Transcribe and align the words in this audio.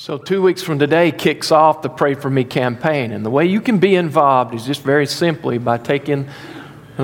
So, 0.00 0.16
two 0.16 0.40
weeks 0.40 0.62
from 0.62 0.78
today 0.78 1.10
kicks 1.10 1.50
off 1.50 1.82
the 1.82 1.88
Pray 1.88 2.14
For 2.14 2.30
Me 2.30 2.44
campaign. 2.44 3.10
And 3.10 3.26
the 3.26 3.30
way 3.30 3.46
you 3.46 3.60
can 3.60 3.78
be 3.78 3.96
involved 3.96 4.54
is 4.54 4.64
just 4.64 4.82
very 4.82 5.06
simply 5.06 5.58
by 5.58 5.78
taking 5.78 6.28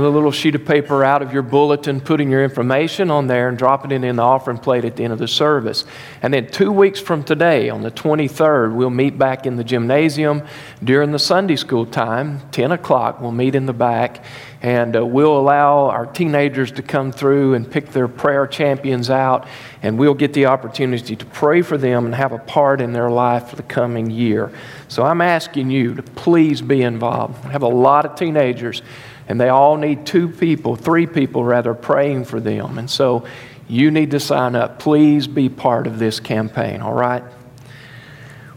a 0.03 0.09
little 0.09 0.33
sheet 0.33 0.57
of 0.57 0.65
paper 0.65 1.05
out 1.05 1.23
of 1.23 1.33
your 1.33 1.43
bulletin, 1.43 2.01
putting 2.01 2.29
your 2.29 2.43
information 2.43 3.13
on 3.13 3.29
there, 3.29 3.49
and 3.49 3.57
dropping 3.57 3.93
it 3.93 4.03
in 4.03 4.17
the 4.17 4.23
offering 4.23 4.59
plate 4.59 4.85
at 4.85 4.97
the 4.97 5.05
end 5.05 5.13
of 5.13 5.21
the 5.21 5.29
service. 5.29 5.85
And 6.21 6.35
then, 6.35 6.49
two 6.49 6.73
weeks 6.73 6.99
from 6.99 7.23
today, 7.23 7.71
on 7.71 7.83
the 7.83 7.93
23rd, 7.93 8.75
we'll 8.75 8.91
meet 8.91 9.17
back 9.17 9.47
in 9.47 9.55
the 9.55 9.63
gymnasium 9.63 10.43
during 10.83 11.13
the 11.13 11.21
Sunday 11.21 11.55
school 11.55 11.87
time, 11.87 12.41
10 12.51 12.73
o'clock. 12.73 13.21
We'll 13.21 13.31
meet 13.31 13.55
in 13.55 13.67
the 13.67 13.73
back, 13.73 14.25
and 14.63 14.97
uh, 14.97 15.07
we'll 15.07 15.39
allow 15.39 15.91
our 15.91 16.07
teenagers 16.07 16.73
to 16.73 16.83
come 16.83 17.13
through 17.13 17.55
and 17.55 17.71
pick 17.71 17.93
their 17.93 18.09
prayer 18.09 18.49
champions 18.49 19.11
out, 19.11 19.47
and 19.81 19.97
we'll 19.97 20.15
get 20.15 20.33
the 20.33 20.47
opportunity 20.47 21.15
to 21.15 21.27
pray 21.27 21.63
for 21.63 21.79
them 21.79 22.05
and 22.05 22.17
have 22.17 22.33
a 22.33 22.39
part 22.39 22.81
in 22.81 22.93
their 22.93 23.11
life 23.11 23.51
for 23.51 23.55
the 23.55 23.63
coming 23.63 24.11
year. 24.11 24.51
So, 24.89 25.05
I'm 25.05 25.21
asking 25.21 25.71
you 25.71 25.95
to 25.95 26.03
please 26.03 26.63
be 26.63 26.83
involved. 26.83 27.47
I 27.47 27.53
have 27.53 27.63
a 27.63 27.69
lot 27.69 28.05
of 28.05 28.17
teenagers 28.17 28.83
and 29.29 29.41
they 29.41 29.49
all 29.49 29.77
need 29.77 30.07
two 30.07 30.29
people, 30.29 30.77
three 30.77 31.07
people 31.07 31.45
rather, 31.45 31.75
praying 31.75 32.25
for 32.25 32.41
them. 32.41 32.79
And 32.79 32.91
so 32.91 33.27
you 33.69 33.91
need 33.91 34.11
to 34.11 34.21
sign 34.21 34.55
up. 34.55 34.79
Please 34.79 35.27
be 35.27 35.49
part 35.49 35.87
of 35.87 35.99
this 35.99 36.21
campaign, 36.21 36.81
all 36.81 36.93
right? 36.93 37.25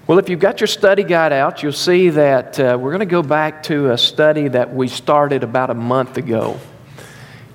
Well, 0.05 0.19
if 0.19 0.29
you've 0.29 0.39
got 0.39 0.61
your 0.61 0.67
study 0.67 1.03
guide 1.03 1.33
out, 1.33 1.63
you'll 1.63 1.73
see 1.73 2.09
that 2.11 2.59
uh, 2.59 2.77
we're 2.79 2.91
going 2.91 2.99
to 2.99 3.05
go 3.05 3.21
back 3.21 3.63
to 3.63 3.91
a 3.91 3.97
study 3.97 4.47
that 4.47 4.73
we 4.73 4.87
started 4.87 5.43
about 5.43 5.69
a 5.69 5.73
month 5.73 6.17
ago. 6.17 6.59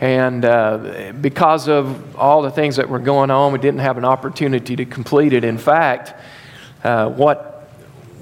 And 0.00 0.44
uh, 0.44 1.12
because 1.20 1.68
of 1.68 2.16
all 2.16 2.42
the 2.42 2.50
things 2.50 2.76
that 2.76 2.88
were 2.88 2.98
going 2.98 3.30
on, 3.30 3.52
we 3.52 3.58
didn't 3.58 3.80
have 3.80 3.98
an 3.98 4.04
opportunity 4.04 4.76
to 4.76 4.84
complete 4.84 5.32
it. 5.32 5.44
In 5.44 5.58
fact, 5.58 6.14
uh, 6.82 7.08
what 7.08 7.51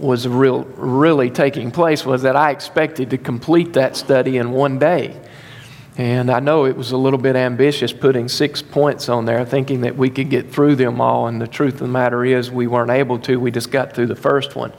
was 0.00 0.26
real, 0.26 0.64
really 0.76 1.30
taking 1.30 1.70
place 1.70 2.04
was 2.04 2.22
that 2.22 2.36
I 2.36 2.50
expected 2.50 3.10
to 3.10 3.18
complete 3.18 3.74
that 3.74 3.96
study 3.96 4.38
in 4.38 4.50
one 4.50 4.78
day. 4.78 5.20
And 5.96 6.30
I 6.30 6.40
know 6.40 6.64
it 6.64 6.76
was 6.76 6.92
a 6.92 6.96
little 6.96 7.18
bit 7.18 7.36
ambitious 7.36 7.92
putting 7.92 8.28
six 8.28 8.62
points 8.62 9.08
on 9.08 9.26
there, 9.26 9.44
thinking 9.44 9.82
that 9.82 9.96
we 9.96 10.08
could 10.08 10.30
get 10.30 10.50
through 10.50 10.76
them 10.76 11.00
all. 11.00 11.26
And 11.26 11.40
the 11.40 11.46
truth 11.46 11.74
of 11.74 11.80
the 11.80 11.88
matter 11.88 12.24
is, 12.24 12.50
we 12.50 12.66
weren't 12.66 12.90
able 12.90 13.18
to. 13.20 13.38
We 13.38 13.50
just 13.50 13.70
got 13.70 13.92
through 13.94 14.06
the 14.06 14.16
first 14.16 14.56
one. 14.56 14.72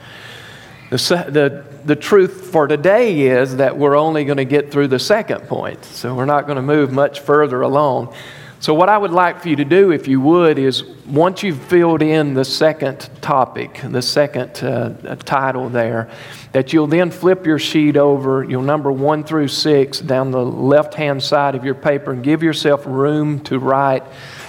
The, 0.89 0.97
the, 1.29 1.65
the 1.85 1.95
truth 1.95 2.49
for 2.51 2.67
today 2.67 3.21
is 3.21 3.57
that 3.57 3.77
we're 3.77 3.95
only 3.95 4.25
going 4.25 4.37
to 4.37 4.45
get 4.45 4.71
through 4.71 4.87
the 4.87 4.99
second 4.99 5.41
point. 5.41 5.85
So 5.85 6.15
we're 6.15 6.25
not 6.25 6.47
going 6.47 6.55
to 6.55 6.61
move 6.61 6.91
much 6.91 7.19
further 7.19 7.61
along. 7.61 8.15
So, 8.61 8.75
what 8.75 8.89
I 8.89 8.97
would 8.99 9.09
like 9.09 9.41
for 9.41 9.49
you 9.49 9.55
to 9.55 9.65
do, 9.65 9.91
if 9.91 10.07
you 10.07 10.21
would, 10.21 10.59
is 10.59 10.83
once 11.07 11.41
you've 11.41 11.59
filled 11.59 12.03
in 12.03 12.35
the 12.35 12.45
second 12.45 13.09
topic, 13.19 13.81
the 13.83 14.03
second 14.03 14.63
uh, 14.63 15.15
title 15.15 15.67
there, 15.67 16.11
that 16.51 16.71
you'll 16.71 16.85
then 16.85 17.09
flip 17.09 17.47
your 17.47 17.57
sheet 17.57 17.97
over, 17.97 18.43
you'll 18.43 18.61
number 18.61 18.91
one 18.91 19.23
through 19.23 19.47
six 19.47 19.99
down 19.99 20.29
the 20.29 20.45
left 20.45 20.93
hand 20.93 21.23
side 21.23 21.55
of 21.55 21.65
your 21.65 21.73
paper 21.73 22.11
and 22.11 22.23
give 22.23 22.43
yourself 22.43 22.85
room 22.85 23.39
to 23.45 23.57
write, 23.57 24.03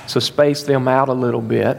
so 0.06 0.20
space 0.20 0.62
them 0.62 0.88
out 0.88 1.08
a 1.08 1.14
little 1.14 1.40
bit. 1.40 1.78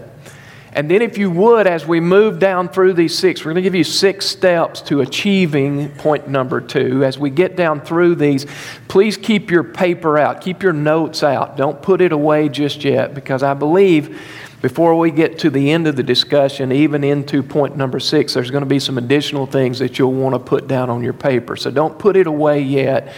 And 0.76 0.90
then, 0.90 1.04
if 1.04 1.20
you 1.20 1.30
would, 1.30 1.68
as 1.68 1.86
we 1.86 2.00
move 2.00 2.40
down 2.40 2.68
through 2.68 2.94
these 2.94 3.18
six, 3.18 3.42
we're 3.42 3.54
going 3.54 3.56
to 3.58 3.62
give 3.62 3.76
you 3.76 3.84
six 3.84 4.26
steps 4.26 4.82
to 4.82 5.02
achieving 5.02 5.90
point 5.92 6.28
number 6.28 6.60
two. 6.60 7.04
As 7.04 7.20
we 7.20 7.30
get 7.30 7.56
down 7.56 7.80
through 7.80 8.16
these, 8.16 8.48
please 8.88 9.16
keep 9.16 9.52
your 9.52 9.64
paper 9.64 10.18
out, 10.18 10.42
keep 10.42 10.64
your 10.64 10.74
notes 10.74 11.22
out. 11.22 11.58
Don't 11.58 11.80
put 11.82 12.02
it 12.02 12.12
away 12.12 12.50
just 12.50 12.84
yet, 12.84 13.14
because 13.14 13.44
I 13.44 13.54
believe 13.54 14.20
before 14.64 14.98
we 14.98 15.12
get 15.12 15.40
to 15.40 15.50
the 15.50 15.72
end 15.72 15.88
of 15.88 15.98
the 15.98 16.04
discussion, 16.04 16.72
even 16.72 17.04
into 17.04 17.44
point 17.44 17.76
number 17.76 18.00
six, 18.00 18.34
there's 18.34 18.50
going 18.50 18.64
to 18.64 18.66
be 18.66 18.80
some 18.80 18.98
additional 18.98 19.46
things 19.46 19.78
that 19.80 20.00
you'll 20.00 20.14
want 20.14 20.34
to 20.34 20.40
put 20.40 20.68
down 20.70 20.90
on 20.90 21.04
your 21.04 21.12
paper. 21.12 21.58
So 21.58 21.70
don't 21.70 22.00
put 22.00 22.16
it 22.16 22.28
away 22.28 22.62
yet 22.62 23.14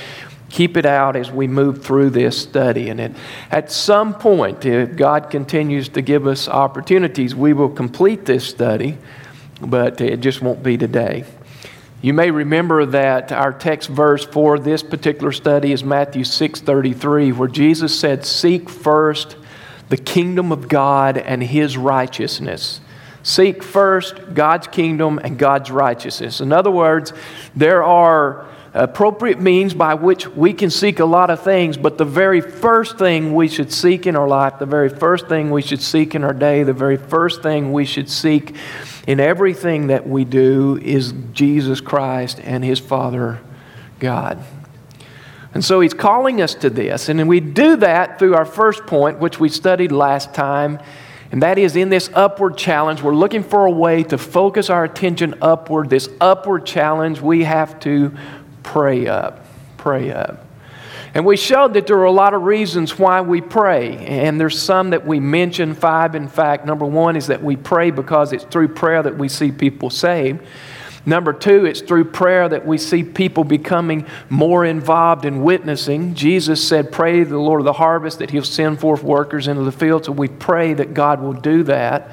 keep 0.50 0.78
it 0.78 0.86
out 0.86 1.16
as 1.16 1.32
we 1.32 1.48
move 1.48 1.84
through 1.84 2.12
this 2.12 2.40
study. 2.40 2.90
And 2.90 3.00
it, 3.00 3.12
at 3.52 3.72
some 3.72 4.14
point, 4.14 4.66
if 4.66 4.96
God 4.96 5.30
continues 5.30 5.90
to 5.90 6.02
give 6.02 6.28
us 6.28 6.48
opportunities, 6.48 7.36
we 7.36 7.54
will 7.54 7.70
complete 7.70 8.26
this 8.26 8.48
study, 8.48 8.98
but 9.62 10.00
it 10.02 10.22
just 10.22 10.42
won't 10.42 10.64
be 10.64 10.78
today. 10.78 11.26
You 12.02 12.14
may 12.14 12.30
remember 12.30 12.86
that 12.86 13.32
our 13.32 13.52
text 13.52 13.90
verse 13.90 14.24
for 14.24 14.60
this 14.60 14.84
particular 14.84 15.32
study 15.32 15.72
is 15.72 15.84
Matthew 15.84 16.24
6:33 16.24 17.32
where 17.32 17.48
Jesus 17.48 18.00
said 18.00 18.26
seek 18.26 18.70
first 18.70 19.38
the 19.90 19.98
kingdom 19.98 20.52
of 20.52 20.68
God 20.68 21.18
and 21.18 21.42
his 21.42 21.78
righteousness. 21.78 22.80
Seek 23.24 23.64
first 23.64 24.36
God's 24.36 24.68
kingdom 24.68 25.20
and 25.24 25.40
God's 25.40 25.72
righteousness. 25.72 26.42
In 26.42 26.52
other 26.52 26.70
words, 26.70 27.12
there 27.56 27.84
are 27.84 28.46
appropriate 28.76 29.40
means 29.40 29.74
by 29.74 29.94
which 29.94 30.28
we 30.28 30.52
can 30.52 30.70
seek 30.70 31.00
a 31.00 31.06
lot 31.06 31.30
of 31.30 31.42
things, 31.42 31.78
but 31.78 31.98
the 31.98 32.06
very 32.06 32.42
first 32.42 32.98
thing 32.98 33.34
we 33.34 33.48
should 33.48 33.72
seek 33.72 34.06
in 34.06 34.18
our 34.18 34.28
life, 34.28 34.60
the 34.60 34.66
very 34.66 34.90
first 34.90 35.28
thing 35.30 35.50
we 35.50 35.62
should 35.62 35.82
seek 35.82 36.14
in 36.14 36.26
our 36.26 36.34
day, 36.34 36.62
the 36.64 36.74
very 36.74 36.98
first 36.98 37.42
thing 37.42 37.72
we 37.72 37.86
should 37.86 38.10
seek 38.10 38.54
in 39.08 39.22
everything 39.22 39.88
that 39.88 40.06
we 40.06 40.26
do 40.26 40.78
is 40.82 41.14
Jesus 41.32 41.80
Christ 41.80 42.42
and 42.44 42.66
His 42.66 42.80
Father 42.80 43.40
God. 44.00 44.44
And 45.54 45.64
so 45.64 45.80
He's 45.80 45.94
calling 45.94 46.42
us 46.42 46.54
to 46.56 46.70
this, 46.70 47.08
and 47.08 47.30
we 47.30 47.40
do 47.40 47.78
that 47.78 48.20
through 48.20 48.36
our 48.36 48.44
first 48.44 48.86
point, 48.86 49.20
which 49.20 49.40
we 49.40 49.48
studied 49.48 49.94
last 49.94 50.34
time. 50.34 50.80
And 51.32 51.42
that 51.44 51.58
is 51.58 51.76
in 51.76 51.90
this 51.90 52.10
upward 52.14 52.58
challenge, 52.58 53.02
we're 53.02 53.16
looking 53.16 53.44
for 53.44 53.66
a 53.66 53.72
way 53.72 54.04
to 54.04 54.18
focus 54.18 54.70
our 54.70 54.84
attention 54.84 55.36
upward. 55.42 55.90
This 55.90 56.10
upward 56.22 56.66
challenge, 56.66 57.20
we 57.20 57.46
have 57.46 57.80
to 57.82 58.12
pray 58.66 59.08
up. 59.08 59.46
Pray 59.78 60.12
up. 60.12 60.44
And 61.14 61.26
we 61.26 61.38
showed 61.38 61.76
that 61.76 61.88
there 61.88 61.98
are 62.00 62.06
a 62.06 62.12
lot 62.12 62.34
of 62.34 62.42
reasons 62.42 63.00
why 63.00 63.22
we 63.22 63.40
pray. 63.40 63.96
And 64.06 64.42
there's 64.42 64.62
some 64.62 64.90
that 64.90 65.08
we 65.08 65.22
mention, 65.22 65.74
five 65.74 66.14
in 66.14 66.28
fact. 66.28 66.66
Number 66.66 66.86
one 66.86 67.16
is 67.16 67.28
that 67.28 67.42
we 67.42 67.56
pray 67.56 67.92
because 67.92 68.34
it's 68.34 68.44
through 68.44 68.70
prayer 68.70 69.02
that 69.02 69.18
we 69.18 69.30
see 69.30 69.52
people 69.52 69.90
saved. 69.90 70.42
Number 71.06 71.34
two, 71.34 71.66
it's 71.66 71.82
through 71.82 72.06
prayer 72.06 72.50
that 72.50 72.66
we 72.66 72.80
see 72.80 73.04
people 73.04 73.44
becoming 73.44 74.08
more 74.30 74.66
involved 74.66 75.26
in 75.26 75.44
witnessing. 75.44 76.16
Jesus 76.16 76.68
said, 76.68 76.92
Pray 76.92 77.24
the 77.24 77.38
Lord 77.38 77.62
of 77.62 77.66
the 77.66 77.74
harvest 77.74 78.20
that 78.20 78.32
He'll 78.32 78.44
send 78.44 78.80
forth 78.80 79.04
workers 79.04 79.48
into 79.48 79.64
the 79.64 79.72
field. 79.72 80.06
So 80.06 80.12
we 80.12 80.28
pray 80.28 80.74
that 80.74 80.96
God 80.96 81.22
will 81.22 81.34
do 81.34 81.64
that. 81.64 82.10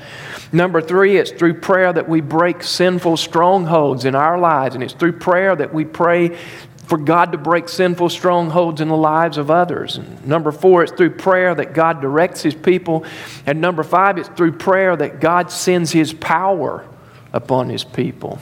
Number 0.52 0.82
three, 0.82 1.16
it's 1.16 1.30
through 1.30 1.60
prayer 1.60 1.90
that 1.90 2.06
we 2.08 2.20
break 2.20 2.62
sinful 2.62 3.16
strongholds 3.16 4.04
in 4.04 4.14
our 4.14 4.38
lives. 4.38 4.74
And 4.74 4.84
it's 4.84 4.92
through 4.92 5.18
prayer 5.18 5.56
that 5.56 5.72
we 5.72 5.86
pray 5.86 6.36
for 6.84 6.98
God 6.98 7.32
to 7.32 7.38
break 7.38 7.70
sinful 7.70 8.10
strongholds 8.10 8.82
in 8.82 8.88
the 8.88 8.96
lives 8.96 9.38
of 9.38 9.50
others. 9.50 9.96
And 9.96 10.26
number 10.26 10.52
four, 10.52 10.82
it's 10.82 10.92
through 10.92 11.16
prayer 11.16 11.54
that 11.54 11.72
God 11.72 12.02
directs 12.02 12.42
His 12.42 12.54
people. 12.54 13.06
And 13.46 13.62
number 13.62 13.82
five, 13.82 14.18
it's 14.18 14.28
through 14.28 14.52
prayer 14.52 14.94
that 14.96 15.18
God 15.18 15.50
sends 15.50 15.92
His 15.92 16.12
power 16.12 16.84
upon 17.32 17.70
His 17.70 17.84
people. 17.84 18.38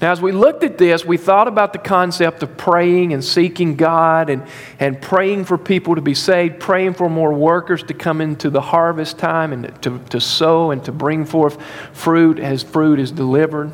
Now, 0.00 0.12
as 0.12 0.20
we 0.20 0.32
looked 0.32 0.62
at 0.62 0.76
this, 0.76 1.06
we 1.06 1.16
thought 1.16 1.48
about 1.48 1.72
the 1.72 1.78
concept 1.78 2.42
of 2.42 2.56
praying 2.58 3.14
and 3.14 3.24
seeking 3.24 3.76
God 3.76 4.28
and, 4.28 4.42
and 4.78 5.00
praying 5.00 5.46
for 5.46 5.56
people 5.56 5.94
to 5.94 6.02
be 6.02 6.12
saved, 6.12 6.60
praying 6.60 6.94
for 6.94 7.08
more 7.08 7.32
workers 7.32 7.82
to 7.84 7.94
come 7.94 8.20
into 8.20 8.50
the 8.50 8.60
harvest 8.60 9.18
time 9.18 9.54
and 9.54 9.82
to, 9.82 9.98
to 10.10 10.20
sow 10.20 10.70
and 10.70 10.84
to 10.84 10.92
bring 10.92 11.24
forth 11.24 11.62
fruit 11.94 12.38
as 12.38 12.62
fruit 12.62 13.00
is 13.00 13.10
delivered. 13.10 13.72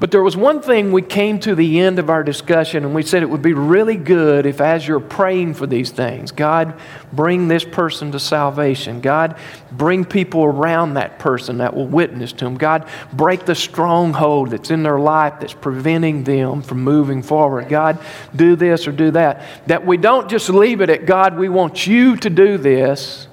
But 0.00 0.12
there 0.12 0.22
was 0.22 0.36
one 0.36 0.62
thing 0.62 0.92
we 0.92 1.02
came 1.02 1.40
to 1.40 1.56
the 1.56 1.80
end 1.80 1.98
of 1.98 2.08
our 2.08 2.22
discussion, 2.22 2.84
and 2.84 2.94
we 2.94 3.02
said 3.02 3.24
it 3.24 3.30
would 3.30 3.42
be 3.42 3.52
really 3.52 3.96
good 3.96 4.46
if, 4.46 4.60
as 4.60 4.86
you're 4.86 5.00
praying 5.00 5.54
for 5.54 5.66
these 5.66 5.90
things, 5.90 6.30
God, 6.30 6.78
bring 7.12 7.48
this 7.48 7.64
person 7.64 8.12
to 8.12 8.20
salvation. 8.20 9.00
God, 9.00 9.36
bring 9.72 10.04
people 10.04 10.44
around 10.44 10.94
that 10.94 11.18
person 11.18 11.58
that 11.58 11.74
will 11.74 11.88
witness 11.88 12.32
to 12.34 12.44
them. 12.44 12.56
God, 12.56 12.88
break 13.12 13.44
the 13.44 13.56
stronghold 13.56 14.50
that's 14.50 14.70
in 14.70 14.84
their 14.84 15.00
life 15.00 15.40
that's 15.40 15.54
preventing 15.54 16.22
them 16.22 16.62
from 16.62 16.84
moving 16.84 17.20
forward. 17.20 17.68
God, 17.68 17.98
do 18.36 18.54
this 18.54 18.86
or 18.86 18.92
do 18.92 19.10
that. 19.10 19.42
That 19.66 19.84
we 19.84 19.96
don't 19.96 20.30
just 20.30 20.48
leave 20.48 20.80
it 20.80 20.90
at 20.90 21.06
God, 21.06 21.36
we 21.36 21.48
want 21.48 21.88
you 21.88 22.16
to 22.18 22.30
do 22.30 22.56
this. 22.56 23.26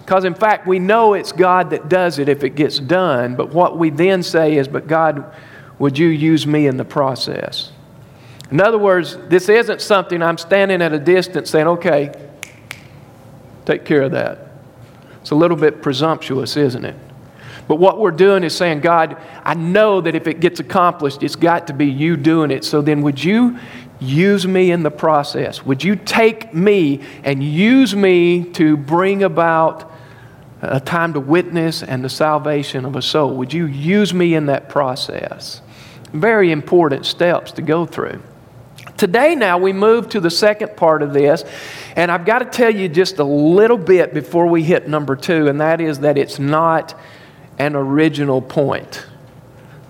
Because, 0.00 0.24
in 0.24 0.34
fact, 0.34 0.66
we 0.66 0.80
know 0.80 1.14
it's 1.14 1.30
God 1.30 1.70
that 1.70 1.88
does 1.88 2.18
it 2.18 2.28
if 2.28 2.42
it 2.42 2.56
gets 2.56 2.80
done. 2.80 3.36
But 3.36 3.50
what 3.50 3.78
we 3.78 3.90
then 3.90 4.24
say 4.24 4.56
is, 4.56 4.66
but 4.66 4.88
God, 4.88 5.32
would 5.82 5.98
you 5.98 6.06
use 6.06 6.46
me 6.46 6.68
in 6.68 6.76
the 6.76 6.84
process? 6.84 7.72
In 8.52 8.60
other 8.60 8.78
words, 8.78 9.18
this 9.26 9.48
isn't 9.48 9.80
something 9.80 10.22
I'm 10.22 10.38
standing 10.38 10.80
at 10.80 10.92
a 10.92 10.98
distance 11.00 11.50
saying, 11.50 11.66
okay, 11.66 12.12
take 13.64 13.84
care 13.84 14.02
of 14.02 14.12
that. 14.12 14.46
It's 15.22 15.32
a 15.32 15.34
little 15.34 15.56
bit 15.56 15.82
presumptuous, 15.82 16.56
isn't 16.56 16.84
it? 16.84 16.94
But 17.66 17.80
what 17.80 17.98
we're 17.98 18.12
doing 18.12 18.44
is 18.44 18.54
saying, 18.54 18.78
God, 18.78 19.16
I 19.42 19.54
know 19.54 20.00
that 20.02 20.14
if 20.14 20.28
it 20.28 20.38
gets 20.38 20.60
accomplished, 20.60 21.24
it's 21.24 21.34
got 21.34 21.66
to 21.66 21.72
be 21.72 21.86
you 21.86 22.16
doing 22.16 22.52
it. 22.52 22.62
So 22.62 22.80
then, 22.80 23.02
would 23.02 23.24
you 23.24 23.58
use 23.98 24.46
me 24.46 24.70
in 24.70 24.84
the 24.84 24.90
process? 24.92 25.66
Would 25.66 25.82
you 25.82 25.96
take 25.96 26.54
me 26.54 27.00
and 27.24 27.42
use 27.42 27.96
me 27.96 28.44
to 28.52 28.76
bring 28.76 29.24
about 29.24 29.92
a 30.62 30.78
time 30.78 31.12
to 31.14 31.20
witness 31.20 31.82
and 31.82 32.04
the 32.04 32.08
salvation 32.08 32.84
of 32.84 32.94
a 32.94 33.02
soul. 33.02 33.34
Would 33.34 33.52
you 33.52 33.66
use 33.66 34.14
me 34.14 34.34
in 34.34 34.46
that 34.46 34.68
process? 34.68 35.60
Very 36.12 36.50
important 36.50 37.06
steps 37.06 37.52
to 37.52 37.62
go 37.62 37.86
through. 37.86 38.22
Today, 38.96 39.34
now, 39.34 39.58
we 39.58 39.72
move 39.72 40.08
to 40.10 40.20
the 40.20 40.30
second 40.30 40.76
part 40.76 41.02
of 41.02 41.12
this, 41.12 41.44
and 41.96 42.10
I've 42.10 42.24
got 42.24 42.40
to 42.40 42.44
tell 42.44 42.70
you 42.70 42.88
just 42.88 43.18
a 43.18 43.24
little 43.24 43.78
bit 43.78 44.14
before 44.14 44.46
we 44.46 44.62
hit 44.62 44.88
number 44.88 45.16
two, 45.16 45.48
and 45.48 45.60
that 45.60 45.80
is 45.80 46.00
that 46.00 46.18
it's 46.18 46.38
not 46.38 46.98
an 47.58 47.74
original 47.74 48.40
point. 48.40 49.06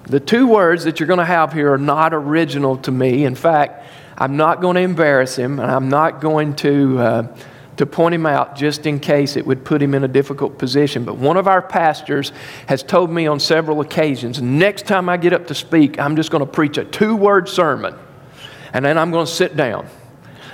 The 0.05 0.21
two 0.21 0.47
words 0.47 0.85
that 0.85 1.01
you're 1.01 1.07
going 1.07 1.19
to 1.19 1.25
have 1.25 1.53
here 1.53 1.73
are 1.73 1.79
not 1.79 2.15
original 2.15 2.77
to 2.79 2.91
me. 2.91 3.25
In 3.25 3.35
fact, 3.35 3.85
I'm 4.17 4.37
not 4.37 4.61
going 4.61 4.77
to 4.77 4.83
embarrass 4.83 5.37
him, 5.37 5.59
and 5.59 5.71
I'm 5.71 5.89
not 5.89 6.21
going 6.21 6.55
to. 6.57 6.99
Uh, 6.99 7.37
to 7.77 7.87
point 7.87 8.15
him 8.15 8.27
out 8.27 8.57
just 8.57 8.87
in 8.87 9.01
case 9.01 9.37
it 9.37 9.47
would 9.47 9.65
put 9.65 9.83
him 9.83 9.95
in 9.95 10.05
a 10.05 10.09
difficult 10.09 10.59
position. 10.59 11.05
But 11.05 11.17
one 11.17 11.37
of 11.37 11.49
our 11.49 11.63
pastors 11.63 12.33
has 12.67 12.83
told 12.83 13.11
me 13.11 13.27
on 13.27 13.41
several 13.41 13.81
occasions 13.81 14.43
next 14.43 14.87
time 14.87 15.09
I 15.09 15.17
get 15.17 15.33
up 15.33 15.47
to 15.49 15.55
speak, 15.55 15.99
I'm 15.99 16.17
just 16.17 16.31
going 16.31 16.45
to 16.45 16.51
preach 16.51 16.77
a 16.79 16.85
two 16.85 17.17
word 17.17 17.49
sermon 17.49 17.95
and 18.73 18.85
then 18.85 18.99
I'm 18.99 19.11
going 19.11 19.27
to 19.27 19.33
sit 19.33 19.57
down. 19.57 19.87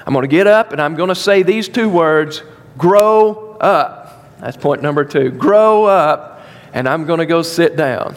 I'm 0.06 0.12
going 0.12 0.22
to 0.22 0.28
get 0.28 0.46
up 0.46 0.72
and 0.72 0.80
I'm 0.80 0.94
going 0.94 1.08
to 1.08 1.14
say 1.14 1.42
these 1.42 1.68
two 1.68 1.88
words 1.88 2.42
grow 2.76 3.56
up. 3.60 3.98
That's 4.40 4.56
point 4.56 4.82
number 4.82 5.04
two. 5.04 5.30
Grow 5.30 5.84
up, 5.84 6.46
and 6.72 6.88
I'm 6.88 7.06
going 7.06 7.18
to 7.18 7.26
go 7.26 7.42
sit 7.42 7.76
down. 7.76 8.14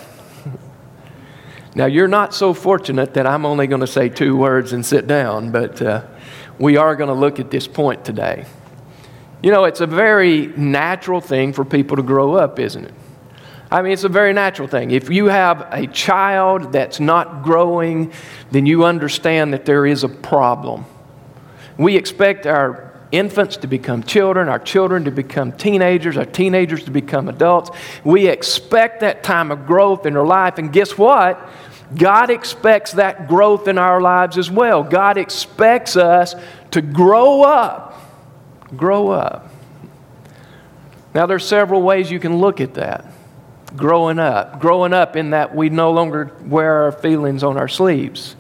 now, 1.76 1.88
you're 1.88 2.08
not 2.08 2.34
so 2.34 2.54
fortunate 2.54 3.16
that 3.16 3.26
I'm 3.26 3.46
only 3.46 3.66
going 3.66 3.82
to 3.82 3.88
say 3.88 4.08
two 4.08 4.38
words 4.38 4.72
and 4.72 4.86
sit 4.86 5.08
down, 5.08 5.52
but 5.52 5.82
uh, 5.82 6.06
we 6.60 6.78
are 6.78 6.96
going 6.96 7.08
to 7.08 7.16
look 7.16 7.40
at 7.40 7.50
this 7.50 7.68
point 7.68 8.06
today. 8.06 8.46
You 9.42 9.52
know, 9.52 9.64
it's 9.64 9.82
a 9.82 9.88
very 9.88 10.48
natural 10.48 11.20
thing 11.20 11.54
for 11.54 11.66
people 11.66 11.98
to 11.98 12.04
grow 12.04 12.36
up, 12.36 12.60
isn't 12.60 12.86
it? 12.86 12.94
I 13.72 13.82
mean, 13.82 13.94
it's 13.94 14.04
a 14.04 14.10
very 14.10 14.34
natural 14.34 14.68
thing. 14.68 14.92
If 14.92 15.10
you 15.10 15.28
have 15.28 15.68
a 15.72 15.88
child 15.88 16.74
that's 16.74 17.00
not 17.00 17.42
growing, 17.42 18.12
then 18.52 18.66
you 18.66 18.84
understand 18.84 19.54
that 19.54 19.66
there 19.66 19.86
is 19.86 20.04
a 20.04 20.10
problem. 20.10 20.86
We 21.78 21.96
expect 21.96 22.46
our 22.46 22.92
infants 23.12 23.58
to 23.58 23.68
become 23.68 24.04
children, 24.04 24.50
our 24.50 24.60
children 24.60 25.06
to 25.06 25.12
become 25.12 25.54
teenagers, 25.54 26.18
our 26.18 26.26
teenagers 26.26 26.84
to 26.84 26.92
become 26.92 27.30
adults. 27.30 27.72
We 28.04 28.28
expect 28.28 29.00
that 29.02 29.24
time 29.24 29.52
of 29.52 29.66
growth 29.66 30.06
in 30.06 30.14
their 30.14 30.26
life, 30.26 30.58
and 30.58 30.72
guess 30.72 30.98
what? 30.98 31.50
God 31.96 32.30
expects 32.30 32.94
that 32.94 33.28
growth 33.28 33.68
in 33.68 33.78
our 33.78 34.00
lives 34.02 34.38
as 34.38 34.52
well. 34.52 34.84
God 34.84 35.18
expects 35.18 35.98
us 35.98 36.36
to 36.72 36.82
grow 36.82 37.44
up. 37.44 37.91
Grow 38.76 39.10
up. 39.10 39.50
Now, 41.14 41.26
there's 41.26 41.46
several 41.46 41.82
ways 41.82 42.10
you 42.10 42.20
can 42.20 42.38
look 42.38 42.62
at 42.62 42.76
that 42.76 43.06
growing 43.76 44.20
up. 44.20 44.60
Growing 44.60 44.94
up 44.94 45.16
in 45.16 45.32
that 45.32 45.56
we 45.56 45.70
no 45.70 45.92
longer 45.92 46.32
wear 46.46 46.84
our 46.84 46.92
feelings 46.92 47.44
on 47.44 47.58
our 47.58 47.68
sleeves. 47.68 48.36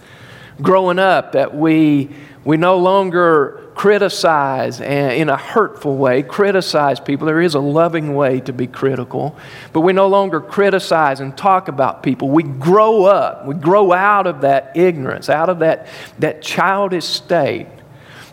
Growing 0.61 0.99
up 0.99 1.31
that 1.33 1.55
we, 1.55 2.09
we 2.43 2.57
no 2.57 2.77
longer 2.77 3.69
criticize 3.73 4.79
in 4.79 5.29
a 5.29 5.37
hurtful 5.37 5.95
way, 5.97 6.21
criticize 6.21 6.99
people. 6.99 7.25
There 7.25 7.41
is 7.41 7.55
a 7.55 7.59
loving 7.59 8.13
way 8.13 8.41
to 8.41 8.53
be 8.53 8.67
critical, 8.67 9.35
but 9.73 9.81
we 9.81 9.93
no 9.93 10.07
longer 10.07 10.39
criticize 10.39 11.19
and 11.19 11.35
talk 11.35 11.67
about 11.67 12.03
people. 12.03 12.29
We 12.29 12.43
grow 12.43 13.05
up. 13.05 13.45
We 13.47 13.55
grow 13.55 13.91
out 13.93 14.27
of 14.27 14.41
that 14.41 14.75
ignorance, 14.75 15.29
out 15.29 15.49
of 15.49 15.59
that, 15.59 15.87
that 16.19 16.41
childish 16.41 17.05
state. 17.05 17.67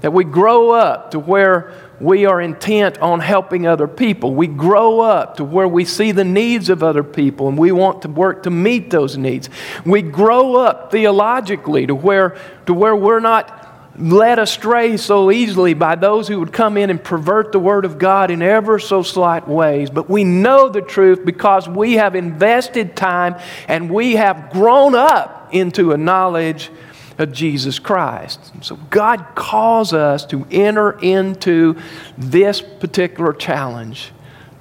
That 0.01 0.13
we 0.13 0.25
grow 0.25 0.71
up 0.71 1.13
to 1.13 1.19
where 1.19 1.73
we 2.01 2.27
are 2.27 2.41
intent 2.41 2.99
on 2.99 3.21
helping 3.21 3.67
other 3.67 3.89
people. 3.89 4.35
We 4.35 4.47
grow 4.47 5.01
up 5.01 5.37
to 5.37 5.45
where 5.45 5.69
we 5.69 5.85
see 5.85 6.13
the 6.13 6.25
needs 6.25 6.69
of 6.69 6.83
other 6.83 7.03
people 7.03 7.49
and 7.49 7.59
we 7.59 7.73
want 7.73 8.03
to 8.03 8.09
work 8.09 8.45
to 8.45 8.51
meet 8.51 8.91
those 8.91 9.17
needs. 9.17 9.51
We 9.85 10.03
grow 10.03 10.57
up 10.57 10.91
theologically 10.91 11.87
to 11.87 11.95
where, 11.95 12.37
to 12.67 12.75
where 12.75 12.95
we're 12.95 13.21
not 13.21 13.59
led 13.99 14.39
astray 14.39 14.97
so 14.97 15.31
easily 15.31 15.75
by 15.75 15.97
those 15.97 16.29
who 16.29 16.39
would 16.39 16.53
come 16.53 16.77
in 16.77 16.89
and 16.91 17.03
pervert 17.03 17.51
the 17.51 17.59
Word 17.59 17.85
of 17.85 17.99
God 17.99 18.31
in 18.31 18.43
ever 18.43 18.79
so 18.79 19.03
slight 19.03 19.49
ways. 19.49 19.91
But 19.91 20.09
we 20.09 20.25
know 20.25 20.69
the 20.69 20.83
truth 20.83 21.25
because 21.25 21.69
we 21.69 21.95
have 21.95 22.15
invested 22.15 22.95
time 22.95 23.37
and 23.67 23.91
we 23.91 24.15
have 24.15 24.51
grown 24.51 24.95
up 24.95 25.49
into 25.53 25.93
a 25.93 25.97
knowledge 25.97 26.71
of 27.19 27.33
Jesus 27.33 27.79
Christ. 27.79 28.53
So 28.63 28.77
God 28.91 29.27
calls 29.35 29.93
us 29.93 30.25
to 30.27 30.47
enter 30.51 30.93
into 31.01 31.77
this 32.17 32.61
particular 32.61 33.33
challenge, 33.33 34.13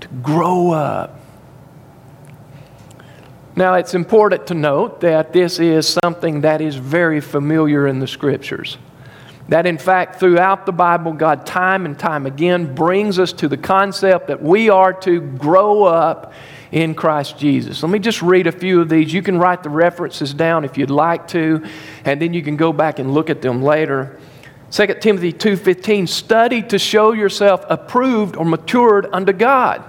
to 0.02 0.08
grow 0.08 0.72
up. 0.72 1.20
Now, 3.56 3.76
it's 3.76 3.96
important 3.96 4.48
to 4.48 4.54
note 4.54 5.02
that 5.02 5.34
this 5.34 5.60
is 5.60 5.88
something 6.04 6.42
that 6.42 6.62
is 6.62 6.76
very 6.76 7.22
familiar 7.22 7.88
in 7.88 8.00
the 8.00 8.08
Scriptures. 8.08 8.78
That, 9.50 9.66
in 9.66 9.78
fact, 9.78 10.20
throughout 10.20 10.66
the 10.66 10.74
Bible, 10.74 11.14
God 11.14 11.46
time 11.46 11.86
and 11.86 11.98
time 11.98 12.26
again 12.26 12.76
brings 12.76 13.18
us 13.18 13.34
to 13.34 13.48
the 13.48 13.58
concept 13.58 14.28
that 14.28 14.44
we 14.44 14.70
are 14.70 14.94
to 15.02 15.22
grow 15.22 15.86
up 15.86 16.34
in 16.72 16.96
Christ 16.96 17.38
Jesus. 17.38 17.82
Let 17.84 17.92
me 17.92 18.00
just 18.00 18.22
read 18.22 18.48
a 18.48 18.52
few 18.52 18.82
of 18.82 18.90
these. 18.90 19.14
You 19.14 19.22
can 19.22 19.38
write 19.38 19.64
the 19.64 19.70
references 19.70 20.34
down 20.34 20.66
if 20.66 20.78
you'd 20.78 20.90
like 20.90 21.28
to, 21.30 21.66
and 22.06 22.22
then 22.22 22.34
you 22.34 22.42
can 22.42 22.58
go 22.58 22.74
back 22.74 23.00
and 23.00 23.14
look 23.14 23.30
at 23.30 23.42
them 23.42 23.62
later. 23.62 24.20
2 24.72 24.88
Timothy 25.00 25.32
2:15 25.32 26.08
study 26.08 26.62
to 26.64 26.78
show 26.78 27.14
yourself 27.14 27.66
approved 27.70 28.36
or 28.36 28.46
matured 28.46 29.08
unto 29.14 29.32
God. 29.32 29.84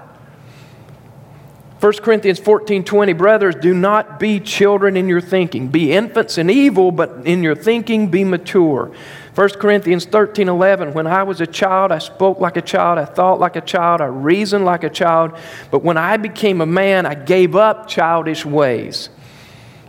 1 1.81 2.03
Corinthians 2.03 2.41
14:20 2.41 3.13
Brothers 3.17 3.55
do 3.55 3.73
not 3.73 4.19
be 4.19 4.41
children 4.41 4.97
in 4.97 5.09
your 5.09 5.21
thinking 5.21 5.69
be 5.69 5.93
infants 5.93 6.37
in 6.37 6.51
evil 6.51 6.91
but 6.91 7.21
in 7.25 7.43
your 7.43 7.55
thinking 7.55 8.09
be 8.09 8.25
mature 8.25 8.91
1 9.39 9.51
Corinthians 9.51 10.05
13 10.05 10.49
11, 10.49 10.95
when 10.95 11.07
I 11.07 11.23
was 11.23 11.41
a 11.41 11.47
child, 11.47 11.93
I 11.93 11.99
spoke 11.99 12.41
like 12.41 12.57
a 12.57 12.61
child, 12.61 12.99
I 12.99 13.05
thought 13.05 13.39
like 13.39 13.55
a 13.55 13.61
child, 13.61 14.01
I 14.01 14.07
reasoned 14.07 14.65
like 14.65 14.83
a 14.83 14.91
child, 14.91 15.39
but 15.71 15.85
when 15.85 15.97
I 15.97 16.17
became 16.17 16.61
a 16.61 16.67
man, 16.67 17.07
I 17.07 17.15
gave 17.15 17.55
up 17.55 17.87
childish 17.87 18.45
ways. 18.45 19.11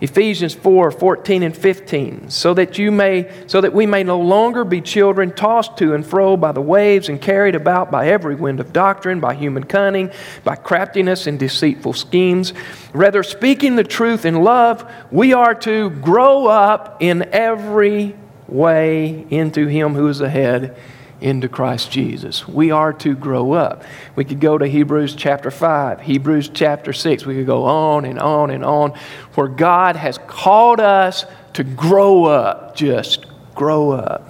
Ephesians 0.01 0.53
4 0.53 0.91
14 0.91 1.41
and 1.41 1.57
15, 1.57 2.29
so 2.29 2.53
that, 2.53 2.77
you 2.77 2.91
may, 2.91 3.27
so 3.47 3.59
that 3.59 3.73
we 3.73 3.87
may 3.87 4.03
no 4.03 4.19
longer 4.19 4.63
be 4.63 4.81
children 4.81 5.31
tossed 5.31 5.77
to 5.77 5.95
and 5.95 6.05
fro 6.05 6.37
by 6.37 6.51
the 6.51 6.61
waves 6.61 7.09
and 7.09 7.19
carried 7.19 7.55
about 7.55 7.89
by 7.89 8.07
every 8.07 8.35
wind 8.35 8.59
of 8.59 8.71
doctrine, 8.71 9.19
by 9.19 9.33
human 9.33 9.63
cunning, 9.63 10.11
by 10.43 10.55
craftiness 10.55 11.25
and 11.25 11.39
deceitful 11.39 11.93
schemes. 11.93 12.53
Rather, 12.93 13.23
speaking 13.23 13.77
the 13.77 13.83
truth 13.83 14.25
in 14.25 14.43
love, 14.43 14.87
we 15.09 15.33
are 15.33 15.55
to 15.55 15.89
grow 15.89 16.45
up 16.45 16.97
in 16.99 17.23
every 17.33 18.15
way 18.51 19.25
into 19.29 19.67
Him 19.67 19.93
who 19.93 20.07
is 20.07 20.19
the 20.19 20.29
head, 20.29 20.77
into 21.21 21.49
Christ 21.49 21.91
Jesus. 21.91 22.47
We 22.47 22.71
are 22.71 22.93
to 22.93 23.15
grow 23.15 23.51
up. 23.51 23.83
We 24.15 24.23
could 24.23 24.39
go 24.39 24.57
to 24.57 24.65
Hebrews 24.65 25.15
chapter 25.15 25.51
5, 25.51 26.01
Hebrews 26.01 26.49
chapter 26.53 26.93
6. 26.93 27.25
We 27.25 27.35
could 27.35 27.45
go 27.45 27.65
on 27.65 28.05
and 28.05 28.19
on 28.19 28.51
and 28.51 28.63
on, 28.63 28.97
where 29.35 29.47
God 29.47 29.95
has 29.95 30.17
called 30.27 30.79
us 30.79 31.25
to 31.53 31.63
grow 31.63 32.25
up. 32.25 32.75
Just 32.75 33.25
grow 33.55 33.91
up. 33.91 34.29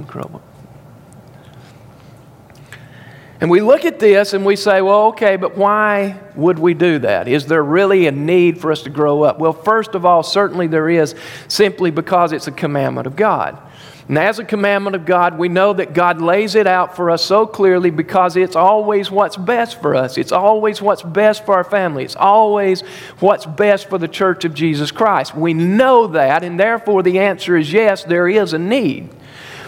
Grow 0.06 0.22
up. 0.22 0.49
And 3.40 3.48
we 3.48 3.62
look 3.62 3.86
at 3.86 3.98
this 3.98 4.34
and 4.34 4.44
we 4.44 4.54
say, 4.54 4.82
well, 4.82 5.06
okay, 5.08 5.36
but 5.36 5.56
why 5.56 6.20
would 6.34 6.58
we 6.58 6.74
do 6.74 6.98
that? 6.98 7.26
Is 7.26 7.46
there 7.46 7.64
really 7.64 8.06
a 8.06 8.12
need 8.12 8.60
for 8.60 8.70
us 8.70 8.82
to 8.82 8.90
grow 8.90 9.22
up? 9.22 9.38
Well, 9.38 9.54
first 9.54 9.94
of 9.94 10.04
all, 10.04 10.22
certainly 10.22 10.66
there 10.66 10.90
is, 10.90 11.14
simply 11.48 11.90
because 11.90 12.32
it's 12.32 12.48
a 12.48 12.52
commandment 12.52 13.06
of 13.06 13.16
God. 13.16 13.58
And 14.08 14.18
as 14.18 14.40
a 14.40 14.44
commandment 14.44 14.96
of 14.96 15.06
God, 15.06 15.38
we 15.38 15.48
know 15.48 15.72
that 15.72 15.94
God 15.94 16.20
lays 16.20 16.56
it 16.56 16.66
out 16.66 16.96
for 16.96 17.10
us 17.10 17.24
so 17.24 17.46
clearly 17.46 17.90
because 17.90 18.36
it's 18.36 18.56
always 18.56 19.08
what's 19.08 19.36
best 19.36 19.80
for 19.80 19.94
us. 19.94 20.18
It's 20.18 20.32
always 20.32 20.82
what's 20.82 21.02
best 21.02 21.46
for 21.46 21.54
our 21.54 21.62
family. 21.62 22.04
It's 22.04 22.16
always 22.16 22.80
what's 23.20 23.46
best 23.46 23.88
for 23.88 23.98
the 23.98 24.08
church 24.08 24.44
of 24.44 24.52
Jesus 24.52 24.90
Christ. 24.90 25.36
We 25.36 25.54
know 25.54 26.08
that, 26.08 26.42
and 26.42 26.58
therefore 26.58 27.04
the 27.04 27.20
answer 27.20 27.56
is 27.56 27.72
yes, 27.72 28.02
there 28.02 28.28
is 28.28 28.52
a 28.52 28.58
need. 28.58 29.10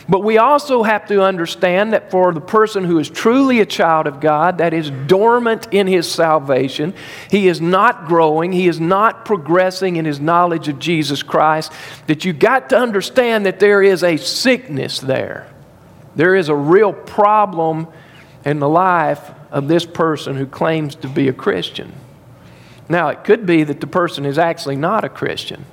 But 0.08 0.20
we 0.20 0.38
also 0.38 0.82
have 0.82 1.06
to 1.08 1.22
understand 1.22 1.92
that 1.92 2.10
for 2.10 2.32
the 2.32 2.40
person 2.40 2.84
who 2.84 2.98
is 2.98 3.08
truly 3.08 3.60
a 3.60 3.66
child 3.66 4.06
of 4.06 4.20
God, 4.20 4.58
that 4.58 4.74
is 4.74 4.90
dormant 4.90 5.68
in 5.70 5.86
his 5.86 6.10
salvation, 6.10 6.94
he 7.30 7.48
is 7.48 7.60
not 7.60 8.06
growing, 8.06 8.52
he 8.52 8.66
is 8.66 8.80
not 8.80 9.24
progressing 9.24 9.96
in 9.96 10.04
his 10.04 10.18
knowledge 10.18 10.68
of 10.68 10.78
Jesus 10.78 11.22
Christ, 11.22 11.72
that 12.08 12.24
you've 12.24 12.40
got 12.40 12.70
to 12.70 12.78
understand 12.78 13.46
that 13.46 13.60
there 13.60 13.82
is 13.82 14.02
a 14.02 14.16
sickness 14.16 14.98
there. 14.98 15.48
There 16.16 16.34
is 16.34 16.48
a 16.48 16.54
real 16.54 16.92
problem 16.92 17.86
in 18.44 18.58
the 18.58 18.68
life 18.68 19.30
of 19.50 19.68
this 19.68 19.86
person 19.86 20.36
who 20.36 20.46
claims 20.46 20.94
to 20.96 21.08
be 21.08 21.28
a 21.28 21.32
Christian. 21.32 21.92
Now, 22.88 23.08
it 23.08 23.24
could 23.24 23.46
be 23.46 23.62
that 23.64 23.80
the 23.80 23.86
person 23.86 24.26
is 24.26 24.36
actually 24.36 24.76
not 24.76 25.04
a 25.04 25.08
Christian. 25.08 25.64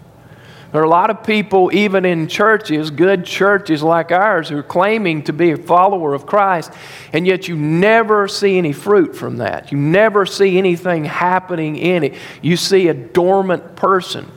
There 0.72 0.82
are 0.82 0.86
a 0.86 0.90
lot 0.90 1.10
of 1.10 1.24
people, 1.24 1.74
even 1.74 2.06
in 2.06 2.28
churches, 2.28 2.92
good 2.92 3.26
churches 3.26 3.82
like 3.82 4.12
ours, 4.12 4.50
who 4.50 4.58
are 4.58 4.64
claiming 4.64 5.24
to 5.24 5.34
be 5.34 5.52
a 5.52 5.58
follower 5.58 6.14
of 6.14 6.28
Christ, 6.28 6.72
and 7.12 7.26
yet 7.26 7.48
you 7.48 7.56
never 7.56 8.28
see 8.28 8.58
any 8.58 8.72
fruit 8.72 9.16
from 9.16 9.38
that. 9.38 9.72
You 9.72 9.80
never 9.80 10.28
see 10.28 10.60
anything 10.60 11.06
happening 11.06 11.76
in 11.76 12.04
it. 12.04 12.16
You 12.44 12.56
see 12.56 12.88
a 12.88 12.94
dormant 12.94 13.76
person. 13.76 14.32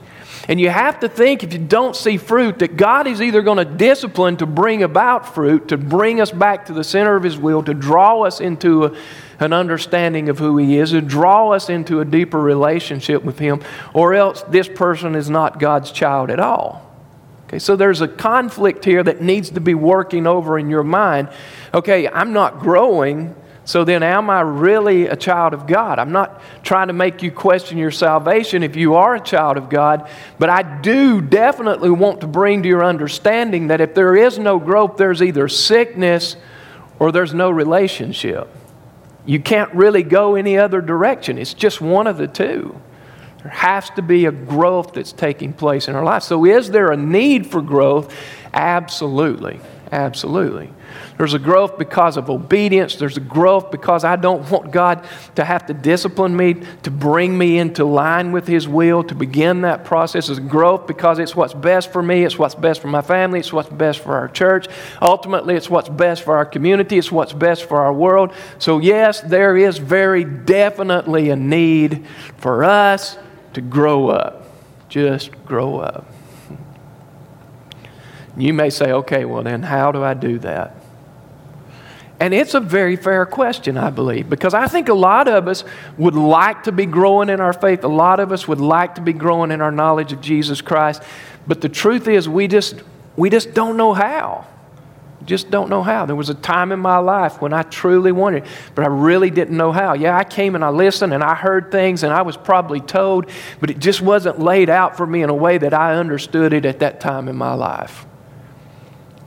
And 0.47 0.59
you 0.59 0.69
have 0.69 0.99
to 0.99 1.07
think, 1.07 1.43
if 1.43 1.53
you 1.53 1.59
don't 1.59 1.95
see 1.95 2.17
fruit, 2.17 2.59
that 2.59 2.75
God 2.75 3.07
is 3.07 3.21
either 3.21 3.41
going 3.41 3.59
to 3.59 3.65
discipline 3.65 4.35
to 4.37 4.45
bring 4.45 4.83
about 4.83 5.33
fruit, 5.33 5.69
to 5.69 5.77
bring 5.77 6.19
us 6.19 6.31
back 6.31 6.65
to 6.65 6.73
the 6.73 6.83
center 6.83 7.15
of 7.15 7.23
His 7.23 7.37
will, 7.37 7.63
to 7.63 7.73
draw 7.73 8.23
us 8.23 8.41
into 8.41 8.85
a, 8.85 8.95
an 9.39 9.53
understanding 9.53 10.27
of 10.27 10.39
who 10.39 10.57
He 10.57 10.77
is, 10.77 10.91
to 10.91 10.99
draw 10.99 11.51
us 11.51 11.69
into 11.69 12.01
a 12.01 12.05
deeper 12.05 12.41
relationship 12.41 13.23
with 13.23 13.39
Him, 13.39 13.61
or 13.93 14.13
else 14.13 14.41
this 14.43 14.67
person 14.67 15.15
is 15.15 15.29
not 15.29 15.59
God's 15.59 15.91
child 15.91 16.29
at 16.29 16.41
all. 16.41 16.91
Okay, 17.47 17.59
so 17.59 17.77
there's 17.77 18.01
a 18.01 18.07
conflict 18.07 18.83
here 18.83 19.01
that 19.03 19.21
needs 19.21 19.51
to 19.51 19.61
be 19.61 19.75
working 19.75 20.27
over 20.27 20.59
in 20.59 20.69
your 20.69 20.83
mind. 20.83 21.29
Okay, 21.73 22.09
I'm 22.09 22.33
not 22.33 22.59
growing 22.59 23.33
so 23.65 23.85
then, 23.85 24.03
am 24.03 24.29
I 24.29 24.41
really 24.41 25.07
a 25.07 25.15
child 25.15 25.53
of 25.53 25.67
God? 25.67 25.97
I'm 25.97 26.11
not 26.11 26.41
trying 26.63 26.87
to 26.87 26.93
make 26.93 27.23
you 27.23 27.31
question 27.31 27.77
your 27.77 27.91
salvation 27.91 28.61
if 28.61 28.75
you 28.75 28.95
are 28.95 29.15
a 29.15 29.21
child 29.21 29.55
of 29.55 29.69
God, 29.69 30.09
but 30.37 30.49
I 30.49 30.81
do 30.81 31.21
definitely 31.21 31.89
want 31.89 32.21
to 32.21 32.27
bring 32.27 32.63
to 32.63 32.69
your 32.69 32.83
understanding 32.83 33.67
that 33.67 33.79
if 33.79 33.95
there 33.95 34.17
is 34.17 34.37
no 34.37 34.59
growth, 34.59 34.97
there's 34.97 35.21
either 35.21 35.47
sickness 35.47 36.35
or 36.99 37.13
there's 37.13 37.33
no 37.33 37.49
relationship. 37.49 38.49
You 39.25 39.39
can't 39.39 39.73
really 39.73 40.03
go 40.03 40.35
any 40.35 40.57
other 40.57 40.81
direction, 40.81 41.37
it's 41.37 41.53
just 41.53 41.79
one 41.79 42.07
of 42.07 42.17
the 42.17 42.27
two. 42.27 42.79
There 43.43 43.51
has 43.51 43.89
to 43.91 44.01
be 44.01 44.25
a 44.25 44.31
growth 44.31 44.93
that's 44.93 45.11
taking 45.11 45.53
place 45.53 45.87
in 45.87 45.95
our 45.95 46.03
life. 46.03 46.23
So, 46.23 46.45
is 46.45 46.71
there 46.71 46.91
a 46.91 46.97
need 46.97 47.45
for 47.45 47.61
growth? 47.61 48.13
Absolutely. 48.53 49.59
Absolutely. 49.91 50.69
There's 51.17 51.33
a 51.33 51.39
growth 51.39 51.77
because 51.77 52.17
of 52.17 52.29
obedience. 52.29 52.95
There's 52.95 53.17
a 53.17 53.21
growth 53.21 53.71
because 53.71 54.03
I 54.03 54.15
don't 54.15 54.49
want 54.49 54.71
God 54.71 55.05
to 55.35 55.43
have 55.43 55.65
to 55.67 55.73
discipline 55.73 56.35
me, 56.35 56.55
to 56.83 56.91
bring 56.91 57.37
me 57.37 57.57
into 57.57 57.85
line 57.85 58.31
with 58.31 58.47
His 58.47 58.67
will, 58.67 59.03
to 59.03 59.15
begin 59.15 59.61
that 59.61 59.85
process. 59.85 60.27
There's 60.27 60.39
growth 60.39 60.87
because 60.87 61.19
it's 61.19 61.35
what's 61.35 61.53
best 61.53 61.91
for 61.91 62.01
me, 62.01 62.23
it's 62.23 62.37
what's 62.37 62.55
best 62.55 62.81
for 62.81 62.87
my 62.87 63.01
family, 63.01 63.39
it's 63.39 63.53
what's 63.53 63.69
best 63.69 63.99
for 63.99 64.15
our 64.15 64.27
church. 64.27 64.67
Ultimately, 65.01 65.55
it's 65.55 65.69
what's 65.69 65.89
best 65.89 66.23
for 66.23 66.37
our 66.37 66.45
community, 66.45 66.97
it's 66.97 67.11
what's 67.11 67.33
best 67.33 67.65
for 67.65 67.81
our 67.81 67.93
world. 67.93 68.33
So, 68.59 68.79
yes, 68.79 69.21
there 69.21 69.55
is 69.57 69.77
very 69.77 70.23
definitely 70.23 71.29
a 71.29 71.35
need 71.35 72.05
for 72.37 72.63
us 72.63 73.17
to 73.53 73.61
grow 73.61 74.09
up. 74.09 74.47
Just 74.89 75.31
grow 75.45 75.79
up. 75.79 76.07
You 78.35 78.53
may 78.53 78.69
say, 78.69 78.91
okay, 78.91 79.25
well, 79.25 79.43
then 79.43 79.61
how 79.63 79.91
do 79.91 80.03
I 80.03 80.13
do 80.13 80.39
that? 80.39 80.82
And 82.19 82.33
it's 82.33 82.53
a 82.53 82.59
very 82.59 82.95
fair 82.95 83.25
question, 83.25 83.77
I 83.77 83.89
believe, 83.89 84.29
because 84.29 84.53
I 84.53 84.67
think 84.67 84.87
a 84.87 84.93
lot 84.93 85.27
of 85.27 85.47
us 85.47 85.63
would 85.97 86.15
like 86.15 86.63
to 86.63 86.71
be 86.71 86.85
growing 86.85 87.29
in 87.29 87.41
our 87.41 87.53
faith. 87.53 87.83
A 87.83 87.87
lot 87.87 88.19
of 88.19 88.31
us 88.31 88.47
would 88.47 88.61
like 88.61 88.95
to 88.95 89.01
be 89.01 89.13
growing 89.13 89.51
in 89.51 89.61
our 89.61 89.71
knowledge 89.71 90.13
of 90.13 90.21
Jesus 90.21 90.61
Christ. 90.61 91.01
But 91.47 91.61
the 91.61 91.69
truth 91.69 92.07
is, 92.07 92.29
we 92.29 92.47
just, 92.47 92.75
we 93.17 93.29
just 93.29 93.53
don't 93.53 93.77
know 93.77 93.93
how. 93.93 94.45
Just 95.25 95.49
don't 95.49 95.69
know 95.69 95.83
how. 95.83 96.05
There 96.05 96.15
was 96.15 96.29
a 96.29 96.33
time 96.33 96.71
in 96.71 96.79
my 96.79 96.97
life 96.97 97.41
when 97.41 97.53
I 97.53 97.63
truly 97.63 98.11
wanted, 98.11 98.45
but 98.75 98.83
I 98.83 98.89
really 98.89 99.29
didn't 99.29 99.55
know 99.55 99.71
how. 99.71 99.93
Yeah, 99.93 100.17
I 100.17 100.23
came 100.23 100.55
and 100.55 100.63
I 100.63 100.69
listened 100.69 101.13
and 101.13 101.23
I 101.23 101.33
heard 101.33 101.71
things 101.71 102.03
and 102.03 102.13
I 102.13 102.21
was 102.23 102.35
probably 102.35 102.81
told, 102.81 103.29
but 103.59 103.69
it 103.69 103.79
just 103.79 104.01
wasn't 104.01 104.39
laid 104.39 104.69
out 104.69 104.97
for 104.97 105.07
me 105.07 105.23
in 105.23 105.29
a 105.29 105.35
way 105.35 105.57
that 105.57 105.73
I 105.73 105.95
understood 105.95 106.53
it 106.53 106.65
at 106.65 106.79
that 106.79 106.99
time 106.99 107.27
in 107.29 107.35
my 107.35 107.53
life. 107.53 108.05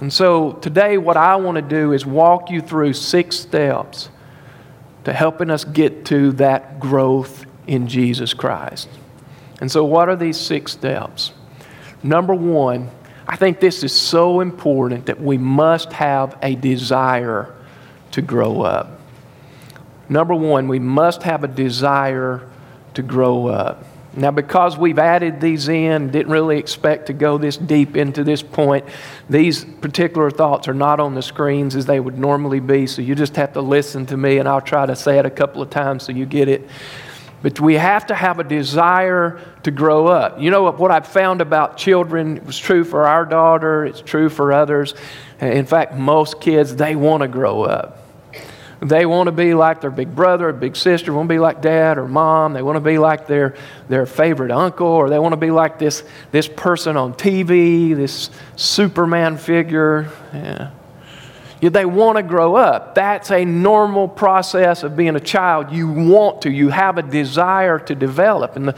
And 0.01 0.13
so 0.13 0.53
today, 0.53 0.99
what 0.99 1.17
I 1.17 1.37
want 1.37 1.57
to 1.57 1.63
do 1.63 1.93
is 1.93 2.05
walk 2.05 2.51
you 2.51 2.61
through 2.61 2.93
six 2.93 3.37
steps 3.37 4.11
to 5.05 5.13
helping 5.13 5.51
us 5.51 5.65
get 5.65 6.05
to 6.07 6.33
that 6.33 6.79
growth 6.79 7.47
in 7.67 7.89
Jesus 7.89 8.35
Christ. 8.35 8.89
And 9.61 9.71
so, 9.71 9.85
what 9.85 10.09
are 10.09 10.17
these 10.17 10.39
six 10.39 10.73
steps? 10.73 11.33
Number 12.03 12.35
one, 12.35 12.91
I 13.27 13.37
think 13.37 13.59
this 13.59 13.83
is 13.83 13.93
so 13.93 14.41
important 14.41 15.07
that 15.07 15.21
we 15.21 15.39
must 15.39 15.93
have 15.95 16.39
a 16.43 16.55
desire 16.55 17.55
to 18.13 18.21
grow 18.21 18.61
up. 18.63 19.01
Number 20.09 20.35
one, 20.35 20.69
we 20.69 20.79
must 20.79 21.23
have 21.23 21.43
a 21.43 21.49
desire 21.49 22.49
to 22.95 23.03
grow 23.03 23.47
up. 23.47 23.85
Now, 24.17 24.31
because 24.31 24.79
we've 24.79 24.99
added 24.99 25.43
these 25.43 25.69
in, 25.69 26.11
didn't 26.11 26.33
really 26.33 26.59
expect 26.59 27.07
to 27.07 27.13
go 27.13 27.37
this 27.37 27.59
deep 27.59 27.97
into 27.97 28.25
this 28.25 28.43
point, 28.43 28.87
these 29.29 29.65
particular 29.65 30.31
thoughts 30.31 30.69
are 30.69 30.75
not 30.75 31.01
on 31.01 31.15
the 31.15 31.21
screens 31.21 31.77
as 31.77 31.85
they 31.85 32.01
would 32.01 32.19
normally 32.19 32.61
be, 32.61 32.87
so 32.87 33.03
you 33.03 33.15
just 33.15 33.37
have 33.37 33.53
to 33.53 33.61
listen 33.61 34.07
to 34.07 34.17
me, 34.17 34.39
and 34.39 34.49
I'll 34.49 34.63
try 34.63 34.87
to 34.87 34.97
say 34.97 35.19
it 35.19 35.27
a 35.27 35.31
couple 35.31 35.61
of 35.61 35.69
times 35.69 36.05
so 36.05 36.13
you 36.13 36.25
get 36.25 36.49
it. 36.49 36.67
But 37.43 37.61
we 37.61 37.75
have 37.75 38.07
to 38.07 38.15
have 38.15 38.39
a 38.39 38.45
desire 38.45 39.39
to 39.65 39.71
grow 39.71 40.07
up. 40.07 40.41
You 40.41 40.51
know 40.51 40.63
what, 40.63 40.79
what 40.79 40.91
I've 40.91 41.07
found 41.07 41.43
about 41.43 41.77
children 41.77 42.43
was 42.47 42.59
true 42.59 42.85
for 42.85 43.07
our 43.07 43.27
daughter, 43.27 43.85
it's 43.85 44.01
true 44.01 44.31
for 44.31 44.53
others. 44.55 44.95
In 45.41 45.67
fact, 45.67 45.95
most 45.95 46.41
kids, 46.41 46.75
they 46.75 46.97
want 46.97 47.21
to 47.21 47.29
grow 47.29 47.65
up. 47.65 48.06
They 48.81 49.07
want 49.07 49.29
to 49.29 49.33
be 49.33 49.55
like 49.55 49.81
their 49.81 49.91
big 49.91 50.15
brother 50.15 50.51
or 50.51 50.53
big 50.53 50.77
sister, 50.77 51.13
want 51.13 51.29
to 51.29 51.35
be 51.35 51.39
like 51.39 51.63
dad 51.63 51.97
or 51.97 52.07
mom. 52.07 52.53
They 52.53 52.63
want 52.63 52.77
to 52.77 52.81
be 52.81 52.99
like 52.99 53.27
their, 53.27 53.55
their 53.89 54.05
favorite 54.05 54.51
uncle, 54.51 54.87
or 54.87 55.09
they 55.09 55.19
want 55.19 55.33
to 55.33 55.39
be 55.39 55.51
like 55.51 55.79
this, 55.79 56.05
this 56.31 56.47
person 56.47 56.97
on 56.97 57.15
TV, 57.15 57.97
this 57.97 58.31
Superman 58.57 59.39
figure. 59.39 60.11
Yeah. 60.33 60.71
They 61.61 61.87
want 61.87 62.17
to 62.17 62.23
grow 62.23 62.55
up. 62.55 62.95
That's 62.95 63.31
a 63.31 63.45
normal 63.45 64.09
process 64.09 64.83
of 64.83 64.95
being 64.95 65.17
a 65.17 65.21
child. 65.21 65.73
You 65.73 65.89
want 65.89 66.43
to, 66.43 66.51
you 66.51 66.69
have 66.69 66.99
a 66.99 67.03
desire 67.03 67.79
to 67.79 67.95
develop. 67.95 68.57
And 68.57 68.69
the, 68.69 68.77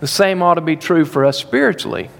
the 0.00 0.08
same 0.08 0.42
ought 0.42 0.54
to 0.54 0.60
be 0.60 0.76
true 0.76 1.04
for 1.04 1.24
us 1.24 1.38
spiritually. 1.38 2.10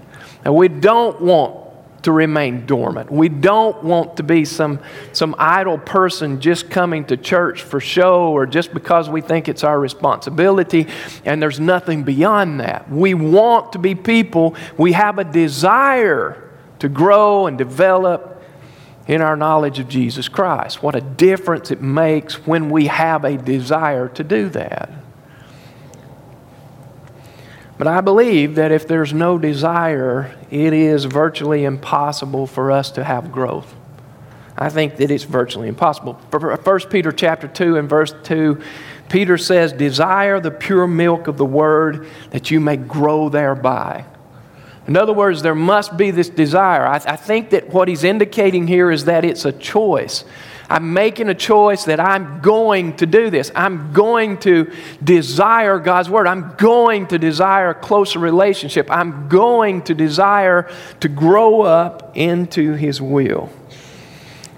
And 0.45 0.55
we 0.55 0.69
don't 0.69 1.21
want 1.21 1.66
to 2.03 2.11
remain 2.11 2.65
dormant. 2.65 3.11
We 3.11 3.29
don't 3.29 3.83
want 3.83 4.17
to 4.17 4.23
be 4.23 4.45
some, 4.45 4.79
some 5.13 5.35
idle 5.37 5.77
person 5.77 6.39
just 6.39 6.69
coming 6.69 7.05
to 7.05 7.17
church 7.17 7.63
for 7.63 7.79
show 7.79 8.31
or 8.31 8.45
just 8.45 8.73
because 8.73 9.09
we 9.09 9.21
think 9.21 9.47
it's 9.47 9.63
our 9.63 9.79
responsibility, 9.79 10.87
and 11.25 11.41
there's 11.41 11.59
nothing 11.59 12.03
beyond 12.03 12.59
that. 12.59 12.89
We 12.89 13.13
want 13.13 13.73
to 13.73 13.79
be 13.79 13.95
people, 13.95 14.55
we 14.77 14.93
have 14.93 15.19
a 15.19 15.23
desire 15.23 16.43
to 16.79 16.89
grow 16.89 17.47
and 17.47 17.57
develop 17.57 18.43
in 19.07 19.21
our 19.21 19.35
knowledge 19.35 19.79
of 19.79 19.87
Jesus 19.87 20.27
Christ. 20.27 20.83
What 20.83 20.95
a 20.95 21.01
difference 21.01 21.71
it 21.71 21.81
makes 21.81 22.45
when 22.45 22.69
we 22.69 22.87
have 22.87 23.23
a 23.23 23.37
desire 23.37 24.09
to 24.09 24.23
do 24.23 24.49
that. 24.49 24.91
But 27.77 27.87
I 27.87 28.01
believe 28.01 28.55
that 28.55 28.71
if 28.71 28.87
there's 28.87 29.13
no 29.13 29.37
desire, 29.37 30.35
it 30.49 30.73
is 30.73 31.05
virtually 31.05 31.63
impossible 31.63 32.47
for 32.47 32.71
us 32.71 32.91
to 32.91 33.03
have 33.03 33.31
growth. 33.31 33.75
I 34.57 34.69
think 34.69 34.97
that 34.97 35.11
it's 35.11 35.23
virtually 35.23 35.67
impossible. 35.67 36.13
1 36.31 36.79
Peter 36.89 37.11
chapter 37.11 37.47
2 37.47 37.77
and 37.77 37.87
verse 37.87 38.13
2, 38.23 38.59
Peter 39.07 39.37
says, 39.37 39.71
Desire 39.71 40.39
the 40.39 40.49
pure 40.49 40.87
milk 40.87 41.27
of 41.27 41.37
the 41.37 41.45
word 41.45 42.07
that 42.31 42.49
you 42.49 42.59
may 42.59 42.77
grow 42.77 43.29
thereby. 43.29 44.05
In 44.87 44.97
other 44.97 45.13
words, 45.13 45.43
there 45.43 45.53
must 45.53 45.95
be 45.97 46.09
this 46.09 46.29
desire. 46.29 46.87
I, 46.87 46.95
I 46.95 47.15
think 47.17 47.51
that 47.51 47.69
what 47.69 47.87
he's 47.87 48.03
indicating 48.03 48.65
here 48.65 48.89
is 48.89 49.05
that 49.05 49.23
it's 49.23 49.45
a 49.45 49.51
choice. 49.51 50.23
I'm 50.69 50.93
making 50.93 51.29
a 51.29 51.35
choice 51.35 51.85
that 51.85 51.99
I'm 51.99 52.41
going 52.41 52.97
to 52.97 53.05
do 53.05 53.29
this. 53.29 53.51
I'm 53.55 53.93
going 53.93 54.37
to 54.39 54.71
desire 55.01 55.79
God's 55.79 56.09
Word. 56.09 56.27
I'm 56.27 56.55
going 56.57 57.07
to 57.07 57.17
desire 57.17 57.69
a 57.69 57.75
closer 57.75 58.19
relationship. 58.19 58.91
I'm 58.91 59.29
going 59.29 59.83
to 59.83 59.93
desire 59.93 60.69
to 60.99 61.07
grow 61.07 61.61
up 61.61 62.11
into 62.15 62.73
His 62.73 63.01
will. 63.01 63.49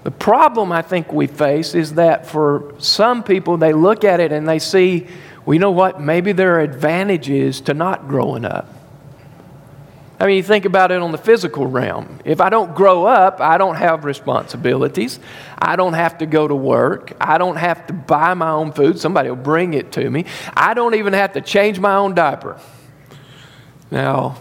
The 0.02 0.10
problem 0.10 0.72
I 0.72 0.82
think 0.82 1.12
we 1.12 1.26
face 1.26 1.74
is 1.74 1.94
that 1.94 2.26
for 2.26 2.74
some 2.78 3.22
people, 3.22 3.58
they 3.58 3.72
look 3.72 4.02
at 4.02 4.18
it 4.18 4.32
and 4.32 4.48
they 4.48 4.58
see, 4.58 5.06
well, 5.44 5.54
you 5.54 5.60
know 5.60 5.70
what? 5.70 6.00
Maybe 6.00 6.32
there 6.32 6.56
are 6.56 6.60
advantages 6.60 7.60
to 7.62 7.74
not 7.74 8.08
growing 8.08 8.44
up. 8.44 8.79
I 10.20 10.26
mean, 10.26 10.36
you 10.36 10.42
think 10.42 10.66
about 10.66 10.92
it 10.92 11.00
on 11.00 11.12
the 11.12 11.18
physical 11.18 11.66
realm. 11.66 12.20
If 12.26 12.42
I 12.42 12.50
don't 12.50 12.74
grow 12.74 13.06
up, 13.06 13.40
I 13.40 13.56
don't 13.56 13.76
have 13.76 14.04
responsibilities. 14.04 15.18
I 15.58 15.76
don't 15.76 15.94
have 15.94 16.18
to 16.18 16.26
go 16.26 16.46
to 16.46 16.54
work. 16.54 17.14
I 17.18 17.38
don't 17.38 17.56
have 17.56 17.86
to 17.86 17.94
buy 17.94 18.34
my 18.34 18.50
own 18.50 18.72
food. 18.72 18.98
Somebody 18.98 19.30
will 19.30 19.36
bring 19.36 19.72
it 19.72 19.92
to 19.92 20.10
me. 20.10 20.26
I 20.54 20.74
don't 20.74 20.94
even 20.94 21.14
have 21.14 21.32
to 21.32 21.40
change 21.40 21.80
my 21.80 21.94
own 21.94 22.14
diaper. 22.14 22.60
Now, 23.90 24.36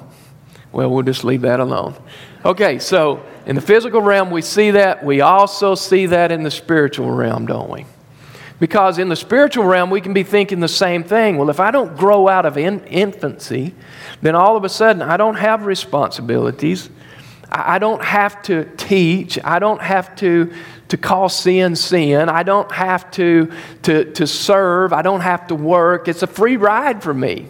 well, 0.74 0.91
we'll 0.91 1.03
just 1.03 1.24
leave 1.24 1.41
that 1.41 1.62
alone. 1.62 1.95
Okay, 2.43 2.79
so 2.79 3.25
in 3.45 3.55
the 3.55 3.62
physical 3.62 4.01
realm, 4.01 4.31
we 4.31 4.41
see 4.41 4.71
that. 4.71 5.05
We 5.05 5.21
also 5.21 5.75
see 5.75 6.07
that 6.07 6.33
in 6.33 6.43
the 6.43 6.51
spiritual 6.51 7.09
realm, 7.09 7.45
don't 7.45 7.69
we? 7.69 7.86
Because 8.60 8.98
in 9.00 9.08
the 9.08 9.16
spiritual 9.16 9.63
realm, 9.63 9.89
we 9.89 10.01
can 10.01 10.13
be 10.13 10.24
thinking 10.24 10.60
the 10.60 10.68
same 10.68 11.04
thing. 11.04 11.38
Well, 11.38 11.50
if 11.50 11.60
I 11.60 11.72
don't 11.72 11.96
grow 11.96 12.28
out 12.28 12.46
of 12.46 12.58
in- 12.58 12.84
infancy, 12.86 13.74
then 14.22 14.36
all 14.36 14.58
of 14.58 14.66
a 14.66 14.70
sudden 14.70 15.01
I 15.01 15.16
don't 15.18 15.36
have 15.36 15.66
responsibilities. 15.66 16.89
I, 17.50 17.75
I 17.75 17.80
don't 17.80 18.04
have 18.04 18.42
to 18.44 18.66
teach. 18.75 19.39
I 19.44 19.60
don't 19.60 19.82
have 19.82 20.13
to, 20.18 20.51
to 20.89 20.98
call 20.98 21.30
sin 21.30 21.75
sin. 21.75 22.28
I 22.28 22.44
don't 22.44 22.72
have 22.72 23.10
to, 23.12 23.51
to, 23.84 24.12
to 24.13 24.28
serve. 24.28 24.92
I 24.92 25.04
don't 25.04 25.22
have 25.22 25.48
to 25.48 25.56
work. 25.56 26.10
It's 26.10 26.24
a 26.24 26.28
free 26.28 26.58
ride 26.58 27.01
for 27.01 27.13
me. 27.13 27.48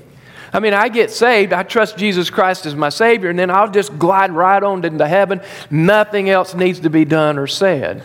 I 0.52 0.60
mean, 0.60 0.74
I 0.74 0.90
get 0.90 1.12
saved, 1.12 1.54
I 1.54 1.62
trust 1.62 1.96
Jesus 1.96 2.32
Christ 2.32 2.66
as 2.66 2.74
my 2.76 2.90
Savior, 2.90 3.30
and 3.30 3.38
then 3.38 3.52
I'll 3.52 3.70
just 3.70 4.00
glide 4.00 4.32
right 4.32 4.62
on 4.62 4.84
into 4.84 5.08
heaven. 5.08 5.42
Nothing 5.70 6.30
else 6.30 6.56
needs 6.56 6.80
to 6.80 6.90
be 6.90 7.06
done 7.06 7.38
or 7.38 7.46
said. 7.46 8.04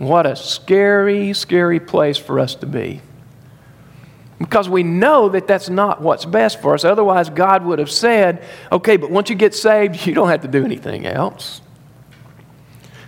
What 0.00 0.24
a 0.24 0.34
scary, 0.34 1.34
scary 1.34 1.78
place 1.78 2.16
for 2.16 2.40
us 2.40 2.54
to 2.54 2.66
be. 2.66 3.02
Because 4.38 4.66
we 4.66 4.82
know 4.82 5.28
that 5.28 5.46
that's 5.46 5.68
not 5.68 6.00
what's 6.00 6.24
best 6.24 6.62
for 6.62 6.72
us. 6.72 6.84
Otherwise, 6.84 7.28
God 7.28 7.66
would 7.66 7.78
have 7.78 7.90
said, 7.90 8.42
okay, 8.72 8.96
but 8.96 9.10
once 9.10 9.28
you 9.28 9.36
get 9.36 9.54
saved, 9.54 10.06
you 10.06 10.14
don't 10.14 10.30
have 10.30 10.40
to 10.40 10.48
do 10.48 10.64
anything 10.64 11.04
else. 11.04 11.60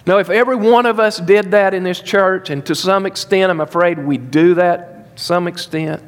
Now, 0.05 0.19
if 0.19 0.29
every 0.29 0.57
one 0.57 0.85
of 0.85 1.01
us 1.01 1.19
did 1.19 1.53
that 1.53 1.73
in 1.73 1.83
this 1.83 1.99
church, 1.99 2.51
and 2.51 2.65
to 2.67 2.75
some 2.75 3.07
extent, 3.07 3.51
I'm 3.51 3.63
afraid 3.63 3.99
we 3.99 4.19
do 4.19 4.53
that 4.57 5.13
some 5.15 5.49
extent, 5.49 6.03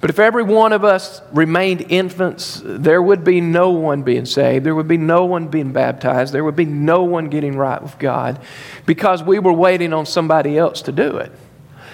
but 0.00 0.10
if 0.10 0.18
every 0.20 0.44
one 0.44 0.72
of 0.72 0.84
us 0.84 1.20
remained 1.32 1.86
infants, 1.88 2.62
there 2.64 3.02
would 3.02 3.24
be 3.24 3.40
no 3.40 3.70
one 3.70 4.02
being 4.02 4.26
saved. 4.26 4.64
There 4.64 4.74
would 4.74 4.86
be 4.86 4.96
no 4.96 5.24
one 5.24 5.48
being 5.48 5.72
baptized. 5.72 6.32
There 6.32 6.44
would 6.44 6.54
be 6.54 6.64
no 6.64 7.02
one 7.02 7.28
getting 7.28 7.56
right 7.56 7.82
with 7.82 7.98
God 7.98 8.40
because 8.86 9.24
we 9.24 9.40
were 9.40 9.52
waiting 9.52 9.92
on 9.92 10.06
somebody 10.06 10.56
else 10.56 10.82
to 10.82 10.92
do 10.92 11.16
it. 11.16 11.32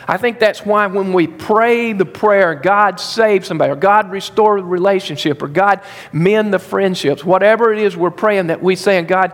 I 0.06 0.18
think 0.18 0.38
that's 0.38 0.66
why 0.66 0.86
when 0.86 1.14
we 1.14 1.26
pray 1.26 1.94
the 1.94 2.04
prayer, 2.04 2.54
God 2.54 3.00
save 3.00 3.46
somebody, 3.46 3.72
or 3.72 3.76
God 3.76 4.10
restore 4.10 4.60
the 4.60 4.66
relationship, 4.66 5.42
or 5.42 5.48
God 5.48 5.80
mend 6.12 6.52
the 6.52 6.58
friendships, 6.58 7.24
whatever 7.24 7.72
it 7.72 7.78
is 7.78 7.96
we're 7.96 8.10
praying, 8.10 8.48
that 8.48 8.62
we 8.62 8.76
saying, 8.76 9.06
God, 9.06 9.32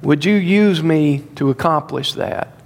would 0.00 0.24
you 0.24 0.34
use 0.34 0.82
me 0.82 1.24
to 1.36 1.50
accomplish 1.50 2.14
that? 2.14 2.57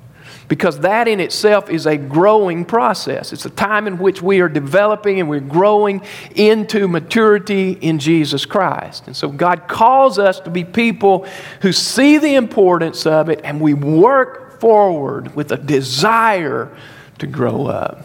Because 0.53 0.81
that 0.81 1.09
in 1.09 1.19
itself 1.19 1.71
is 1.71 1.87
a 1.87 1.97
growing 1.97 2.63
process. 2.63 3.33
It's 3.33 3.47
a 3.47 3.51
time 3.51 3.87
in 3.87 3.97
which 3.97 4.21
we 4.21 4.41
are 4.41 4.51
developing 4.51 5.19
and 5.19 5.27
we're 5.27 5.41
growing 5.41 6.03
into 6.35 6.87
maturity 6.89 7.73
in 7.73 7.99
Jesus 7.99 8.45
Christ. 8.45 9.07
And 9.07 9.17
so 9.17 9.31
God 9.31 9.67
calls 9.67 10.19
us 10.19 10.41
to 10.41 10.51
be 10.51 10.63
people 10.63 11.27
who 11.63 11.73
see 11.73 12.19
the 12.19 12.35
importance 12.35 13.07
of 13.07 13.31
it 13.31 13.41
and 13.45 13.63
we 13.63 13.73
work 13.73 14.61
forward 14.61 15.35
with 15.35 15.53
a 15.53 15.57
desire 15.57 16.77
to 17.17 17.27
grow 17.27 17.69
up. 17.69 18.05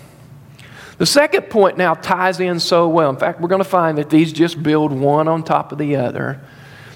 The 0.99 1.05
second 1.05 1.49
point 1.49 1.77
now 1.77 1.95
ties 1.95 2.39
in 2.39 2.61
so 2.61 2.87
well. 2.87 3.09
In 3.09 3.17
fact, 3.17 3.41
we're 3.41 3.49
going 3.49 3.61
to 3.61 3.69
find 3.69 3.97
that 3.97 4.09
these 4.09 4.31
just 4.31 4.63
build 4.63 4.93
one 4.93 5.27
on 5.27 5.43
top 5.43 5.73
of 5.73 5.79
the 5.79 5.97
other. 5.97 6.39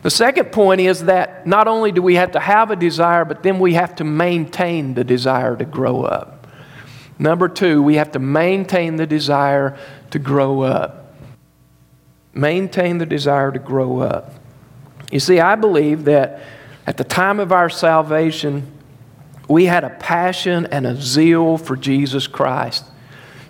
The 0.02 0.10
second 0.10 0.52
point 0.52 0.82
is 0.82 1.06
that 1.06 1.46
not 1.46 1.68
only 1.68 1.92
do 1.92 2.02
we 2.02 2.16
have 2.16 2.32
to 2.32 2.40
have 2.40 2.72
a 2.72 2.76
desire, 2.76 3.24
but 3.24 3.44
then 3.44 3.60
we 3.60 3.74
have 3.74 3.96
to 3.98 4.04
maintain 4.04 4.96
the 4.96 5.04
desire 5.04 5.56
to 5.56 5.66
grow 5.66 6.04
up. 6.04 6.48
Number 7.20 7.48
two, 7.48 7.84
we 7.84 7.96
have 7.96 8.14
to 8.14 8.20
maintain 8.20 8.96
the 8.96 9.06
desire 9.06 9.78
to 10.10 10.18
grow 10.18 10.62
up. 10.62 11.14
Maintain 12.34 12.98
the 12.98 13.06
desire 13.06 13.52
to 13.52 13.60
grow 13.60 14.00
up. 14.00 14.34
You 15.12 15.20
see, 15.20 15.40
I 15.40 15.56
believe 15.56 16.06
that 16.06 16.42
at 16.88 16.98
the 16.98 17.04
time 17.04 17.40
of 17.40 17.52
our 17.52 17.70
salvation, 17.70 18.72
we 19.48 19.66
had 19.66 19.84
a 19.84 19.90
passion 19.90 20.66
and 20.68 20.88
a 20.88 20.96
zeal 21.00 21.58
for 21.58 21.76
Jesus 21.76 22.26
Christ. 22.26 22.86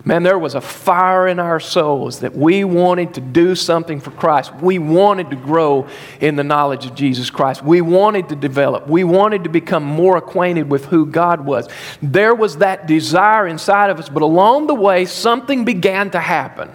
Man, 0.03 0.24
there 0.24 0.39
was 0.39 0.55
a 0.55 0.62
fire 0.62 1.27
in 1.27 1.39
our 1.39 1.60
souls 1.60 2.22
that 2.22 2.36
we 2.36 2.63
wanted 2.63 3.13
to 3.15 3.22
do 3.22 3.55
something 3.55 4.00
for 4.00 4.10
Christ. 4.12 4.53
We 4.55 4.79
wanted 4.79 5.29
to 5.29 5.36
grow 5.36 5.88
in 6.20 6.36
the 6.36 6.43
knowledge 6.43 6.88
of 6.88 6.96
Jesus 6.96 7.29
Christ. 7.29 7.63
We 7.63 7.81
wanted 7.81 8.29
to 8.29 8.36
develop. 8.36 8.88
We 8.88 9.03
wanted 9.03 9.43
to 9.43 9.50
become 9.50 9.84
more 9.84 10.17
acquainted 10.17 10.72
with 10.72 10.86
who 10.86 11.05
God 11.05 11.46
was. 11.46 11.70
There 12.01 12.34
was 12.34 12.58
that 12.58 12.88
desire 12.88 13.48
inside 13.48 13.91
of 13.91 14.00
us, 14.00 14.10
but 14.10 14.24
along 14.24 14.67
the 14.67 14.75
way, 14.75 15.05
something 15.05 15.65
began 15.65 16.10
to 16.12 16.20
happen. 16.20 16.72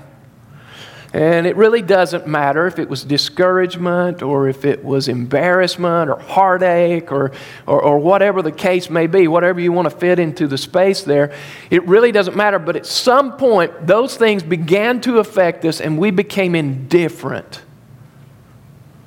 And 1.16 1.46
it 1.46 1.56
really 1.56 1.80
doesn't 1.80 2.26
matter 2.26 2.66
if 2.66 2.78
it 2.78 2.90
was 2.90 3.02
discouragement 3.02 4.22
or 4.22 4.50
if 4.50 4.66
it 4.66 4.84
was 4.84 5.08
embarrassment 5.08 6.10
or 6.10 6.18
heartache 6.18 7.10
or, 7.10 7.32
or, 7.66 7.82
or, 7.82 7.98
whatever 7.98 8.42
the 8.42 8.52
case 8.52 8.90
may 8.90 9.06
be, 9.06 9.26
whatever 9.26 9.58
you 9.58 9.72
want 9.72 9.88
to 9.88 9.96
fit 9.96 10.18
into 10.18 10.46
the 10.46 10.58
space 10.58 11.04
there. 11.04 11.34
It 11.70 11.86
really 11.88 12.12
doesn't 12.12 12.36
matter. 12.36 12.58
But 12.58 12.76
at 12.76 12.84
some 12.84 13.38
point, 13.38 13.86
those 13.86 14.18
things 14.18 14.42
began 14.42 15.00
to 15.00 15.16
affect 15.16 15.64
us 15.64 15.80
and 15.80 15.96
we 15.96 16.10
became 16.10 16.54
indifferent 16.54 17.62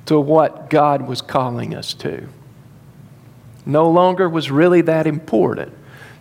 to 0.06 0.18
what 0.18 0.68
God 0.68 1.06
was 1.06 1.22
calling 1.22 1.76
us 1.76 1.94
to. 1.94 2.26
No 3.64 3.88
longer 3.88 4.28
was 4.28 4.50
really 4.50 4.80
that 4.80 5.06
important. 5.06 5.72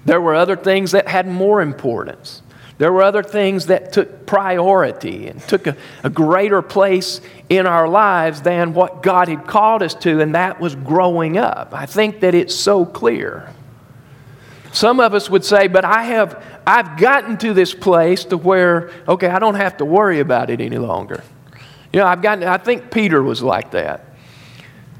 There 0.05 0.21
were 0.21 0.35
other 0.35 0.55
things 0.55 0.91
that 0.91 1.07
had 1.07 1.25
more 1.25 1.63
importance. 1.63 2.43
There 2.79 2.91
were 2.93 3.03
other 3.03 3.23
things 3.23 3.67
that 3.67 3.91
took 3.91 4.25
priority 4.25 5.27
and 5.27 5.41
took 5.41 5.67
a, 5.67 5.75
a, 6.01 6.09
greater 6.09 6.61
place 6.61 7.19
in 7.49 7.67
our 7.67 7.89
lives 7.89 8.41
than 8.41 8.73
what 8.73 9.03
God 9.03 9.27
had 9.27 9.45
called 9.45 9.83
us 9.83 9.93
to, 9.95 10.21
and 10.21 10.33
that 10.33 10.61
was 10.61 10.75
growing 10.75 11.37
up. 11.37 11.73
I 11.73 11.85
think 11.85 12.21
that 12.21 12.33
it's 12.33 12.55
so 12.55 12.85
clear. 12.85 13.53
Some 14.71 15.01
of 15.01 15.13
us 15.13 15.29
would 15.29 15.43
say, 15.43 15.67
but 15.67 15.83
I 15.83 16.03
have 16.03 16.41
I've 16.65 16.97
gotten 16.97 17.37
to 17.39 17.53
this 17.53 17.73
place 17.73 18.25
to 18.25 18.37
where, 18.37 18.91
okay, 19.07 19.27
I 19.27 19.39
don't 19.39 19.55
have 19.55 19.77
to 19.77 19.85
worry 19.85 20.19
about 20.19 20.49
it 20.49 20.61
any 20.61 20.77
longer. 20.77 21.23
You 21.91 21.99
know, 21.99 22.05
I've 22.05 22.21
gotten, 22.21 22.43
I 22.43 22.59
think 22.59 22.91
Peter 22.91 23.23
was 23.23 23.41
like 23.41 23.71
that. 23.71 24.05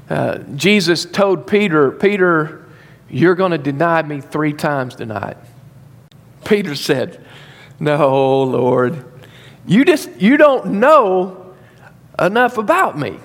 Uh, 0.08 0.38
Jesus 0.56 1.04
told 1.04 1.46
Peter, 1.46 1.92
Peter, 1.92 2.66
you're 3.08 3.36
going 3.36 3.52
to 3.52 3.58
deny 3.58 4.02
me 4.02 4.20
three 4.20 4.52
times 4.52 4.96
tonight. 4.96 5.36
Peter 6.44 6.74
said, 6.74 7.24
no, 7.80 8.42
Lord. 8.42 9.04
You 9.66 9.84
just 9.84 10.10
you 10.20 10.36
don't 10.36 10.74
know 10.74 11.54
enough 12.18 12.58
about 12.58 12.98
me. 12.98 13.18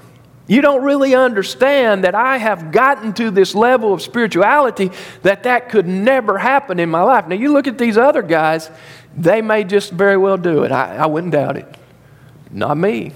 You 0.47 0.61
don't 0.61 0.83
really 0.83 1.15
understand 1.15 2.03
that 2.03 2.13
I 2.13 2.37
have 2.37 2.71
gotten 2.71 3.13
to 3.13 3.31
this 3.31 3.55
level 3.55 3.93
of 3.93 4.01
spirituality 4.01 4.91
that 5.23 5.43
that 5.43 5.69
could 5.69 5.87
never 5.87 6.37
happen 6.37 6.79
in 6.79 6.89
my 6.89 7.01
life. 7.01 7.27
Now, 7.27 7.35
you 7.35 7.51
look 7.51 7.67
at 7.67 7.79
these 7.79 7.97
other 7.97 8.21
guys, 8.21 8.69
they 9.17 9.41
may 9.41 9.63
just 9.63 9.91
very 9.91 10.17
well 10.17 10.37
do 10.37 10.63
it. 10.63 10.71
I, 10.71 10.97
I 10.97 11.05
wouldn't 11.07 11.33
doubt 11.33 11.57
it. 11.57 11.67
Not 12.51 12.77
me. 12.77 13.11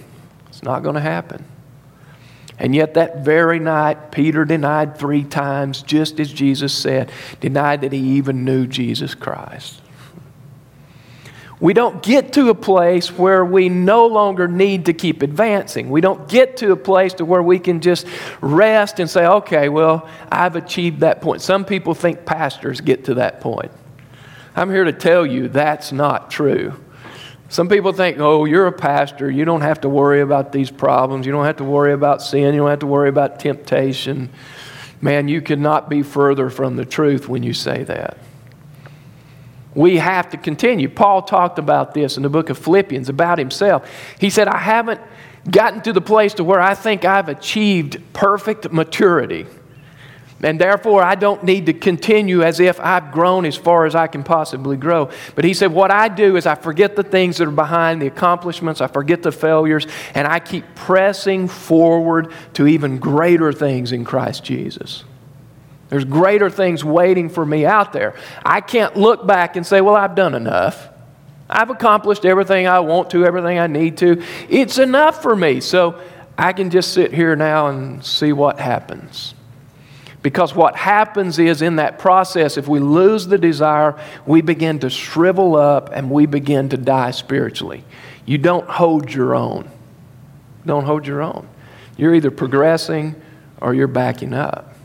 It's 0.47 0.63
not 0.63 0.81
going 0.81 0.95
to 0.95 1.01
happen. 1.01 1.45
And 2.57 2.75
yet, 2.75 2.95
that 2.95 3.23
very 3.23 3.59
night, 3.59 4.11
Peter 4.11 4.43
denied 4.43 4.97
three 4.97 5.23
times, 5.23 5.83
just 5.83 6.19
as 6.19 6.33
Jesus 6.33 6.73
said, 6.73 7.11
denied 7.39 7.81
that 7.81 7.93
he 7.93 7.99
even 7.99 8.43
knew 8.43 8.65
Jesus 8.65 9.13
Christ. 9.13 9.81
We 11.61 11.73
don't 11.73 12.01
get 12.01 12.33
to 12.33 12.49
a 12.49 12.55
place 12.55 13.11
where 13.11 13.43
we 13.43 13.67
no 13.67 14.07
longer 14.07 14.47
need 14.47 14.85
to 14.85 14.93
keep 14.93 15.21
advancing. 15.21 15.89
We 15.89 15.99
don't 15.99 16.29
get 16.29 16.57
to 16.57 16.71
a 16.71 16.77
place 16.77 17.15
to 17.15 17.25
where 17.25 17.41
we 17.41 17.59
can 17.59 17.81
just 17.81 18.07
rest 18.39 18.99
and 18.99 19.09
say, 19.09 19.25
okay, 19.25 19.67
well, 19.67 20.07
I've 20.31 20.55
achieved 20.55 21.01
that 21.01 21.21
point. 21.21 21.41
Some 21.41 21.65
people 21.65 21.93
think 21.93 22.25
pastors 22.25 22.79
get 22.79 23.05
to 23.05 23.15
that 23.15 23.41
point. 23.41 23.71
I'm 24.55 24.69
here 24.69 24.85
to 24.85 24.93
tell 24.93 25.25
you 25.25 25.49
that's 25.49 25.91
not 25.91 26.31
true. 26.31 26.79
Some 27.49 27.67
people 27.67 27.91
think, 27.91 28.19
oh, 28.19 28.45
you're 28.45 28.67
a 28.67 28.71
pastor. 28.71 29.29
You 29.29 29.43
don't 29.43 29.61
have 29.61 29.81
to 29.81 29.89
worry 29.89 30.21
about 30.21 30.53
these 30.53 30.71
problems. 30.71 31.25
You 31.25 31.33
don't 31.33 31.45
have 31.45 31.57
to 31.57 31.63
worry 31.65 31.91
about 31.91 32.21
sin. 32.21 32.53
You 32.53 32.61
don't 32.61 32.69
have 32.69 32.79
to 32.79 32.87
worry 32.87 33.09
about 33.09 33.39
temptation. 33.39 34.29
Man, 35.01 35.27
you 35.27 35.41
cannot 35.41 35.89
be 35.89 36.03
further 36.03 36.49
from 36.49 36.77
the 36.77 36.85
truth 36.85 37.27
when 37.27 37.43
you 37.43 37.53
say 37.53 37.83
that 37.83 38.17
we 39.75 39.97
have 39.97 40.29
to 40.29 40.37
continue. 40.37 40.89
Paul 40.89 41.21
talked 41.21 41.59
about 41.59 41.93
this 41.93 42.17
in 42.17 42.23
the 42.23 42.29
book 42.29 42.49
of 42.49 42.57
Philippians 42.57 43.09
about 43.09 43.37
himself. 43.37 43.89
He 44.19 44.29
said, 44.29 44.47
I 44.47 44.57
haven't 44.57 44.99
gotten 45.49 45.81
to 45.81 45.93
the 45.93 46.01
place 46.01 46.33
to 46.35 46.43
where 46.43 46.61
I 46.61 46.73
think 46.73 47.05
I've 47.05 47.29
achieved 47.29 48.01
perfect 48.13 48.71
maturity. 48.71 49.45
And 50.41 50.59
therefore, 50.59 51.03
I 51.03 51.15
don't 51.15 51.43
need 51.43 51.65
to 51.65 51.73
continue 51.73 52.43
as 52.43 52.59
if 52.59 52.79
I've 52.79 53.11
grown 53.11 53.45
as 53.45 53.57
far 53.57 53.85
as 53.85 53.93
I 53.93 54.07
can 54.07 54.23
possibly 54.23 54.77
grow. 54.77 55.09
But 55.35 55.43
he 55.43 55.53
said, 55.53 55.73
What 55.73 55.91
I 55.91 56.07
do 56.07 56.37
is 56.37 56.45
I 56.45 56.55
forget 56.55 56.95
the 56.95 57.03
things 57.03 57.37
that 57.37 57.47
are 57.47 57.51
behind 57.51 58.01
the 58.01 58.07
accomplishments, 58.07 58.79
I 58.79 58.87
forget 58.87 59.21
the 59.21 59.33
failures, 59.33 59.85
and 60.15 60.25
I 60.27 60.39
keep 60.39 60.63
pressing 60.75 61.49
forward 61.49 62.31
to 62.53 62.67
even 62.67 62.99
greater 62.99 63.51
things 63.51 63.91
in 63.91 64.05
Christ 64.05 64.43
Jesus. 64.45 65.03
There's 65.89 66.05
greater 66.05 66.49
things 66.49 66.83
waiting 66.83 67.29
for 67.29 67.45
me 67.45 67.65
out 67.65 67.93
there. 67.93 68.15
I 68.45 68.61
can't 68.61 68.95
look 68.95 69.25
back 69.25 69.55
and 69.55 69.65
say, 69.65 69.81
well, 69.81 69.95
I've 69.95 70.15
done 70.15 70.35
enough. 70.35 70.89
I've 71.49 71.71
accomplished 71.71 72.25
everything 72.25 72.67
I 72.67 72.79
want 72.81 73.09
to, 73.11 73.25
everything 73.25 73.57
I 73.57 73.67
need 73.67 73.97
to. 73.97 74.23
It's 74.49 74.77
enough 74.77 75.21
for 75.23 75.35
me. 75.35 75.61
So 75.61 75.99
I 76.37 76.53
can 76.53 76.69
just 76.69 76.93
sit 76.93 77.11
here 77.11 77.35
now 77.35 77.67
and 77.67 78.05
see 78.05 78.31
what 78.33 78.59
happens. 78.59 79.33
Because 80.21 80.53
what 80.53 80.75
happens 80.75 81.39
is 81.39 81.61
in 81.61 81.77
that 81.77 81.97
process, 81.97 82.57
if 82.57 82.67
we 82.67 82.79
lose 82.79 83.25
the 83.25 83.37
desire, 83.37 83.99
we 84.25 84.41
begin 84.41 84.79
to 84.79 84.89
shrivel 84.89 85.55
up 85.55 85.89
and 85.93 86.11
we 86.11 86.25
begin 86.25 86.69
to 86.69 86.77
die 86.77 87.11
spiritually. 87.11 87.83
You 88.25 88.37
don't 88.37 88.69
hold 88.69 89.11
your 89.11 89.33
own. 89.33 89.71
Don't 90.65 90.83
hold 90.83 91.07
your 91.07 91.21
own. 91.21 91.47
You're 91.97 92.13
either 92.13 92.31
progressing 92.31 93.15
or 93.59 93.73
you're 93.73 93.87
backing 93.87 94.33
up. 94.33 94.75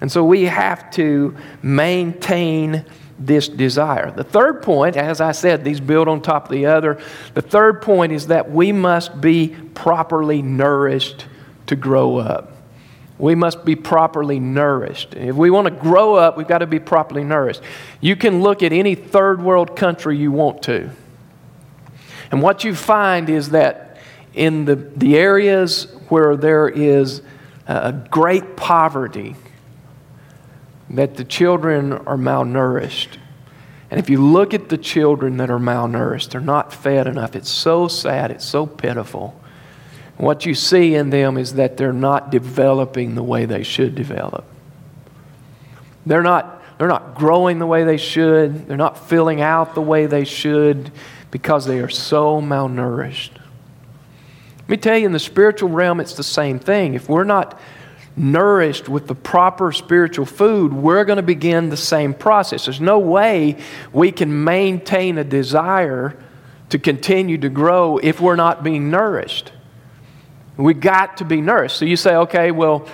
And 0.00 0.10
so 0.10 0.24
we 0.24 0.44
have 0.44 0.90
to 0.92 1.36
maintain 1.62 2.84
this 3.18 3.48
desire. 3.48 4.10
The 4.10 4.24
third 4.24 4.62
point, 4.62 4.96
as 4.96 5.20
I 5.20 5.32
said, 5.32 5.62
these 5.62 5.78
build 5.78 6.08
on 6.08 6.22
top 6.22 6.46
of 6.46 6.50
the 6.50 6.66
other. 6.66 6.98
The 7.34 7.42
third 7.42 7.82
point 7.82 8.12
is 8.12 8.28
that 8.28 8.50
we 8.50 8.72
must 8.72 9.20
be 9.20 9.48
properly 9.74 10.40
nourished 10.40 11.26
to 11.66 11.76
grow 11.76 12.16
up. 12.16 12.56
We 13.18 13.34
must 13.34 13.66
be 13.66 13.76
properly 13.76 14.40
nourished. 14.40 15.14
If 15.14 15.36
we 15.36 15.50
want 15.50 15.66
to 15.66 15.70
grow 15.70 16.14
up, 16.14 16.38
we've 16.38 16.48
got 16.48 16.58
to 16.58 16.66
be 16.66 16.78
properly 16.78 17.22
nourished. 17.22 17.60
You 18.00 18.16
can 18.16 18.40
look 18.40 18.62
at 18.62 18.72
any 18.72 18.94
third 18.94 19.42
world 19.42 19.76
country 19.76 20.16
you 20.16 20.32
want 20.32 20.62
to. 20.62 20.90
And 22.30 22.40
what 22.40 22.64
you 22.64 22.74
find 22.74 23.28
is 23.28 23.50
that 23.50 23.98
in 24.32 24.64
the, 24.64 24.76
the 24.76 25.18
areas 25.18 25.84
where 26.08 26.36
there 26.36 26.68
is 26.68 27.20
a 27.66 27.92
great 27.92 28.56
poverty, 28.56 29.36
that 30.90 31.16
the 31.16 31.24
children 31.24 31.92
are 31.92 32.16
malnourished. 32.16 33.18
And 33.90 33.98
if 33.98 34.10
you 34.10 34.22
look 34.22 34.54
at 34.54 34.68
the 34.68 34.78
children 34.78 35.36
that 35.38 35.50
are 35.50 35.58
malnourished, 35.58 36.30
they're 36.30 36.40
not 36.40 36.72
fed 36.72 37.06
enough. 37.06 37.34
It's 37.34 37.50
so 37.50 37.88
sad, 37.88 38.30
it's 38.30 38.44
so 38.44 38.66
pitiful. 38.66 39.40
What 40.16 40.44
you 40.44 40.54
see 40.54 40.94
in 40.94 41.10
them 41.10 41.38
is 41.38 41.54
that 41.54 41.76
they're 41.76 41.92
not 41.92 42.30
developing 42.30 43.14
the 43.14 43.22
way 43.22 43.46
they 43.46 43.62
should 43.62 43.94
develop. 43.94 44.44
They're 46.04 46.22
not, 46.22 46.62
they're 46.78 46.88
not 46.88 47.14
growing 47.14 47.58
the 47.58 47.66
way 47.66 47.84
they 47.84 47.96
should. 47.96 48.68
They're 48.68 48.76
not 48.76 49.08
filling 49.08 49.40
out 49.40 49.74
the 49.74 49.80
way 49.80 50.06
they 50.06 50.24
should 50.24 50.92
because 51.30 51.66
they 51.66 51.78
are 51.80 51.88
so 51.88 52.40
malnourished. 52.40 53.32
Let 54.58 54.68
me 54.68 54.76
tell 54.76 54.98
you, 54.98 55.06
in 55.06 55.12
the 55.12 55.18
spiritual 55.18 55.68
realm, 55.68 56.00
it's 56.00 56.14
the 56.14 56.22
same 56.22 56.58
thing. 56.58 56.94
If 56.94 57.08
we're 57.08 57.24
not 57.24 57.58
nourished 58.16 58.88
with 58.88 59.06
the 59.06 59.14
proper 59.14 59.72
spiritual 59.72 60.26
food, 60.26 60.72
we're 60.72 61.04
going 61.04 61.16
to 61.16 61.22
begin 61.22 61.68
the 61.68 61.76
same 61.76 62.14
process. 62.14 62.66
There's 62.66 62.80
no 62.80 62.98
way 62.98 63.56
we 63.92 64.12
can 64.12 64.44
maintain 64.44 65.18
a 65.18 65.24
desire 65.24 66.16
to 66.70 66.78
continue 66.78 67.38
to 67.38 67.48
grow 67.48 67.98
if 67.98 68.20
we're 68.20 68.36
not 68.36 68.62
being 68.62 68.90
nourished. 68.90 69.52
We 70.56 70.74
got 70.74 71.18
to 71.18 71.24
be 71.24 71.40
nourished. 71.40 71.76
So 71.76 71.84
you 71.84 71.96
say, 71.96 72.14
okay, 72.16 72.50
well, 72.50 72.86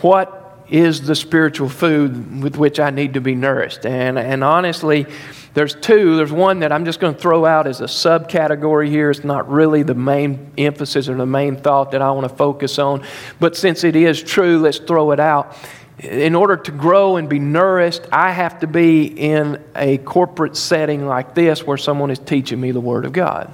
what 0.00 0.64
is 0.68 1.02
the 1.02 1.14
spiritual 1.14 1.68
food 1.68 2.42
with 2.42 2.56
which 2.56 2.80
I 2.80 2.90
need 2.90 3.14
to 3.14 3.20
be 3.20 3.34
nourished? 3.34 3.84
And, 3.84 4.18
and 4.18 4.42
honestly, 4.42 5.06
there's 5.54 5.74
two. 5.74 6.16
There's 6.16 6.32
one 6.32 6.60
that 6.60 6.70
I'm 6.70 6.84
just 6.84 7.00
going 7.00 7.14
to 7.14 7.20
throw 7.20 7.44
out 7.44 7.66
as 7.66 7.80
a 7.80 7.84
subcategory 7.84 8.88
here. 8.88 9.10
It's 9.10 9.24
not 9.24 9.50
really 9.50 9.82
the 9.82 9.94
main 9.94 10.52
emphasis 10.56 11.08
or 11.08 11.16
the 11.16 11.26
main 11.26 11.56
thought 11.56 11.90
that 11.90 12.02
I 12.02 12.10
want 12.12 12.28
to 12.28 12.34
focus 12.34 12.78
on. 12.78 13.04
But 13.40 13.56
since 13.56 13.82
it 13.82 13.96
is 13.96 14.22
true, 14.22 14.58
let's 14.58 14.78
throw 14.78 15.10
it 15.10 15.18
out. 15.20 15.56
In 15.98 16.34
order 16.34 16.56
to 16.56 16.70
grow 16.70 17.16
and 17.16 17.28
be 17.28 17.38
nourished, 17.38 18.02
I 18.12 18.30
have 18.30 18.60
to 18.60 18.66
be 18.66 19.06
in 19.06 19.62
a 19.74 19.98
corporate 19.98 20.56
setting 20.56 21.06
like 21.06 21.34
this 21.34 21.66
where 21.66 21.76
someone 21.76 22.10
is 22.10 22.18
teaching 22.18 22.60
me 22.60 22.70
the 22.70 22.80
Word 22.80 23.04
of 23.04 23.12
God. 23.12 23.52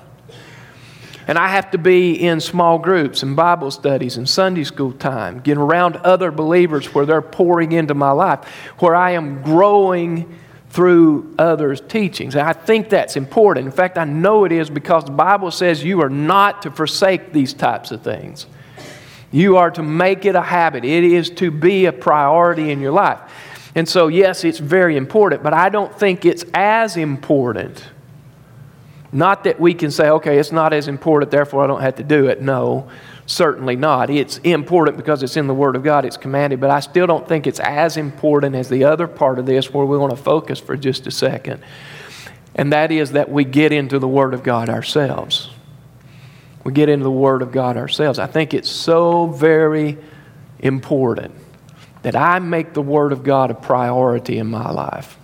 And 1.29 1.39
I 1.39 1.49
have 1.49 1.73
to 1.73 1.79
be 1.79 2.13
in 2.13 2.41
small 2.41 2.79
groups 2.79 3.25
and 3.25 3.35
Bible 3.35 3.73
studies 3.73 4.17
and 4.17 4.29
Sunday 4.29 4.63
school 4.63 4.93
time, 4.93 5.41
getting 5.41 5.63
around 5.63 5.97
other 5.97 6.31
believers 6.31 6.95
where 6.95 7.05
they're 7.05 7.23
pouring 7.23 7.73
into 7.73 7.95
my 7.95 8.13
life, 8.13 8.45
where 8.79 8.95
I 8.95 9.13
am 9.13 9.43
growing 9.43 10.39
through 10.71 11.35
others' 11.39 11.81
teachings. 11.81 12.35
And 12.35 12.47
I 12.47 12.53
think 12.53 12.89
that's 12.89 13.17
important. 13.17 13.67
In 13.67 13.73
fact, 13.73 13.99
I 13.99 14.05
know 14.05 14.45
it 14.45 14.53
is 14.53 14.69
because 14.69 15.05
the 15.05 15.13
Bible 15.13 15.51
says 15.51 15.83
you 15.83 16.03
are 16.03 16.11
not 16.11 16.63
to 16.63 16.71
forsake 16.71 17.33
these 17.33 17.55
types 17.55 17.91
of 17.91 18.03
things. 18.03 18.47
You 19.31 19.57
are 19.57 19.71
to 19.73 19.83
make 19.83 20.25
it 20.25 20.35
a 20.35 20.43
habit, 20.43 20.85
it 20.85 21.05
is 21.05 21.31
to 21.31 21.51
be 21.51 21.87
a 21.87 21.93
priority 21.93 22.71
in 22.71 22.81
your 22.81 22.93
life. 22.93 23.21
And 23.75 23.89
so, 23.89 24.09
yes, 24.09 24.45
it's 24.45 24.59
very 24.59 24.97
important, 24.97 25.43
but 25.43 25.53
I 25.53 25.69
don't 25.69 25.97
think 25.99 26.25
it's 26.25 26.45
as 26.55 26.97
important 26.97 27.87
not 29.13 29.45
that 29.45 29.59
we 29.59 29.73
can 29.73 29.91
say, 29.91 30.11
okay, 30.11 30.39
it's 30.39 30.53
not 30.53 30.73
as 30.73 30.89
important, 30.89 31.31
therefore 31.31 31.65
I 31.65 31.67
don't 31.67 31.81
have 31.81 31.97
to 31.97 32.03
do 32.03 32.27
it. 32.27 32.43
No, 32.43 32.89
certainly 33.27 33.77
not. 33.77 34.09
It's 34.09 34.39
important 34.39 34.97
because 34.97 35.23
it's 35.23 35.37
in 35.37 35.49
the 35.49 35.55
Word 35.55 35.77
of 35.77 35.83
God, 35.83 36.05
it's 36.05 36.17
commanded, 36.17 36.61
but 36.61 36.71
I 36.71 36.81
still 36.81 37.07
don't 37.07 37.29
think 37.29 37.47
it's 37.47 37.61
as 37.61 37.97
important 37.97 38.55
as 38.55 38.69
the 38.69 38.85
other 38.85 39.07
part 39.07 39.39
of 39.39 39.47
this 39.47 39.73
where 39.75 39.85
we 39.85 39.99
want 39.99 40.11
to 40.11 40.17
focus 40.17 40.61
for 40.61 40.77
just 40.77 41.07
a 41.07 41.11
second. 41.11 41.63
And 42.55 42.73
that 42.73 42.91
is 42.91 43.13
that 43.13 43.29
we 43.29 43.45
get 43.45 43.73
into 43.73 43.99
the 43.99 44.09
Word 44.09 44.33
of 44.33 44.43
God 44.43 44.71
ourselves. 44.71 45.51
We 46.65 46.73
get 46.73 46.89
into 46.89 47.05
the 47.05 47.11
Word 47.11 47.43
of 47.43 47.53
God 47.53 47.77
ourselves. 47.77 48.19
I 48.19 48.27
think 48.27 48.55
it's 48.55 48.71
so 48.71 49.27
very 49.27 49.99
important 50.61 51.35
that 52.03 52.17
I 52.17 52.39
make 52.39 52.73
the 52.73 52.83
Word 52.83 53.13
of 53.13 53.25
God 53.25 53.51
a 53.51 53.55
priority 53.55 54.39
in 54.39 54.47
my 54.47 54.71
life. 54.71 55.19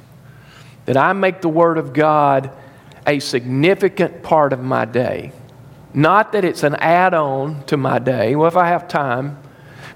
That 0.86 0.96
I 0.96 1.12
make 1.12 1.40
the 1.40 1.48
Word 1.48 1.78
of 1.78 1.92
God 1.92 2.50
a 3.06 3.18
significant 3.20 4.22
part 4.22 4.52
of 4.52 4.60
my 4.60 4.84
day. 4.84 5.32
Not 5.94 6.32
that 6.32 6.44
it's 6.44 6.62
an 6.62 6.74
add 6.76 7.14
on 7.14 7.64
to 7.64 7.76
my 7.76 7.98
day. 7.98 8.34
Well, 8.34 8.48
if 8.48 8.56
I 8.56 8.68
have 8.68 8.88
time, 8.88 9.38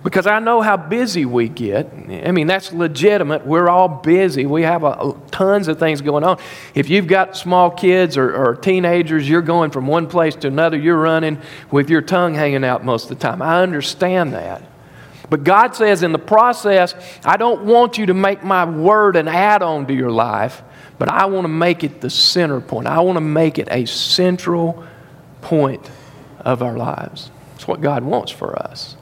because 0.06 0.28
I 0.28 0.38
know 0.38 0.60
how 0.60 0.76
busy 0.76 1.24
we 1.24 1.48
get. 1.48 1.92
I 1.92 2.30
mean, 2.30 2.46
that's 2.46 2.72
legitimate. 2.72 3.44
We're 3.44 3.68
all 3.68 3.88
busy. 3.88 4.46
We 4.46 4.62
have 4.62 4.84
a, 4.84 5.16
tons 5.32 5.66
of 5.66 5.80
things 5.80 6.00
going 6.00 6.22
on. 6.22 6.38
If 6.76 6.88
you've 6.88 7.08
got 7.08 7.36
small 7.36 7.72
kids 7.72 8.16
or, 8.16 8.32
or, 8.32 8.54
teenagers, 8.54 9.28
you're 9.28 9.42
going 9.42 9.72
from 9.72 9.88
one 9.88 10.06
place 10.06 10.36
to 10.36 10.46
another. 10.46 10.78
You're 10.78 11.00
running 11.00 11.40
with 11.72 11.90
your 11.90 12.02
tongue 12.02 12.34
hanging 12.34 12.62
out 12.62 12.84
most 12.84 13.10
of 13.10 13.18
the 13.18 13.22
time. 13.22 13.42
I 13.42 13.62
understand 13.62 14.34
that. 14.34 14.62
But 15.28 15.42
God 15.42 15.74
says 15.74 16.04
in 16.04 16.12
the 16.12 16.20
process, 16.20 16.94
I 17.24 17.36
don't 17.36 17.64
want 17.64 17.98
you 17.98 18.06
to 18.06 18.14
make 18.14 18.44
my 18.44 18.64
word 18.64 19.16
an 19.16 19.26
add 19.26 19.60
on 19.60 19.88
to 19.88 19.94
your 19.94 20.12
life. 20.12 20.62
But 20.98 21.08
I 21.08 21.26
want 21.26 21.46
to 21.46 21.48
make 21.48 21.82
it 21.82 22.00
the 22.00 22.10
center 22.10 22.60
point. 22.60 22.86
I 22.86 23.00
want 23.00 23.16
to 23.16 23.20
make 23.20 23.58
it 23.58 23.66
a 23.72 23.86
central 23.86 24.84
point 25.40 25.90
of 26.40 26.62
our 26.62 26.76
lives. 26.76 27.30
It's 27.54 27.66
what 27.66 27.80
God 27.80 28.04
wants 28.04 28.32
for 28.32 28.58
us. 28.58 28.96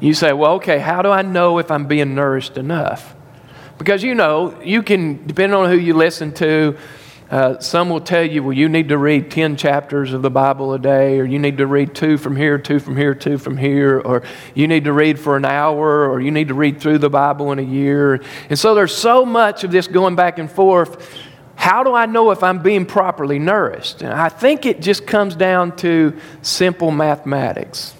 You 0.00 0.12
say, 0.14 0.32
well, 0.32 0.54
okay, 0.54 0.78
how 0.78 1.02
do 1.02 1.10
I 1.10 1.22
know 1.22 1.58
if 1.58 1.70
I'm 1.70 1.86
being 1.86 2.14
nourished 2.14 2.56
enough? 2.56 3.14
Because 3.78 4.02
you 4.02 4.14
know, 4.14 4.60
you 4.62 4.82
can, 4.82 5.26
depending 5.26 5.56
on 5.58 5.70
who 5.70 5.76
you 5.76 5.94
listen 5.94 6.32
to, 6.34 6.76
uh, 7.30 7.58
some 7.58 7.88
will 7.88 8.00
tell 8.00 8.22
you, 8.22 8.42
well, 8.42 8.52
you 8.52 8.68
need 8.68 8.90
to 8.90 8.98
read 8.98 9.30
10 9.30 9.56
chapters 9.56 10.12
of 10.12 10.22
the 10.22 10.30
Bible 10.30 10.74
a 10.74 10.78
day, 10.78 11.18
or 11.18 11.24
you 11.24 11.38
need 11.38 11.56
to 11.58 11.66
read 11.66 11.94
two 11.94 12.18
from 12.18 12.36
here, 12.36 12.58
two 12.58 12.78
from 12.78 12.96
here, 12.96 13.14
two 13.14 13.38
from 13.38 13.56
here, 13.56 13.98
or 13.98 14.22
you 14.54 14.68
need 14.68 14.84
to 14.84 14.92
read 14.92 15.18
for 15.18 15.36
an 15.36 15.44
hour, 15.44 16.08
or 16.08 16.20
you 16.20 16.30
need 16.30 16.48
to 16.48 16.54
read 16.54 16.80
through 16.80 16.98
the 16.98 17.10
Bible 17.10 17.50
in 17.50 17.58
a 17.58 17.62
year. 17.62 18.20
And 18.50 18.58
so 18.58 18.74
there's 18.74 18.94
so 18.94 19.24
much 19.24 19.64
of 19.64 19.72
this 19.72 19.88
going 19.88 20.16
back 20.16 20.38
and 20.38 20.50
forth. 20.50 21.18
How 21.56 21.82
do 21.82 21.94
I 21.94 22.06
know 22.06 22.30
if 22.30 22.42
I'm 22.42 22.62
being 22.62 22.84
properly 22.84 23.38
nourished? 23.38 24.02
And 24.02 24.12
I 24.12 24.28
think 24.28 24.66
it 24.66 24.80
just 24.80 25.06
comes 25.06 25.34
down 25.34 25.76
to 25.76 26.18
simple 26.42 26.90
mathematics. 26.90 27.94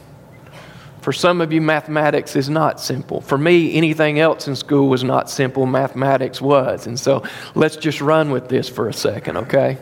For 1.00 1.12
some 1.12 1.42
of 1.42 1.52
you, 1.52 1.60
mathematics 1.60 2.34
is 2.34 2.48
not 2.48 2.80
simple. 2.80 3.20
For 3.20 3.36
me, 3.36 3.74
anything 3.74 4.18
else 4.18 4.48
in 4.48 4.56
school 4.56 4.88
was 4.88 5.04
not 5.04 5.28
simple. 5.28 5.66
Mathematics 5.66 6.40
was. 6.40 6.86
And 6.86 6.98
so 6.98 7.22
let's 7.54 7.76
just 7.76 8.00
run 8.00 8.30
with 8.30 8.48
this 8.48 8.70
for 8.70 8.88
a 8.88 8.92
second, 8.92 9.36
okay? 9.36 9.76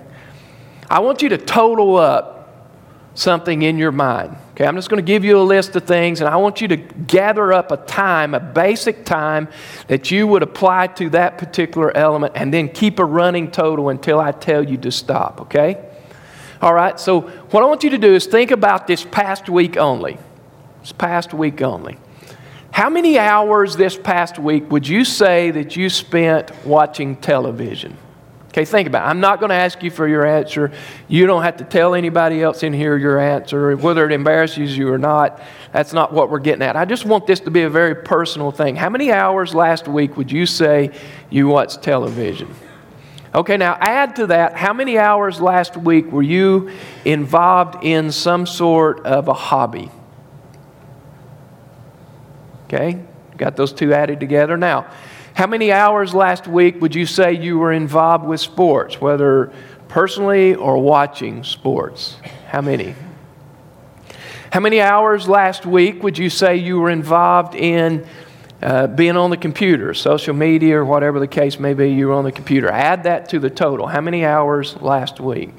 I 0.91 0.99
want 0.99 1.23
you 1.23 1.29
to 1.29 1.39
total 1.39 1.97
up 1.97 2.42
something 3.15 3.63
in 3.63 3.79
your 3.79 3.93
mind. 3.93 4.37
Okay, 4.53 4.67
I'm 4.67 4.77
just 4.77 4.89
going 4.91 5.03
to 5.03 5.07
give 5.07 5.25
you 5.25 5.39
a 5.39 5.43
list 5.43 5.77
of 5.77 5.85
things, 5.85 6.21
and 6.21 6.29
I 6.29 6.37
want 6.37 6.61
you 6.61 6.69
to 6.69 6.77
gather 6.77 7.53
up 7.53 7.71
a 7.71 7.77
time, 7.79 8.35
a 8.35 8.41
basic 8.41 9.05
time 9.05 9.49
that 9.89 10.11
you 10.11 10.27
would 10.27 10.43
apply 10.43 10.89
to 10.89 11.11
that 11.11 11.39
particular 11.39 11.97
element, 11.97 12.33
and 12.37 12.53
then 12.53 12.69
keep 12.69 12.99
a 12.99 13.05
running 13.05 13.51
total 13.51 13.89
until 13.89 14.21
I 14.21 14.33
tell 14.33 14.63
you 14.63 14.77
to 14.79 14.91
stop, 14.91 15.41
okay? 15.43 15.83
All 16.61 16.75
right, 16.75 16.99
so 16.99 17.23
what 17.23 17.63
I 17.63 17.67
want 17.67 17.83
you 17.83 17.91
to 17.91 17.99
do 17.99 18.15
is 18.15 18.27
think 18.27 18.51
about 18.51 18.87
this 18.87 19.05
past 19.05 19.49
week 19.49 19.77
only 19.77 20.19
this 20.83 20.93
past 20.93 21.33
week 21.33 21.63
only. 21.63 21.97
How 22.73 22.91
many 22.91 23.19
hours 23.19 23.77
this 23.77 23.97
past 23.97 24.39
week 24.39 24.71
would 24.71 24.87
you 24.87 25.05
say 25.05 25.51
that 25.53 25.77
you 25.77 25.89
spent 25.89 26.51
watching 26.67 27.17
television? 27.17 27.97
Okay, 28.53 28.67
think 28.67 28.87
about 28.87 29.07
it. 29.07 29.09
I'm 29.09 29.21
not 29.21 29.41
going 29.41 29.49
to 29.49 29.55
ask 29.55 29.83
you 29.83 29.91
for 29.91 30.07
your 30.07 30.27
answer. 30.27 30.73
You 31.09 31.25
don't 31.27 31.43
have 31.43 31.57
to 31.57 31.65
tell 31.65 31.95
anybody 31.95 32.43
else 32.43 32.63
in 32.63 32.75
here 32.75 32.99
your 32.99 33.19
answer, 33.19 33.75
whether 33.79 34.05
it 34.05 34.13
embarrasses 34.13 34.77
you 34.77 34.93
or 34.93 34.99
not. 34.99 35.41
That's 35.73 35.95
not 35.95 36.13
what 36.13 36.29
we're 36.29 36.39
getting 36.39 36.61
at. 36.61 36.77
I 36.77 36.85
just 36.85 37.07
want 37.07 37.27
this 37.27 37.41
to 37.41 37.51
be 37.51 37.63
a 37.63 37.71
very 37.71 37.95
personal 37.95 38.51
thing. 38.51 38.77
How 38.77 38.91
many 38.91 39.11
hours 39.11 39.55
last 39.55 39.89
week 39.89 40.19
would 40.19 40.31
you 40.31 40.45
say 40.45 40.91
you 41.31 41.49
watched 41.49 41.83
television? 41.83 42.55
Okay, 43.35 43.57
now 43.57 43.79
add 43.81 44.17
to 44.17 44.27
that, 44.27 44.55
how 44.55 44.75
many 44.75 44.99
hours 44.99 45.41
last 45.41 45.75
week 45.75 46.13
were 46.13 46.23
you 46.23 46.71
involved 47.07 47.83
in 47.83 48.13
some 48.13 48.45
sort 48.45 49.07
of 49.07 49.29
a 49.29 49.33
hobby? 49.33 49.91
Okay? 52.67 53.03
Got 53.39 53.57
those 53.57 53.73
two 53.73 53.95
added 53.95 54.21
together. 54.21 54.59
Now, 54.59 54.93
how 55.35 55.47
many 55.47 55.73
hours 55.73 56.15
last 56.15 56.47
week 56.47 56.81
would 56.81 56.95
you 56.95 57.07
say 57.07 57.33
you 57.33 57.59
were 57.59 57.73
involved 57.73 58.27
with 58.27 58.41
sports, 58.41 59.01
whether 59.01 59.53
personally 59.89 60.55
or 60.55 60.79
watching 60.79 61.43
sports? 61.43 62.17
How 62.49 62.61
many? 62.61 62.95
How 64.53 64.61
many 64.61 64.81
hours 64.83 65.29
last 65.29 65.65
week 65.65 66.03
would 66.03 66.19
you 66.19 66.29
say 66.29 66.57
you 66.57 66.79
were 66.79 66.91
involved 66.91 67.55
in 67.55 68.07
uh, 68.61 68.87
being 68.89 69.17
on 69.17 69.31
the 69.31 69.37
computer, 69.39 69.95
social 69.95 70.35
media, 70.35 70.77
or 70.77 70.85
whatever 70.85 71.19
the 71.19 71.27
case 71.27 71.59
may 71.59 71.73
be, 71.73 71.91
you 71.91 72.09
were 72.09 72.13
on 72.13 72.25
the 72.25 72.33
computer? 72.33 72.71
Add 72.71 73.05
that 73.05 73.31
to 73.31 73.39
the 73.39 73.49
total. 73.49 73.87
How 73.87 74.03
many 74.03 74.27
hours 74.27 74.77
last 74.77 75.19
week? 75.19 75.55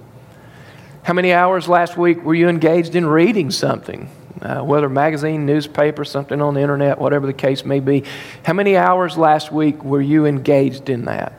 How 1.01 1.13
many 1.13 1.33
hours 1.33 1.67
last 1.67 1.97
week 1.97 2.23
were 2.23 2.36
you 2.36 2.47
engaged 2.47 2.95
in 2.95 3.07
reading 3.07 3.49
something? 3.49 4.09
Uh, 4.41 4.62
whether 4.62 4.89
magazine, 4.89 5.46
newspaper, 5.46 6.04
something 6.04 6.41
on 6.41 6.56
the 6.56 6.62
internet, 6.62 6.98
whatever 6.98 7.28
the 7.28 7.34
case 7.34 7.63
may 7.63 7.80
be. 7.80 8.04
How 8.43 8.54
many 8.54 8.76
hours 8.76 9.15
last 9.15 9.52
week 9.52 9.84
were 9.84 10.02
you 10.02 10.26
engaged 10.26 10.89
in 10.89 11.06
that? 11.06 11.34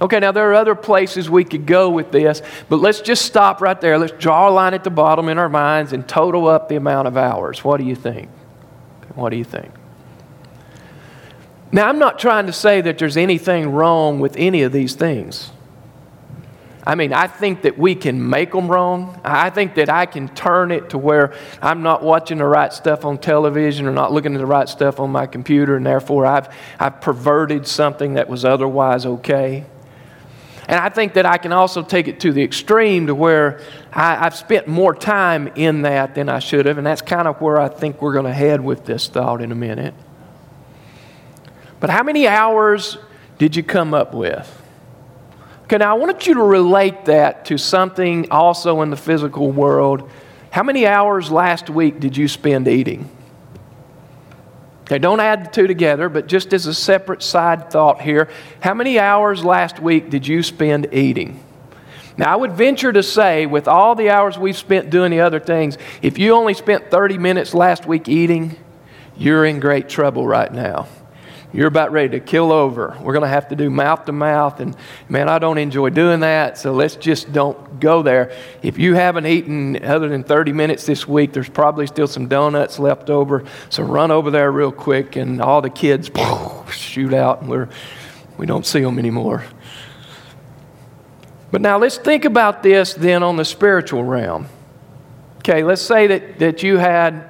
Okay, 0.00 0.18
now 0.20 0.32
there 0.32 0.50
are 0.50 0.54
other 0.54 0.74
places 0.74 1.30
we 1.30 1.44
could 1.44 1.66
go 1.66 1.90
with 1.90 2.10
this, 2.12 2.42
but 2.68 2.76
let's 2.76 3.00
just 3.00 3.24
stop 3.24 3.60
right 3.60 3.80
there. 3.80 3.98
Let's 3.98 4.12
draw 4.12 4.48
a 4.48 4.50
line 4.50 4.74
at 4.74 4.84
the 4.84 4.90
bottom 4.90 5.28
in 5.28 5.38
our 5.38 5.48
minds 5.48 5.92
and 5.92 6.06
total 6.06 6.48
up 6.48 6.68
the 6.68 6.76
amount 6.76 7.08
of 7.08 7.16
hours. 7.16 7.62
What 7.64 7.78
do 7.78 7.84
you 7.84 7.94
think? 7.94 8.28
What 9.14 9.30
do 9.30 9.36
you 9.36 9.44
think? 9.44 9.70
Now, 11.70 11.88
I'm 11.88 11.98
not 11.98 12.18
trying 12.18 12.46
to 12.46 12.52
say 12.52 12.80
that 12.80 12.98
there's 12.98 13.16
anything 13.16 13.70
wrong 13.70 14.20
with 14.20 14.36
any 14.36 14.62
of 14.62 14.72
these 14.72 14.94
things. 14.94 15.50
I 16.86 16.94
mean, 16.96 17.14
I 17.14 17.26
think 17.26 17.62
that 17.62 17.78
we 17.78 17.94
can 17.94 18.28
make 18.28 18.52
them 18.52 18.68
wrong. 18.68 19.18
I 19.24 19.48
think 19.48 19.74
that 19.76 19.88
I 19.88 20.04
can 20.04 20.28
turn 20.28 20.70
it 20.70 20.90
to 20.90 20.98
where 20.98 21.32
I'm 21.62 21.82
not 21.82 22.02
watching 22.02 22.38
the 22.38 22.44
right 22.44 22.72
stuff 22.72 23.06
on 23.06 23.16
television 23.16 23.86
or 23.86 23.92
not 23.92 24.12
looking 24.12 24.34
at 24.34 24.38
the 24.38 24.46
right 24.46 24.68
stuff 24.68 25.00
on 25.00 25.10
my 25.10 25.26
computer, 25.26 25.76
and 25.76 25.86
therefore 25.86 26.26
I've, 26.26 26.54
I've 26.78 27.00
perverted 27.00 27.66
something 27.66 28.14
that 28.14 28.28
was 28.28 28.44
otherwise 28.44 29.06
okay. 29.06 29.64
And 30.68 30.78
I 30.80 30.88
think 30.88 31.14
that 31.14 31.26
I 31.26 31.38
can 31.38 31.52
also 31.52 31.82
take 31.82 32.08
it 32.08 32.20
to 32.20 32.32
the 32.32 32.42
extreme 32.42 33.06
to 33.06 33.14
where 33.14 33.60
I, 33.92 34.16
have 34.16 34.34
spent 34.34 34.66
more 34.66 34.94
time 34.94 35.48
in 35.56 35.82
that 35.82 36.14
than 36.14 36.28
I 36.28 36.38
should 36.38 36.66
have. 36.66 36.78
And 36.78 36.86
that's 36.86 37.02
kind 37.02 37.28
of 37.28 37.40
where 37.40 37.60
I 37.60 37.68
think 37.68 38.00
we're 38.00 38.14
going 38.14 38.24
to 38.24 38.32
head 38.32 38.62
with 38.62 38.86
this 38.86 39.08
thought 39.08 39.42
in 39.42 39.52
a 39.52 39.54
minute. 39.54 39.94
But 41.80 41.90
how 41.90 42.02
many 42.02 42.26
hours 42.26 42.96
did 43.36 43.56
you 43.56 43.62
come 43.62 43.92
up 43.92 44.14
with? 44.14 44.63
Okay, 45.64 45.78
now 45.78 45.96
I 45.96 45.98
want 45.98 46.26
you 46.26 46.34
to 46.34 46.42
relate 46.42 47.06
that 47.06 47.46
to 47.46 47.56
something 47.56 48.30
also 48.30 48.82
in 48.82 48.90
the 48.90 48.98
physical 48.98 49.50
world. 49.50 50.10
How 50.50 50.62
many 50.62 50.86
hours 50.86 51.30
last 51.30 51.70
week 51.70 52.00
did 52.00 52.18
you 52.18 52.28
spend 52.28 52.68
eating? 52.68 53.08
Okay, 54.82 54.98
don't 54.98 55.20
add 55.20 55.46
the 55.46 55.50
two 55.50 55.66
together, 55.66 56.10
but 56.10 56.26
just 56.26 56.52
as 56.52 56.66
a 56.66 56.74
separate 56.74 57.22
side 57.22 57.70
thought 57.70 58.02
here, 58.02 58.28
how 58.60 58.74
many 58.74 58.98
hours 58.98 59.42
last 59.42 59.80
week 59.80 60.10
did 60.10 60.26
you 60.26 60.42
spend 60.42 60.92
eating? 60.92 61.42
Now, 62.18 62.34
I 62.34 62.36
would 62.36 62.52
venture 62.52 62.92
to 62.92 63.02
say, 63.02 63.46
with 63.46 63.66
all 63.66 63.94
the 63.94 64.10
hours 64.10 64.38
we've 64.38 64.56
spent 64.56 64.90
doing 64.90 65.10
the 65.10 65.20
other 65.20 65.40
things, 65.40 65.78
if 66.02 66.18
you 66.18 66.34
only 66.34 66.52
spent 66.52 66.90
30 66.90 67.16
minutes 67.16 67.54
last 67.54 67.86
week 67.86 68.06
eating, 68.06 68.58
you're 69.16 69.46
in 69.46 69.60
great 69.60 69.88
trouble 69.88 70.26
right 70.26 70.52
now 70.52 70.86
you're 71.54 71.68
about 71.68 71.92
ready 71.92 72.18
to 72.18 72.20
kill 72.20 72.50
over. 72.50 72.96
We're 73.00 73.12
going 73.12 73.22
to 73.22 73.28
have 73.28 73.48
to 73.50 73.54
do 73.54 73.70
mouth 73.70 74.06
to 74.06 74.12
mouth. 74.12 74.58
And 74.58 74.76
man, 75.08 75.28
I 75.28 75.38
don't 75.38 75.56
enjoy 75.56 75.90
doing 75.90 76.20
that. 76.20 76.58
So 76.58 76.72
let's 76.72 76.96
just 76.96 77.32
don't 77.32 77.78
go 77.78 78.02
there. 78.02 78.36
If 78.60 78.76
you 78.76 78.94
haven't 78.94 79.26
eaten 79.26 79.84
other 79.84 80.08
than 80.08 80.24
30 80.24 80.52
minutes 80.52 80.84
this 80.84 81.06
week, 81.06 81.32
there's 81.32 81.48
probably 81.48 81.86
still 81.86 82.08
some 82.08 82.26
donuts 82.26 82.80
left 82.80 83.08
over. 83.08 83.44
So 83.70 83.84
run 83.84 84.10
over 84.10 84.32
there 84.32 84.50
real 84.50 84.72
quick, 84.72 85.14
and 85.14 85.40
all 85.40 85.62
the 85.62 85.70
kids 85.70 86.10
shoot 86.72 87.14
out, 87.14 87.42
and 87.42 87.48
we're, 87.48 87.68
we 88.36 88.46
don't 88.46 88.66
see 88.66 88.80
them 88.80 88.98
anymore. 88.98 89.44
But 91.52 91.60
now 91.60 91.78
let's 91.78 91.98
think 91.98 92.24
about 92.24 92.64
this 92.64 92.94
then 92.94 93.22
on 93.22 93.36
the 93.36 93.44
spiritual 93.44 94.02
realm. 94.02 94.48
Okay, 95.38 95.62
let's 95.62 95.82
say 95.82 96.08
that, 96.08 96.40
that 96.40 96.64
you 96.64 96.78
had. 96.78 97.28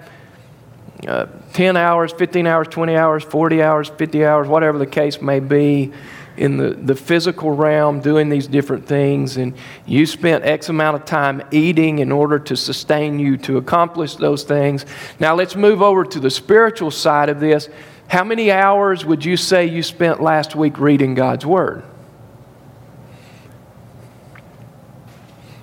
Uh, 1.07 1.27
10 1.55 1.77
hours, 1.77 2.13
15 2.13 2.47
hours, 2.47 2.69
20 2.69 2.97
hours, 2.97 3.23
40 3.23 3.63
hours, 3.63 3.89
50 3.89 4.25
hours, 4.25 4.49
whatever 4.49 4.77
the 4.77 4.87
case 4.87 5.23
may 5.23 5.41
be, 5.41 5.93
in 6.37 6.57
the, 6.57 6.71
the 6.71 6.97
physical 6.97 7.53
realm 7.53 8.01
doing 8.01 8.29
these 8.29 8.49
different 8.49 8.87
things, 8.87 9.37
and 9.37 9.55
you 9.87 10.05
spent 10.05 10.45
X 10.45 10.69
amount 10.69 10.97
of 10.97 11.05
time 11.05 11.41
eating 11.53 12.01
in 12.01 12.11
order 12.11 12.41
to 12.41 12.57
sustain 12.57 13.21
you 13.21 13.37
to 13.37 13.57
accomplish 13.57 14.17
those 14.17 14.43
things. 14.43 14.85
Now 15.21 15.37
let's 15.37 15.55
move 15.55 15.81
over 15.81 16.05
to 16.05 16.19
the 16.19 16.31
spiritual 16.31 16.91
side 16.91 17.29
of 17.29 17.39
this. 17.39 17.69
How 18.09 18.25
many 18.25 18.51
hours 18.51 19.05
would 19.05 19.25
you 19.25 19.37
say 19.37 19.67
you 19.67 19.85
spent 19.85 20.21
last 20.21 20.57
week 20.57 20.79
reading 20.81 21.15
God's 21.15 21.47
Word? 21.47 21.85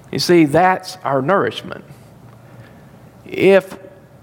You 0.10 0.20
see, 0.20 0.46
that's 0.46 0.96
our 1.04 1.22
nourishment. 1.22 1.84
If 3.26 3.78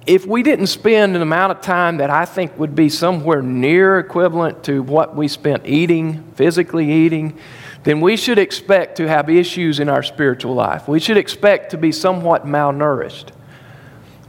if 0.09 0.27
we 0.27 0.43
didn't 0.43 0.69
spend 0.69 1.15
an 1.15 1.21
amount 1.21 1.53
of 1.53 1.61
time 1.61 1.99
that 1.99 2.09
I 2.09 2.25
think 2.25 2.59
would 2.59 2.75
be 2.75 2.89
somewhere 2.89 3.43
near 3.43 3.99
equivalent 3.99 4.65
to 4.65 4.83
what 4.83 5.15
we 5.15 5.29
spent 5.29 5.67
eating, 5.67 6.25
physically 6.35 6.91
eating, 6.91 7.39
then 7.85 8.01
we 8.01 8.17
should 8.17 8.39
expect 8.39 8.97
to 8.97 9.07
have 9.07 9.29
issues 9.29 9.81
in 9.81 9.91
our 9.91 10.03
spiritual 10.03 10.55
life. 10.55 10.89
We 10.89 10.99
should 10.99 11.19
expect 11.19 11.73
to 11.73 11.77
be 11.77 11.93
somewhat 11.93 12.47
malnourished. 12.47 13.33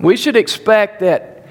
We 0.01 0.17
should 0.17 0.35
expect 0.35 0.99
that 0.99 1.47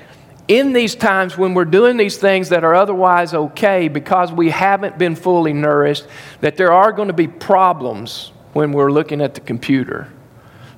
in 0.47 0.75
these 0.75 0.95
times 0.95 1.39
when 1.39 1.55
we're 1.55 1.65
doing 1.65 1.97
these 1.97 2.19
things 2.19 2.51
that 2.51 2.65
are 2.65 2.75
otherwise 2.75 3.33
okay 3.33 3.89
because 3.89 4.31
we 4.31 4.51
haven't 4.51 4.99
been 4.99 5.17
fully 5.17 5.55
nourished, 5.55 6.07
that 6.43 6.59
there 6.59 6.73
are 6.73 6.93
going 6.93 7.09
to 7.09 7.15
be 7.15 7.29
problems 7.29 8.33
when 8.53 8.73
we're 8.73 8.93
looking 8.93 9.23
at 9.23 9.33
the 9.33 9.41
computer 9.41 10.13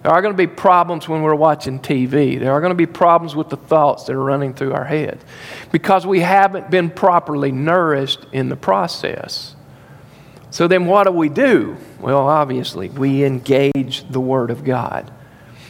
there 0.03 0.13
are 0.13 0.23
going 0.23 0.33
to 0.33 0.37
be 0.37 0.47
problems 0.47 1.09
when 1.09 1.23
we're 1.23 1.35
watching 1.35 1.79
TV. 1.79 2.41
There 2.41 2.53
are 2.53 2.61
going 2.61 2.71
to 2.71 2.77
be 2.77 2.87
problems 2.87 3.37
with 3.37 3.51
the 3.51 3.59
thoughts 3.59 4.05
that 4.05 4.15
are 4.15 4.23
running 4.23 4.55
through 4.55 4.73
our 4.73 4.85
heads 4.85 5.23
because 5.73 6.07
we 6.07 6.21
haven't 6.21 6.71
been 6.71 6.91
properly 6.91 7.53
nourished 7.53 8.25
in 8.33 8.49
the 8.49 8.57
process. 8.57 9.55
So 10.51 10.67
then, 10.67 10.87
what 10.87 11.05
do 11.05 11.13
we 11.13 11.29
do? 11.29 11.77
Well, 12.01 12.27
obviously, 12.29 12.89
we 12.89 13.25
engage 13.25 14.09
the 14.09 14.21
Word 14.21 14.51
of 14.51 14.65
God. 14.65 15.13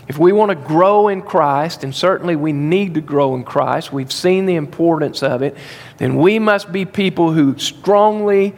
If 0.06 0.16
we 0.16 0.32
want 0.32 0.50
to 0.50 0.54
grow 0.54 1.08
in 1.08 1.22
Christ, 1.22 1.84
and 1.84 1.94
certainly 1.94 2.34
we 2.34 2.52
need 2.52 2.94
to 2.94 3.00
grow 3.00 3.34
in 3.34 3.44
Christ, 3.44 3.92
we've 3.92 4.12
seen 4.12 4.46
the 4.46 4.54
importance 4.54 5.22
of 5.22 5.42
it, 5.42 5.56
then 5.98 6.16
we 6.16 6.38
must 6.38 6.72
be 6.72 6.84
people 6.84 7.32
who 7.32 7.58
strongly 7.58 8.54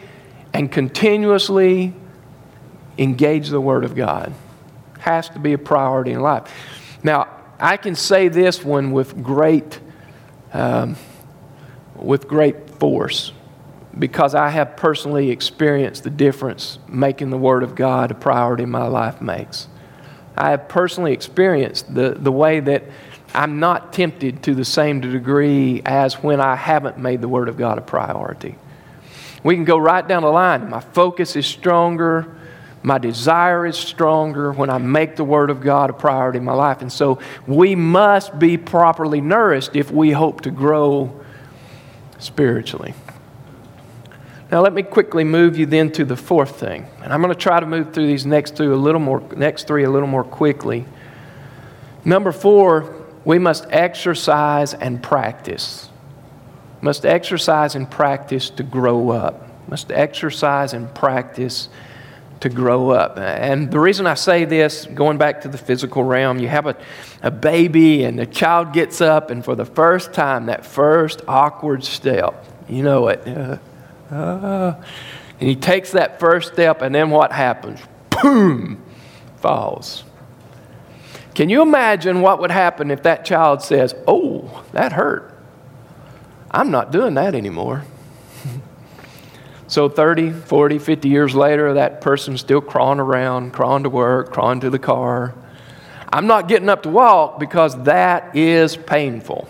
and 0.53 0.71
continuously 0.71 1.95
engage 2.99 3.49
the 3.49 3.61
Word 3.61 3.85
of 3.85 3.95
God 3.95 4.35
has 5.03 5.29
to 5.31 5.39
be 5.39 5.53
a 5.53 5.59
priority 5.59 6.13
in 6.13 6.21
life. 6.21 6.51
Now, 7.03 7.29
I 7.59 7.77
can 7.77 7.95
say 7.95 8.29
this 8.29 8.65
one 8.65 8.93
with 8.93 9.23
great, 9.23 9.79
um, 10.53 10.97
with 11.97 12.27
great 12.27 12.71
force 12.71 13.33
because 13.99 14.35
I 14.35 14.49
have 14.49 14.77
personally 14.77 15.31
experienced 15.31 16.03
the 16.05 16.11
difference 16.11 16.79
making 16.89 17.31
the 17.31 17.37
Word 17.37 17.63
of 17.63 17.75
God 17.75 18.11
a 18.11 18.15
priority 18.15 18.63
in 18.63 18.71
my 18.71 18.87
life 18.87 19.21
makes. 19.21 19.69
I 20.37 20.51
have 20.51 20.69
personally 20.69 21.13
experienced 21.13 21.95
the, 21.95 22.11
the 22.11 22.33
way 22.33 22.61
that 22.61 22.85
I'm 23.35 23.61
not 23.61 23.93
tempted 23.93 24.43
to 24.45 24.55
the 24.55 24.65
same 24.65 25.01
degree 25.01 25.83
as 25.85 26.15
when 26.15 26.41
I 26.41 26.57
haven't 26.57 26.99
made 26.99 27.21
the 27.21 27.29
Word 27.29 27.49
of 27.49 27.57
God 27.57 27.79
a 27.79 27.83
priority. 27.83 28.57
We 29.45 29.55
can 29.57 29.65
go 29.65 29.77
right 29.77 30.07
down 30.07 30.23
the 30.23 30.31
line. 30.31 30.71
My 30.71 30.81
focus 30.81 31.37
is 31.37 31.47
stronger. 31.47 32.37
My 32.83 32.99
desire 32.99 33.65
is 33.65 33.77
stronger 33.77 34.53
when 34.53 34.69
I 34.69 34.79
make 34.79 35.17
the 35.17 35.25
Word 35.25 35.51
of 35.51 35.61
God 35.61 35.91
a 35.91 35.93
priority 35.93 36.39
in 36.39 36.45
my 36.45 36.53
life. 36.53 36.83
And 36.83 36.93
so 36.93 37.21
we 37.47 37.77
must 37.77 38.39
be 38.39 38.57
properly 38.57 39.21
nourished 39.21 39.77
if 39.77 39.91
we 39.91 40.11
hope 40.11 40.41
to 40.43 40.51
grow 40.51 41.21
spiritually. 42.19 42.95
Now, 44.51 44.61
let 44.61 44.75
me 44.75 44.83
quickly 44.83 45.25
move 45.25 45.57
you 45.57 45.65
then 45.65 45.93
to 45.93 46.05
the 46.05 46.17
fourth 46.17 46.61
thing. 46.61 46.87
And 47.03 47.13
I'm 47.13 47.23
going 47.23 47.33
to 47.33 47.39
try 47.39 47.59
to 47.59 47.65
move 47.67 47.95
through 47.95 48.07
these 48.07 48.27
next 48.27 48.57
two 48.57 48.75
a 48.75 48.77
little 48.77 49.01
more, 49.01 49.23
next 49.35 49.67
three 49.67 49.85
a 49.85 49.91
little 49.91 50.09
more 50.09 50.25
quickly. 50.25 50.85
Number 52.05 52.33
four, 52.33 53.03
we 53.25 53.39
must 53.39 53.65
exercise 53.71 54.75
and 54.75 55.03
practice. 55.03 55.89
Must 56.83 57.07
exercise 57.07 57.77
and 57.77 57.89
practice 57.91 58.51
to 58.51 58.65
grow 58.65 59.11
up. 59.11 59.49
Must 59.69 59.91
exercise 59.93 60.75
and 60.75 60.93
practice 60.95 61.69
to 62.43 62.49
grow 62.49 62.91
up. 62.91 63.19
And 63.19 63.71
the 63.71 63.79
reason 63.79 64.07
I 64.07 64.15
say 64.15 64.45
this, 64.45 64.87
going 64.87 65.17
back 65.17 65.43
to 65.43 65.49
the 65.49 65.59
physical 65.59 66.03
realm, 66.03 66.39
you 66.41 66.49
have 66.49 66.67
a, 66.67 66.77
a 67.23 67.31
baby 67.31 68.05
and 68.05 68.19
the 68.19 68.27
child 68.27 68.73
gets 68.73 69.01
up, 69.01 69.31
and 69.31 69.45
for 69.45 69.55
the 69.55 69.65
first 69.65 70.13
time, 70.13 70.47
that 70.47 70.67
first 70.67 71.23
awkward 71.29 71.85
step, 71.85 72.45
you 72.69 72.83
know 72.83 73.09
it. 73.09 73.27
Uh, 73.27 73.59
uh, 74.13 74.85
and 75.39 75.49
he 75.49 75.55
takes 75.55 75.93
that 75.93 76.19
first 76.19 76.53
step, 76.53 76.83
and 76.83 76.95
then 76.95 77.11
what 77.11 77.33
happens? 77.33 77.81
Boom! 78.11 78.83
Falls. 79.37 80.05
Can 81.35 81.49
you 81.49 81.63
imagine 81.63 82.21
what 82.21 82.41
would 82.41 82.51
happen 82.51 82.91
if 82.91 83.05
that 83.05 83.25
child 83.25 83.63
says, 83.63 83.95
Oh, 84.07 84.65
that 84.73 84.93
hurt? 84.93 85.33
I'm 86.51 86.71
not 86.71 86.91
doing 86.91 87.15
that 87.15 87.35
anymore. 87.35 87.85
So 89.73 89.89
30, 89.89 90.33
40, 90.33 90.79
50 90.79 91.09
years 91.09 91.35
later, 91.35 91.73
that 91.73 92.03
person's 92.03 92.41
still 92.41 92.61
crawling 92.61 93.01
around, 93.01 93.55
crawling 93.55 93.85
to 93.85 93.89
work, 93.89 94.31
crawling 94.31 94.61
to 94.61 94.69
the 94.69 94.79
car. 94.79 95.33
I'm 96.13 96.27
not 96.27 96.47
getting 96.47 96.69
up 96.69 96.83
to 96.83 96.91
walk 96.91 97.41
because 97.41 97.83
that 97.85 98.37
is 98.37 98.77
painful. 98.77 99.49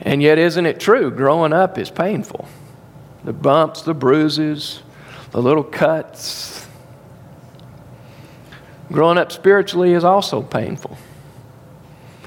And 0.00 0.22
yet, 0.22 0.38
isn't 0.38 0.64
it 0.64 0.80
true? 0.80 1.10
Growing 1.10 1.52
up 1.52 1.76
is 1.76 1.90
painful. 1.90 2.48
The 3.22 3.34
bumps, 3.34 3.82
the 3.82 3.92
bruises, 3.92 4.80
the 5.32 5.42
little 5.42 5.62
cuts. 5.62 6.66
Growing 8.90 9.18
up 9.18 9.30
spiritually 9.30 9.92
is 9.92 10.04
also 10.04 10.40
painful. 10.40 10.96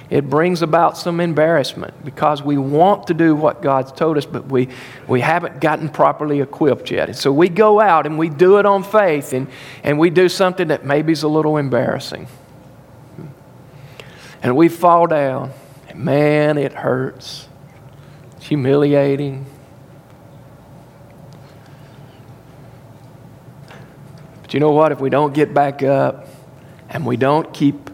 It 0.10 0.30
brings 0.30 0.62
about 0.62 0.98
some 0.98 1.20
embarrassment 1.20 2.06
because 2.06 2.44
we 2.44 2.58
want 2.58 3.08
to 3.08 3.14
do 3.16 3.36
what 3.36 3.62
God's 3.62 3.92
told 3.92 4.18
us, 4.18 4.26
but 4.26 4.46
we, 4.46 4.70
we 5.08 5.22
haven't 5.22 5.60
gotten 5.60 5.90
properly 5.90 6.42
equipped 6.42 6.92
yet. 6.92 7.10
And 7.10 7.18
so 7.18 7.32
we 7.32 7.50
go 7.50 7.80
out 7.80 8.06
and 8.06 8.20
we 8.20 8.30
do 8.30 8.60
it 8.60 8.68
on 8.68 8.84
faith 8.84 9.34
and, 9.34 9.48
and 9.84 9.98
we 9.98 10.12
do 10.12 10.30
something 10.30 10.68
that 10.68 10.86
maybe 10.86 11.12
is 11.12 11.24
a 11.24 11.28
little 11.28 11.58
embarrassing. 11.58 12.28
And 14.44 14.56
we 14.56 14.70
fall 14.70 15.08
down. 15.08 15.52
And 15.90 16.00
man, 16.00 16.60
it 16.60 16.74
hurts. 16.74 17.48
It's 18.38 18.46
humiliating. 18.46 19.48
But 24.44 24.54
you 24.54 24.60
know 24.60 24.72
what? 24.72 24.92
If 24.92 25.00
we 25.00 25.10
don't 25.10 25.34
get 25.34 25.52
back 25.52 25.82
up 25.82 26.28
and 26.90 27.08
we 27.08 27.18
don't 27.18 27.52
keep 27.52 27.85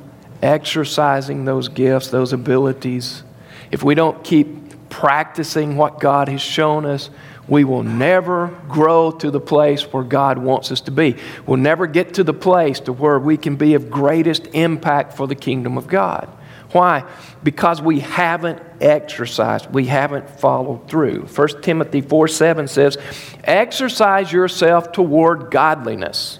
exercising 0.41 1.45
those 1.45 1.69
gifts, 1.69 2.09
those 2.09 2.33
abilities, 2.33 3.23
if 3.71 3.83
we 3.83 3.95
don't 3.95 4.23
keep 4.23 4.89
practicing 4.89 5.77
what 5.77 5.99
God 5.99 6.27
has 6.27 6.41
shown 6.41 6.85
us, 6.85 7.09
we 7.47 7.63
will 7.63 7.83
never 7.83 8.47
grow 8.69 9.11
to 9.11 9.31
the 9.31 9.39
place 9.39 9.81
where 9.91 10.03
God 10.03 10.37
wants 10.37 10.71
us 10.71 10.81
to 10.81 10.91
be. 10.91 11.15
We'll 11.45 11.57
never 11.57 11.87
get 11.87 12.13
to 12.15 12.23
the 12.23 12.33
place 12.33 12.79
to 12.81 12.93
where 12.93 13.19
we 13.19 13.37
can 13.37 13.55
be 13.55 13.73
of 13.73 13.89
greatest 13.89 14.47
impact 14.53 15.13
for 15.13 15.27
the 15.27 15.35
kingdom 15.35 15.77
of 15.77 15.87
God. 15.87 16.29
Why? 16.71 17.03
Because 17.43 17.81
we 17.81 17.99
haven't 17.99 18.61
exercised, 18.79 19.73
we 19.73 19.85
haven't 19.85 20.29
followed 20.29 20.89
through. 20.89 21.25
1 21.25 21.61
Timothy 21.61 22.01
4 22.01 22.27
7 22.27 22.67
says, 22.67 22.97
Exercise 23.43 24.31
yourself 24.31 24.91
toward 24.91 25.51
godliness, 25.51 26.39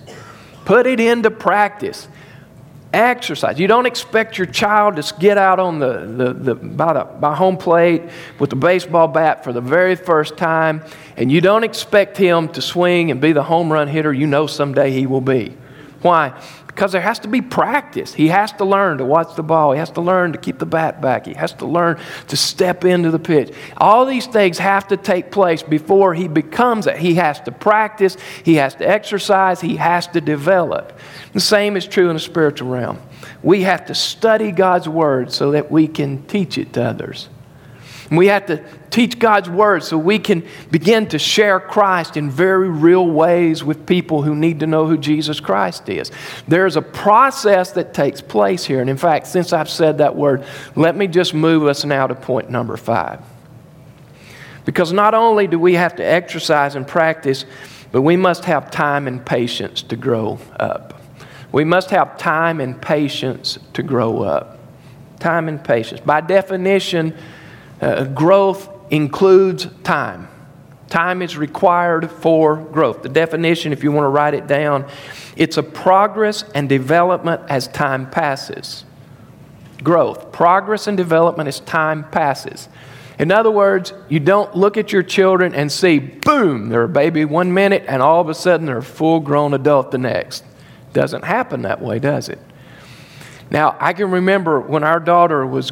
put 0.63 0.87
it 0.87 0.99
into 0.99 1.31
practice. 1.31 2.07
Exercise. 2.93 3.57
You 3.57 3.67
don't 3.67 3.85
expect 3.85 4.37
your 4.37 4.47
child 4.47 4.97
to 4.97 5.13
get 5.17 5.37
out 5.37 5.59
on 5.59 5.79
the, 5.79 6.05
the, 6.05 6.33
the, 6.33 6.55
by, 6.55 6.91
the 6.93 7.05
by 7.05 7.35
home 7.35 7.55
plate 7.55 8.03
with 8.37 8.49
the 8.49 8.57
baseball 8.57 9.07
bat 9.07 9.45
for 9.45 9.53
the 9.53 9.61
very 9.61 9.95
first 9.95 10.35
time, 10.35 10.83
and 11.15 11.31
you 11.31 11.39
don't 11.39 11.63
expect 11.63 12.17
him 12.17 12.49
to 12.49 12.61
swing 12.61 13.09
and 13.09 13.21
be 13.21 13.31
the 13.31 13.43
home 13.43 13.71
run 13.71 13.87
hitter 13.87 14.11
you 14.11 14.27
know 14.27 14.45
someday 14.45 14.91
he 14.91 15.05
will 15.05 15.21
be. 15.21 15.55
Why? 16.01 16.37
Because 16.73 16.93
there 16.93 17.01
has 17.01 17.19
to 17.19 17.27
be 17.27 17.41
practice. 17.41 18.13
He 18.13 18.29
has 18.29 18.53
to 18.53 18.65
learn 18.65 18.97
to 18.99 19.05
watch 19.05 19.35
the 19.35 19.43
ball. 19.43 19.73
He 19.73 19.79
has 19.79 19.91
to 19.91 20.01
learn 20.01 20.31
to 20.31 20.37
keep 20.37 20.57
the 20.57 20.65
bat 20.65 21.01
back. 21.01 21.25
He 21.25 21.33
has 21.33 21.53
to 21.53 21.65
learn 21.65 21.99
to 22.29 22.37
step 22.37 22.85
into 22.85 23.11
the 23.11 23.19
pitch. 23.19 23.53
All 23.77 24.05
these 24.05 24.25
things 24.25 24.57
have 24.57 24.87
to 24.87 24.97
take 24.97 25.31
place 25.31 25.63
before 25.63 26.13
he 26.13 26.27
becomes 26.27 26.87
it. 26.87 26.97
He 26.97 27.15
has 27.15 27.39
to 27.41 27.51
practice, 27.51 28.17
he 28.43 28.55
has 28.55 28.75
to 28.75 28.87
exercise, 28.87 29.61
he 29.61 29.75
has 29.75 30.07
to 30.07 30.21
develop. 30.21 30.97
The 31.33 31.39
same 31.39 31.75
is 31.75 31.85
true 31.85 32.09
in 32.09 32.15
the 32.15 32.19
spiritual 32.21 32.69
realm. 32.69 32.99
We 33.43 33.61
have 33.63 33.85
to 33.87 33.95
study 33.95 34.51
God's 34.51 34.87
word 34.87 35.31
so 35.31 35.51
that 35.51 35.71
we 35.71 35.87
can 35.87 36.23
teach 36.23 36.57
it 36.57 36.73
to 36.73 36.83
others. 36.83 37.29
We 38.11 38.27
have 38.27 38.45
to 38.47 38.61
teach 38.89 39.19
God's 39.19 39.49
word 39.49 39.83
so 39.83 39.97
we 39.97 40.19
can 40.19 40.45
begin 40.69 41.07
to 41.07 41.17
share 41.17 41.61
Christ 41.61 42.17
in 42.17 42.29
very 42.29 42.69
real 42.69 43.07
ways 43.07 43.63
with 43.63 43.85
people 43.85 44.21
who 44.21 44.35
need 44.35 44.59
to 44.59 44.67
know 44.67 44.85
who 44.85 44.97
Jesus 44.97 45.39
Christ 45.39 45.87
is. 45.87 46.11
There's 46.45 46.75
a 46.75 46.81
process 46.81 47.71
that 47.71 47.93
takes 47.93 48.19
place 48.19 48.65
here. 48.65 48.81
And 48.81 48.89
in 48.89 48.97
fact, 48.97 49.27
since 49.27 49.53
I've 49.53 49.69
said 49.69 49.99
that 49.99 50.13
word, 50.13 50.43
let 50.75 50.97
me 50.97 51.07
just 51.07 51.33
move 51.33 51.65
us 51.65 51.85
now 51.85 52.05
to 52.05 52.13
point 52.13 52.49
number 52.49 52.75
five. 52.75 53.21
Because 54.65 54.91
not 54.91 55.13
only 55.13 55.47
do 55.47 55.57
we 55.57 55.75
have 55.75 55.95
to 55.95 56.03
exercise 56.03 56.75
and 56.75 56.85
practice, 56.85 57.45
but 57.93 58.01
we 58.01 58.17
must 58.17 58.43
have 58.43 58.69
time 58.69 59.07
and 59.07 59.25
patience 59.25 59.83
to 59.83 59.95
grow 59.95 60.37
up. 60.59 61.01
We 61.53 61.63
must 61.63 61.89
have 61.91 62.17
time 62.17 62.59
and 62.59 62.81
patience 62.81 63.57
to 63.73 63.83
grow 63.83 64.21
up. 64.21 64.59
Time 65.19 65.47
and 65.47 65.63
patience. 65.63 66.01
By 66.01 66.21
definition, 66.21 67.17
uh, 67.81 68.05
growth 68.05 68.69
includes 68.89 69.67
time. 69.83 70.27
Time 70.87 71.21
is 71.21 71.37
required 71.37 72.11
for 72.11 72.57
growth. 72.57 73.01
The 73.01 73.09
definition, 73.09 73.71
if 73.71 73.83
you 73.83 73.91
want 73.91 74.03
to 74.03 74.09
write 74.09 74.33
it 74.33 74.45
down, 74.45 74.85
it's 75.37 75.57
a 75.57 75.63
progress 75.63 76.43
and 76.53 76.67
development 76.67 77.41
as 77.49 77.67
time 77.69 78.09
passes. 78.09 78.83
Growth, 79.81 80.31
progress 80.31 80.87
and 80.87 80.97
development 80.97 81.47
as 81.47 81.61
time 81.61 82.09
passes. 82.11 82.67
In 83.17 83.31
other 83.31 83.51
words, 83.51 83.93
you 84.09 84.19
don't 84.19 84.55
look 84.55 84.77
at 84.77 84.91
your 84.91 85.03
children 85.03 85.55
and 85.55 85.71
see, 85.71 85.99
boom, 85.99 86.69
they're 86.69 86.83
a 86.83 86.89
baby 86.89 87.23
one 87.23 87.53
minute 87.53 87.85
and 87.87 88.01
all 88.01 88.19
of 88.19 88.29
a 88.29 88.33
sudden 88.33 88.65
they're 88.65 88.79
a 88.79 88.83
full 88.83 89.19
grown 89.19 89.53
adult 89.53 89.91
the 89.91 89.97
next. 89.97 90.43
Doesn't 90.91 91.23
happen 91.23 91.61
that 91.61 91.81
way, 91.81 91.99
does 91.99 92.29
it? 92.29 92.39
Now, 93.49 93.75
I 93.79 93.93
can 93.93 94.11
remember 94.11 94.59
when 94.59 94.83
our 94.83 94.99
daughter 94.99 95.45
was 95.45 95.71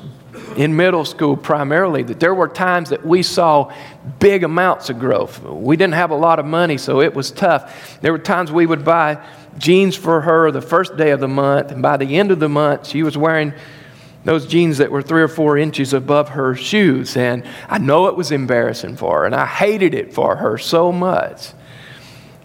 in 0.57 0.75
middle 0.75 1.05
school 1.05 1.37
primarily 1.37 2.03
that 2.03 2.19
there 2.19 2.33
were 2.33 2.47
times 2.47 2.89
that 2.89 3.05
we 3.05 3.23
saw 3.23 3.73
big 4.19 4.43
amounts 4.43 4.89
of 4.89 4.99
growth. 4.99 5.41
We 5.41 5.77
didn't 5.77 5.93
have 5.93 6.11
a 6.11 6.15
lot 6.15 6.39
of 6.39 6.45
money, 6.45 6.77
so 6.77 7.01
it 7.01 7.13
was 7.13 7.31
tough. 7.31 7.99
There 8.01 8.11
were 8.11 8.19
times 8.19 8.51
we 8.51 8.65
would 8.65 8.83
buy 8.83 9.23
jeans 9.57 9.95
for 9.95 10.21
her 10.21 10.51
the 10.51 10.61
first 10.61 10.97
day 10.97 11.11
of 11.11 11.19
the 11.19 11.27
month, 11.27 11.71
and 11.71 11.81
by 11.81 11.97
the 11.97 12.17
end 12.17 12.31
of 12.31 12.39
the 12.39 12.49
month, 12.49 12.87
she 12.87 13.03
was 13.03 13.17
wearing 13.17 13.53
those 14.25 14.45
jeans 14.45 14.77
that 14.79 14.91
were 14.91 15.01
three 15.01 15.21
or 15.21 15.27
four 15.27 15.57
inches 15.57 15.93
above 15.93 16.29
her 16.29 16.55
shoes. 16.55 17.15
And 17.15 17.45
I 17.69 17.77
know 17.77 18.07
it 18.07 18.15
was 18.15 18.31
embarrassing 18.31 18.97
for 18.97 19.19
her, 19.19 19.25
and 19.25 19.35
I 19.35 19.45
hated 19.45 19.93
it 19.93 20.13
for 20.13 20.35
her 20.35 20.57
so 20.57 20.91
much. 20.91 21.53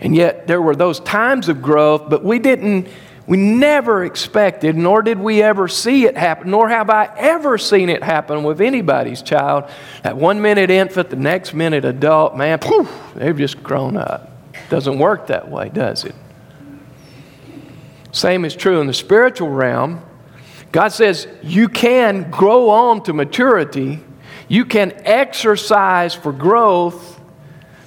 And 0.01 0.15
yet, 0.15 0.47
there 0.47 0.61
were 0.61 0.77
those 0.77 1.01
times 1.01 1.49
of 1.49 1.63
growth, 1.63 2.09
but 2.09 2.25
we 2.25 2.39
didn't 2.39 2.89
we 3.27 3.39
never 3.39 4.05
expected, 4.05 4.77
nor 4.77 5.03
did 5.03 5.19
we 5.19 5.43
ever 5.43 5.67
see 5.67 6.05
it 6.05 6.17
happen, 6.17 6.51
nor 6.51 6.69
have 6.69 6.91
I 6.91 7.11
ever 7.17 7.57
seen 7.57 7.89
it 7.89 8.03
happen 8.03 8.43
with 8.43 8.61
anybody's 8.61 9.23
child. 9.23 9.71
That 10.03 10.17
one 10.17 10.43
minute 10.43 10.71
infant, 10.71 11.09
the 11.09 11.17
next 11.17 11.55
minute 11.55 11.87
adult, 11.87 12.37
man, 12.37 12.59
poof, 12.59 12.91
they've 13.15 13.37
just 13.37 13.63
grown 13.63 13.97
up. 13.97 14.31
Doesn't 14.69 14.99
work 14.99 15.29
that 15.29 15.51
way, 15.51 15.71
does 15.71 16.05
it? 16.05 16.15
Same 18.13 18.45
is 18.45 18.55
true 18.55 18.81
in 18.81 18.87
the 18.87 18.95
spiritual 18.95 19.49
realm. 19.49 20.03
God 20.71 20.89
says 20.89 21.27
you 21.43 21.69
can 21.69 22.31
grow 22.31 22.69
on 22.69 23.03
to 23.05 23.13
maturity, 23.13 24.01
you 24.49 24.67
can 24.67 24.93
exercise 25.05 26.15
for 26.15 26.33
growth 26.33 27.14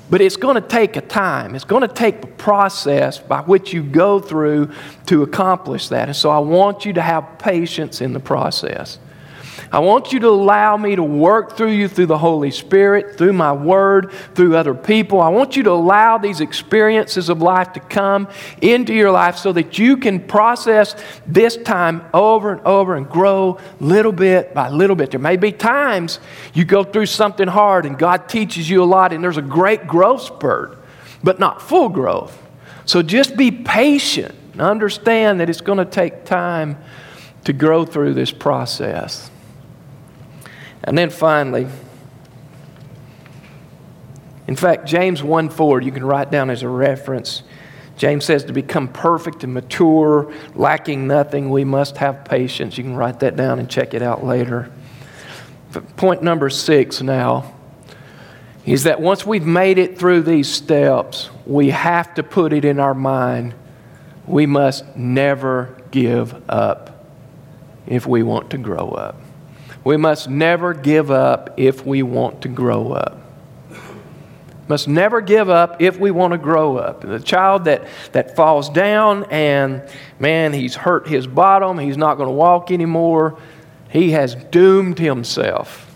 but 0.09 0.21
it's 0.21 0.37
going 0.37 0.55
to 0.55 0.67
take 0.67 0.95
a 0.95 1.01
time. 1.01 1.55
It's 1.55 1.65
going 1.65 1.87
to 1.87 1.93
take 1.93 2.23
a 2.23 2.27
process 2.27 3.17
by 3.17 3.41
which 3.41 3.73
you 3.73 3.83
go 3.83 4.19
through 4.19 4.71
to 5.07 5.23
accomplish 5.23 5.89
that. 5.89 6.07
And 6.07 6.15
so 6.15 6.29
I 6.29 6.39
want 6.39 6.85
you 6.85 6.93
to 6.93 7.01
have 7.01 7.39
patience 7.39 8.01
in 8.01 8.13
the 8.13 8.19
process. 8.19 8.99
I 9.71 9.79
want 9.79 10.13
you 10.13 10.19
to 10.21 10.29
allow 10.29 10.77
me 10.77 10.95
to 10.95 11.03
work 11.03 11.57
through 11.57 11.71
you 11.71 11.87
through 11.87 12.05
the 12.05 12.17
Holy 12.17 12.51
Spirit, 12.51 13.17
through 13.17 13.33
my 13.33 13.51
word, 13.51 14.11
through 14.33 14.55
other 14.55 14.73
people. 14.73 15.19
I 15.19 15.27
want 15.29 15.57
you 15.57 15.63
to 15.63 15.71
allow 15.71 16.17
these 16.17 16.39
experiences 16.39 17.27
of 17.27 17.41
life 17.41 17.73
to 17.73 17.81
come 17.81 18.29
into 18.61 18.93
your 18.93 19.11
life 19.11 19.37
so 19.37 19.51
that 19.53 19.77
you 19.77 19.97
can 19.97 20.21
process 20.21 20.95
this 21.25 21.57
time 21.57 22.03
over 22.13 22.53
and 22.53 22.61
over 22.61 22.95
and 22.95 23.09
grow 23.09 23.59
little 23.81 24.13
bit 24.13 24.53
by 24.53 24.69
little 24.69 24.95
bit. 24.95 25.11
There 25.11 25.19
may 25.19 25.35
be 25.35 25.51
times 25.51 26.19
you 26.53 26.63
go 26.63 26.83
through 26.83 27.07
something 27.07 27.47
hard 27.47 27.85
and 27.85 27.97
God 27.97 28.29
teaches 28.29 28.69
you 28.69 28.81
a 28.81 28.85
lot 28.85 29.11
and 29.11 29.21
there's 29.21 29.37
a 29.37 29.41
great 29.41 29.85
growth 29.85 30.21
spurt, 30.21 30.77
but 31.23 31.39
not 31.39 31.61
full 31.61 31.89
growth. 31.89 32.41
So 32.85 33.01
just 33.01 33.35
be 33.35 33.51
patient 33.51 34.33
and 34.53 34.61
understand 34.61 35.41
that 35.41 35.49
it's 35.49 35.59
going 35.59 35.79
to 35.79 35.85
take 35.85 36.23
time 36.23 36.77
to 37.43 37.51
grow 37.51 37.85
through 37.85 38.13
this 38.13 38.31
process. 38.31 39.29
And 40.87 40.97
then 40.97 41.11
finally, 41.11 41.67
in 44.47 44.55
fact, 44.55 44.87
James 44.87 45.21
1 45.21 45.49
4, 45.49 45.81
you 45.81 45.91
can 45.91 46.03
write 46.03 46.31
down 46.31 46.49
as 46.49 46.63
a 46.63 46.69
reference. 46.69 47.43
James 47.97 48.25
says 48.25 48.45
to 48.45 48.53
become 48.53 48.87
perfect 48.87 49.43
and 49.43 49.53
mature, 49.53 50.33
lacking 50.55 51.05
nothing, 51.05 51.49
we 51.49 51.63
must 51.63 51.97
have 51.97 52.25
patience. 52.25 52.77
You 52.77 52.83
can 52.83 52.95
write 52.95 53.19
that 53.19 53.35
down 53.35 53.59
and 53.59 53.69
check 53.69 53.93
it 53.93 54.01
out 54.01 54.23
later. 54.23 54.71
Point 55.97 56.23
number 56.23 56.49
six 56.49 57.01
now 57.01 57.53
is 58.65 58.83
that 58.83 59.01
once 59.01 59.25
we've 59.25 59.45
made 59.45 59.77
it 59.77 59.99
through 59.99 60.21
these 60.21 60.49
steps, 60.49 61.29
we 61.45 61.69
have 61.71 62.13
to 62.15 62.23
put 62.23 62.53
it 62.53 62.65
in 62.65 62.79
our 62.79 62.93
mind 62.93 63.53
we 64.25 64.45
must 64.45 64.95
never 64.95 65.75
give 65.89 66.49
up 66.49 67.05
if 67.87 68.05
we 68.05 68.23
want 68.23 68.49
to 68.51 68.57
grow 68.57 68.89
up. 68.89 69.15
We 69.87 69.95
must 69.95 70.29
never 70.29 70.73
give 70.73 71.11
up 71.11 71.53
if 71.55 71.85
we 71.85 72.03
want 72.03 72.41
to 72.41 72.49
grow 72.49 72.91
up. 72.91 73.21
Must 74.67 74.85
never 74.85 75.21
give 75.21 75.49
up 75.49 75.81
if 75.81 75.97
we 75.97 76.11
want 76.11 76.33
to 76.33 76.37
grow 76.37 76.75
up. 76.75 76.99
The 76.99 77.21
child 77.21 77.63
that, 77.63 77.87
that 78.11 78.35
falls 78.35 78.69
down 78.69 79.23
and, 79.31 79.81
man, 80.19 80.51
he's 80.51 80.75
hurt 80.75 81.07
his 81.07 81.25
bottom, 81.25 81.79
he's 81.79 81.95
not 81.95 82.15
going 82.15 82.27
to 82.27 82.33
walk 82.33 82.69
anymore, 82.69 83.39
he 83.89 84.11
has 84.11 84.35
doomed 84.35 84.99
himself. 84.99 85.95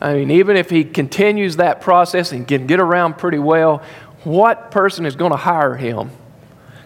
I 0.00 0.14
mean, 0.14 0.30
even 0.30 0.56
if 0.56 0.70
he 0.70 0.82
continues 0.82 1.56
that 1.56 1.82
process 1.82 2.32
and 2.32 2.48
can 2.48 2.66
get 2.66 2.80
around 2.80 3.18
pretty 3.18 3.38
well, 3.38 3.82
what 4.24 4.70
person 4.70 5.04
is 5.04 5.16
going 5.16 5.32
to 5.32 5.36
hire 5.36 5.76
him 5.76 6.12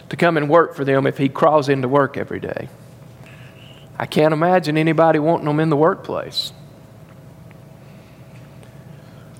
to 0.09 0.17
come 0.17 0.35
and 0.35 0.49
work 0.49 0.75
for 0.75 0.83
them 0.83 1.07
if 1.07 1.17
he 1.17 1.29
crawls 1.29 1.69
into 1.69 1.87
work 1.87 2.17
every 2.17 2.41
day? 2.41 2.67
I 3.99 4.05
can't 4.05 4.33
imagine 4.33 4.77
anybody 4.77 5.19
wanting 5.19 5.45
them 5.45 5.59
in 5.59 5.69
the 5.69 5.77
workplace. 5.77 6.53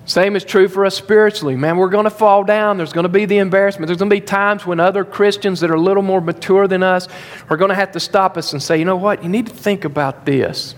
Same 0.05 0.37
is 0.37 0.45
true 0.45 0.69
for 0.69 0.85
us 0.85 0.95
spiritually. 0.95 1.57
Man, 1.57 1.75
we're 1.75 1.89
going 1.89 2.05
to 2.05 2.09
fall 2.09 2.45
down. 2.45 2.77
There's 2.77 2.93
going 2.93 3.03
to 3.03 3.09
be 3.09 3.25
the 3.25 3.39
embarrassment. 3.39 3.87
There's 3.87 3.99
going 3.99 4.09
to 4.09 4.15
be 4.15 4.21
times 4.21 4.65
when 4.65 4.79
other 4.79 5.03
Christians 5.03 5.59
that 5.59 5.69
are 5.69 5.75
a 5.75 5.81
little 5.81 6.01
more 6.01 6.21
mature 6.21 6.65
than 6.65 6.81
us 6.81 7.09
are 7.49 7.57
going 7.57 7.69
to 7.69 7.75
have 7.75 7.91
to 7.91 7.99
stop 7.99 8.37
us 8.37 8.53
and 8.53 8.63
say, 8.63 8.79
you 8.79 8.85
know 8.85 8.95
what? 8.95 9.21
You 9.21 9.27
need 9.27 9.47
to 9.47 9.53
think 9.53 9.83
about 9.83 10.25
this. 10.25 10.75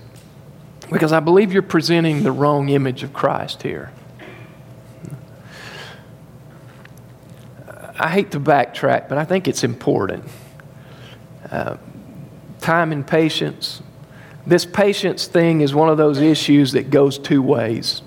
Because 0.92 1.14
I 1.14 1.20
believe 1.20 1.54
you're 1.54 1.62
presenting 1.62 2.24
the 2.24 2.32
wrong 2.32 2.70
image 2.70 3.04
of 3.04 3.14
Christ 3.14 3.62
here. 3.62 3.92
I 8.00 8.10
hate 8.10 8.32
to 8.32 8.40
backtrack, 8.40 9.10
but 9.10 9.20
I 9.20 9.26
think 9.26 9.48
it's 9.48 9.64
important. 9.64 10.24
Uh, 11.52 11.78
time 12.60 12.92
and 12.92 13.06
patience. 13.06 13.82
This 14.46 14.66
patience 14.66 15.28
thing 15.28 15.62
is 15.62 15.74
one 15.74 15.90
of 15.90 15.98
those 15.98 16.20
issues 16.20 16.72
that 16.74 16.90
goes 16.90 17.18
two 17.18 17.42
ways. 17.42 18.02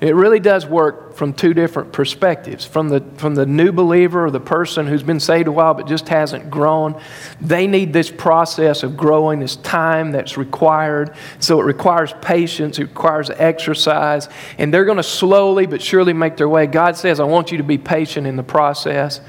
It 0.00 0.14
really 0.14 0.38
does 0.38 0.64
work 0.64 1.16
from 1.16 1.32
two 1.32 1.52
different 1.52 1.92
perspectives. 1.92 2.64
From 2.64 2.88
the, 2.88 3.00
from 3.16 3.34
the 3.34 3.44
new 3.44 3.72
believer 3.72 4.26
or 4.26 4.30
the 4.30 4.38
person 4.38 4.86
who's 4.86 5.02
been 5.02 5.18
saved 5.18 5.48
a 5.48 5.52
while 5.52 5.74
but 5.74 5.88
just 5.88 6.08
hasn't 6.08 6.50
grown, 6.50 7.00
they 7.40 7.66
need 7.66 7.92
this 7.92 8.08
process 8.08 8.84
of 8.84 8.96
growing, 8.96 9.40
this 9.40 9.56
time 9.56 10.12
that's 10.12 10.36
required. 10.36 11.16
So 11.40 11.60
it 11.60 11.64
requires 11.64 12.14
patience, 12.22 12.78
it 12.78 12.84
requires 12.84 13.28
exercise, 13.30 14.28
and 14.56 14.72
they're 14.72 14.84
going 14.84 14.98
to 14.98 15.02
slowly 15.02 15.66
but 15.66 15.82
surely 15.82 16.12
make 16.12 16.36
their 16.36 16.48
way. 16.48 16.68
God 16.68 16.96
says, 16.96 17.18
I 17.18 17.24
want 17.24 17.50
you 17.50 17.58
to 17.58 17.64
be 17.64 17.78
patient 17.78 18.24
in 18.28 18.36
the 18.36 18.44
process. 18.44 19.20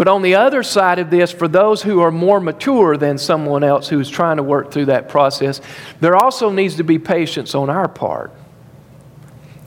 But 0.00 0.08
on 0.08 0.22
the 0.22 0.36
other 0.36 0.62
side 0.62 0.98
of 0.98 1.10
this, 1.10 1.30
for 1.30 1.46
those 1.46 1.82
who 1.82 2.00
are 2.00 2.10
more 2.10 2.40
mature 2.40 2.96
than 2.96 3.18
someone 3.18 3.62
else 3.62 3.86
who's 3.86 4.08
trying 4.08 4.38
to 4.38 4.42
work 4.42 4.72
through 4.72 4.86
that 4.86 5.10
process, 5.10 5.60
there 6.00 6.16
also 6.16 6.48
needs 6.48 6.76
to 6.76 6.84
be 6.84 6.98
patience 6.98 7.54
on 7.54 7.68
our 7.68 7.86
part 7.86 8.32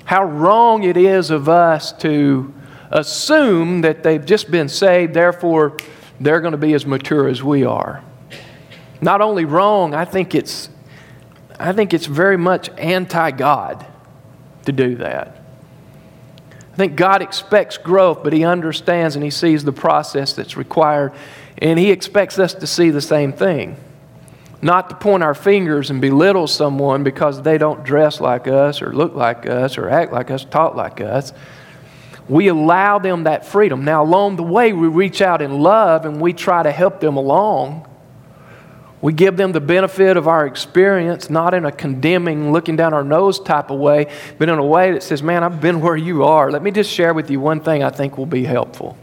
how 0.05 0.23
wrong 0.23 0.84
it 0.84 0.97
is 0.97 1.29
of 1.29 1.47
us 1.47 1.93
to 1.93 2.51
assume 2.89 3.81
that 3.81 4.01
they've 4.01 4.25
just 4.25 4.49
been 4.49 4.67
saved, 4.67 5.13
therefore 5.13 5.77
they're 6.19 6.41
going 6.41 6.53
to 6.53 6.57
be 6.57 6.73
as 6.73 6.84
mature 6.84 7.27
as 7.27 7.43
we 7.43 7.63
are. 7.63 8.03
Not 9.01 9.21
only 9.21 9.45
wrong, 9.45 9.93
I 9.93 10.03
think 10.03 10.34
it's, 10.34 10.67
I 11.59 11.73
think 11.73 11.93
it's 11.93 12.07
very 12.07 12.38
much 12.38 12.69
anti 12.79 13.29
God 13.29 13.86
to 14.65 14.71
do 14.71 14.95
that. 14.95 15.42
I 16.74 16.76
think 16.76 16.95
God 16.95 17.21
expects 17.21 17.78
growth, 17.78 18.24
but 18.24 18.34
He 18.34 18.43
understands 18.43 19.15
and 19.15 19.24
He 19.24 19.30
sees 19.30 19.63
the 19.63 19.71
process 19.71 20.34
that's 20.34 20.57
required, 20.57 21.13
and 21.59 21.80
He 21.80 21.91
expects 21.91 22.39
us 22.39 22.53
to 22.55 22.67
see 22.67 22.89
the 22.89 23.01
same 23.01 23.32
thing 23.32 23.78
not 24.63 24.89
to 24.89 24.95
point 24.95 25.21
our 25.21 25.34
fingers 25.34 25.89
and 25.89 25.99
belittle 25.99 26.47
someone 26.47 27.03
because 27.03 27.41
they 27.41 27.57
don't 27.57 27.84
dress 27.84 28.21
like 28.21 28.47
us 28.47 28.82
or 28.82 28.93
look 28.93 29.13
like 29.13 29.45
us 29.45 29.78
or 29.78 29.89
act 29.89 30.13
like 30.13 30.32
us, 30.32 30.45
talk 30.45 30.74
like 30.74 31.01
us. 31.01 31.34
We 32.30 32.47
allow 32.47 32.97
them 32.97 33.26
that 33.26 33.45
freedom. 33.45 33.84
Now, 33.84 34.03
along 34.03 34.38
the 34.38 34.43
way, 34.43 34.71
we 34.71 34.88
reach 34.88 35.21
out 35.21 35.41
in 35.41 35.59
love 35.59 36.05
and 36.05 36.21
we 36.21 36.32
try 36.32 36.63
to 36.63 36.71
help 36.71 37.01
them 37.01 37.17
along. 37.17 37.86
We 39.04 39.14
give 39.14 39.38
them 39.38 39.51
the 39.51 39.62
benefit 39.62 40.18
of 40.18 40.28
our 40.28 40.47
experience, 40.47 41.30
not 41.30 41.54
in 41.54 41.66
a 41.66 41.72
condemning, 41.72 42.51
looking 42.51 42.76
down 42.76 42.95
our 42.95 43.04
nose 43.04 43.39
type 43.39 43.70
of 43.70 43.80
way, 43.80 44.12
but 44.39 44.49
in 44.49 44.58
a 44.58 44.66
way 44.66 44.93
that 44.93 45.04
says, 45.04 45.22
Man, 45.22 45.43
I've 45.43 45.62
been 45.62 45.80
where 45.80 45.95
you 45.95 46.24
are. 46.24 46.49
Let 46.49 46.64
me 46.64 46.72
just 46.72 46.89
share 46.91 47.14
with 47.14 47.30
you 47.30 47.39
one 47.39 47.60
thing 47.60 47.84
I 47.84 47.91
think 47.91 48.18
will 48.18 48.26
be 48.26 48.45
helpful. 48.45 48.97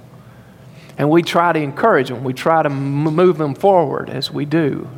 And 0.99 1.09
we 1.09 1.23
try 1.23 1.53
to 1.53 1.61
encourage 1.61 2.09
them, 2.09 2.25
we 2.25 2.33
try 2.33 2.65
to 2.65 2.69
move 2.69 3.39
them 3.39 3.55
forward 3.55 4.11
as 4.11 4.29
we 4.31 4.45
do 4.45 4.89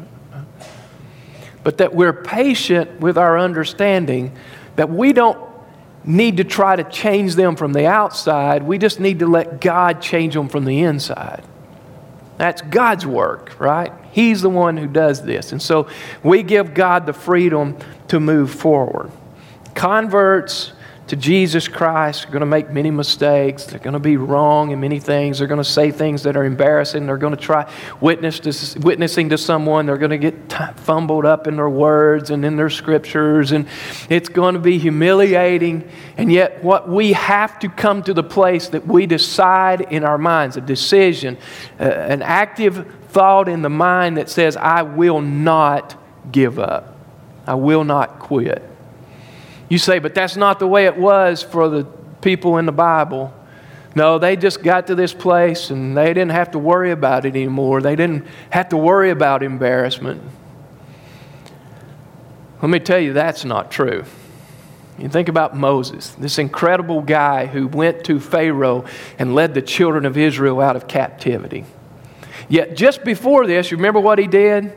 but 1.64 1.78
that 1.78 1.94
we're 1.94 2.12
patient 2.12 3.00
with 3.00 3.16
our 3.16 3.38
understanding 3.38 4.32
that 4.76 4.90
we 4.90 5.12
don't 5.12 5.38
need 6.04 6.38
to 6.38 6.44
try 6.44 6.74
to 6.74 6.84
change 6.84 7.36
them 7.36 7.54
from 7.54 7.72
the 7.72 7.86
outside. 7.86 8.62
We 8.62 8.78
just 8.78 8.98
need 8.98 9.20
to 9.20 9.26
let 9.26 9.60
God 9.60 10.02
change 10.02 10.34
them 10.34 10.48
from 10.48 10.64
the 10.64 10.80
inside. 10.80 11.44
That's 12.38 12.62
God's 12.62 13.06
work, 13.06 13.58
right? 13.60 13.92
He's 14.12 14.42
the 14.42 14.50
one 14.50 14.76
who 14.76 14.86
does 14.86 15.22
this. 15.22 15.52
And 15.52 15.60
so 15.60 15.88
we 16.22 16.42
give 16.42 16.74
God 16.74 17.06
the 17.06 17.12
freedom 17.12 17.76
to 18.08 18.20
move 18.20 18.50
forward. 18.50 19.10
Converts 19.74 20.72
to 21.08 21.16
Jesus 21.16 21.68
Christ 21.68 22.24
are 22.24 22.28
going 22.28 22.40
to 22.40 22.46
make 22.46 22.70
many 22.70 22.90
mistakes. 22.90 23.64
They're 23.64 23.80
going 23.80 23.92
to 23.94 23.98
be 23.98 24.16
wrong 24.16 24.70
in 24.70 24.80
many 24.80 25.00
things. 25.00 25.38
They're 25.38 25.48
going 25.48 25.62
to 25.62 25.64
say 25.64 25.90
things 25.90 26.22
that 26.22 26.36
are 26.36 26.44
embarrassing. 26.44 27.06
They're 27.06 27.18
going 27.18 27.36
to 27.36 27.42
try 27.42 27.70
witness 28.00 28.40
to, 28.40 28.80
witnessing 28.80 29.28
to 29.30 29.36
someone. 29.36 29.84
They're 29.84 29.98
going 29.98 30.10
to 30.10 30.18
get 30.18 30.48
t- 30.48 30.56
fumbled 30.76 31.26
up 31.26 31.46
in 31.46 31.56
their 31.56 31.68
words 31.68 32.30
and 32.30 32.44
in 32.44 32.56
their 32.56 32.70
scriptures. 32.70 33.52
And 33.52 33.66
it's 34.08 34.28
going 34.28 34.54
to 34.54 34.60
be 34.60 34.78
humiliating. 34.78 35.86
And 36.16 36.32
yet, 36.32 36.62
what 36.62 36.88
we 36.88 37.12
have 37.12 37.58
to 37.58 37.68
come 37.68 38.02
to 38.04 38.14
the 38.14 38.22
place 38.22 38.68
that 38.68 38.86
we 38.86 39.06
decide 39.06 39.80
in 39.80 40.04
our 40.04 40.18
minds, 40.18 40.56
a 40.56 40.60
decision, 40.60 41.36
uh, 41.80 41.84
an 41.84 42.22
active 42.22 42.90
thought 43.12 43.48
in 43.48 43.62
the 43.62 43.70
mind 43.70 44.16
that 44.16 44.30
says, 44.30 44.56
I 44.56 44.82
will 44.82 45.20
not 45.20 45.96
give 46.32 46.58
up. 46.58 46.96
I 47.46 47.54
will 47.54 47.84
not 47.84 48.18
quit. 48.18 48.62
You 49.68 49.78
say, 49.78 49.98
but 49.98 50.14
that's 50.14 50.36
not 50.36 50.58
the 50.58 50.66
way 50.66 50.86
it 50.86 50.96
was 50.96 51.42
for 51.42 51.68
the 51.68 51.84
people 52.20 52.58
in 52.58 52.66
the 52.66 52.72
Bible. 52.72 53.34
No, 53.94 54.18
they 54.18 54.36
just 54.36 54.62
got 54.62 54.86
to 54.86 54.94
this 54.94 55.12
place 55.12 55.70
and 55.70 55.96
they 55.96 56.08
didn't 56.08 56.30
have 56.30 56.52
to 56.52 56.58
worry 56.58 56.90
about 56.90 57.26
it 57.26 57.36
anymore. 57.36 57.82
They 57.82 57.96
didn't 57.96 58.26
have 58.50 58.70
to 58.70 58.76
worry 58.76 59.10
about 59.10 59.42
embarrassment. 59.42 60.22
Let 62.62 62.70
me 62.70 62.78
tell 62.78 62.98
you, 62.98 63.12
that's 63.12 63.44
not 63.44 63.70
true. 63.70 64.04
You 64.98 65.08
think 65.08 65.28
about 65.28 65.56
Moses, 65.56 66.10
this 66.12 66.38
incredible 66.38 67.02
guy 67.02 67.46
who 67.46 67.66
went 67.66 68.04
to 68.04 68.20
Pharaoh 68.20 68.84
and 69.18 69.34
led 69.34 69.52
the 69.52 69.62
children 69.62 70.06
of 70.06 70.16
Israel 70.16 70.60
out 70.60 70.76
of 70.76 70.86
captivity. 70.86 71.64
Yet, 72.48 72.76
just 72.76 73.04
before 73.04 73.46
this, 73.46 73.70
you 73.70 73.76
remember 73.76 74.00
what 74.00 74.18
he 74.18 74.26
did? 74.26 74.72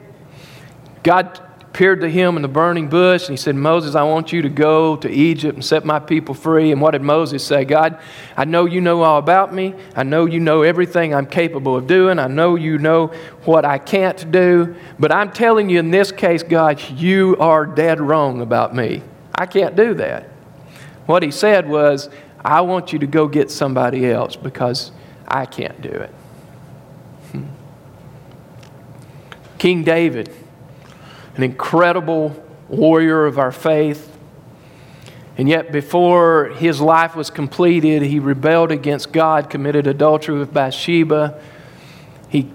God 1.04 1.40
appeared 1.76 2.00
to 2.00 2.10
him 2.10 2.38
in 2.38 2.42
the 2.42 2.48
burning 2.48 2.88
bush 2.88 3.24
and 3.24 3.32
he 3.32 3.38
said, 3.38 3.54
Moses, 3.54 3.96
I 3.96 4.04
want 4.04 4.32
you 4.32 4.42
to 4.44 4.50
go 4.50 4.96
to 4.96 5.10
Egypt 5.10 5.56
and 5.56 5.66
set 5.66 5.84
my 5.84 6.00
people 6.00 6.34
free. 6.34 6.72
And 6.72 6.80
what 6.80 6.92
did 6.92 7.02
Moses 7.02 7.46
say? 7.46 7.66
God, 7.66 8.00
I 8.38 8.46
know 8.46 8.64
you 8.64 8.80
know 8.80 9.02
all 9.02 9.20
about 9.20 9.54
me. 9.54 9.76
I 9.94 10.04
know 10.04 10.26
you 10.26 10.40
know 10.40 10.62
everything 10.62 11.14
I'm 11.14 11.26
capable 11.26 11.76
of 11.76 11.86
doing. 11.86 12.18
I 12.18 12.28
know 12.28 12.56
you 12.56 12.78
know 12.78 13.08
what 13.44 13.66
I 13.66 13.78
can't 13.78 14.32
do. 14.32 14.74
But 14.98 15.12
I'm 15.12 15.34
telling 15.34 15.70
you 15.70 15.80
in 15.80 15.92
this 15.92 16.14
case, 16.14 16.44
God, 16.44 16.82
you 16.92 17.36
are 17.42 17.66
dead 17.66 18.00
wrong 18.00 18.40
about 18.40 18.74
me. 18.74 19.04
I 19.36 19.46
can't 19.46 19.76
do 19.76 19.96
that. 19.96 20.30
What 21.08 21.24
he 21.24 21.32
said 21.32 21.68
was, 21.68 22.10
I 22.46 22.62
want 22.62 22.94
you 22.94 23.00
to 23.00 23.08
go 23.08 23.28
get 23.28 23.52
somebody 23.52 24.10
else 24.10 24.38
because 24.38 24.94
I 25.28 25.46
can't 25.46 25.82
do 25.82 25.90
it. 25.90 26.14
King 29.66 29.84
David 29.84 30.32
an 31.36 31.42
incredible 31.42 32.40
warrior 32.70 33.26
of 33.26 33.40
our 33.40 33.52
faith. 33.52 34.16
And 35.40 35.50
yet, 35.50 35.72
before 35.72 36.50
his 36.50 36.80
life 36.80 37.16
was 37.16 37.32
completed, 37.32 38.04
he 38.04 38.20
rebelled 38.20 38.72
against 38.72 39.12
God, 39.12 39.50
committed 39.50 39.88
adultery 39.88 40.38
with 40.38 40.54
Bathsheba. 40.54 41.42
He 42.30 42.52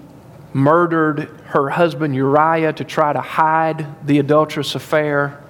murdered 0.53 1.23
her 1.47 1.71
husband 1.71 2.15
Uriah 2.15 2.71
to 2.71 2.85
try 2.85 3.11
to 3.11 3.19
hide 3.19 4.07
the 4.07 4.17
adulterous 4.19 4.73
affair. 4.73 5.43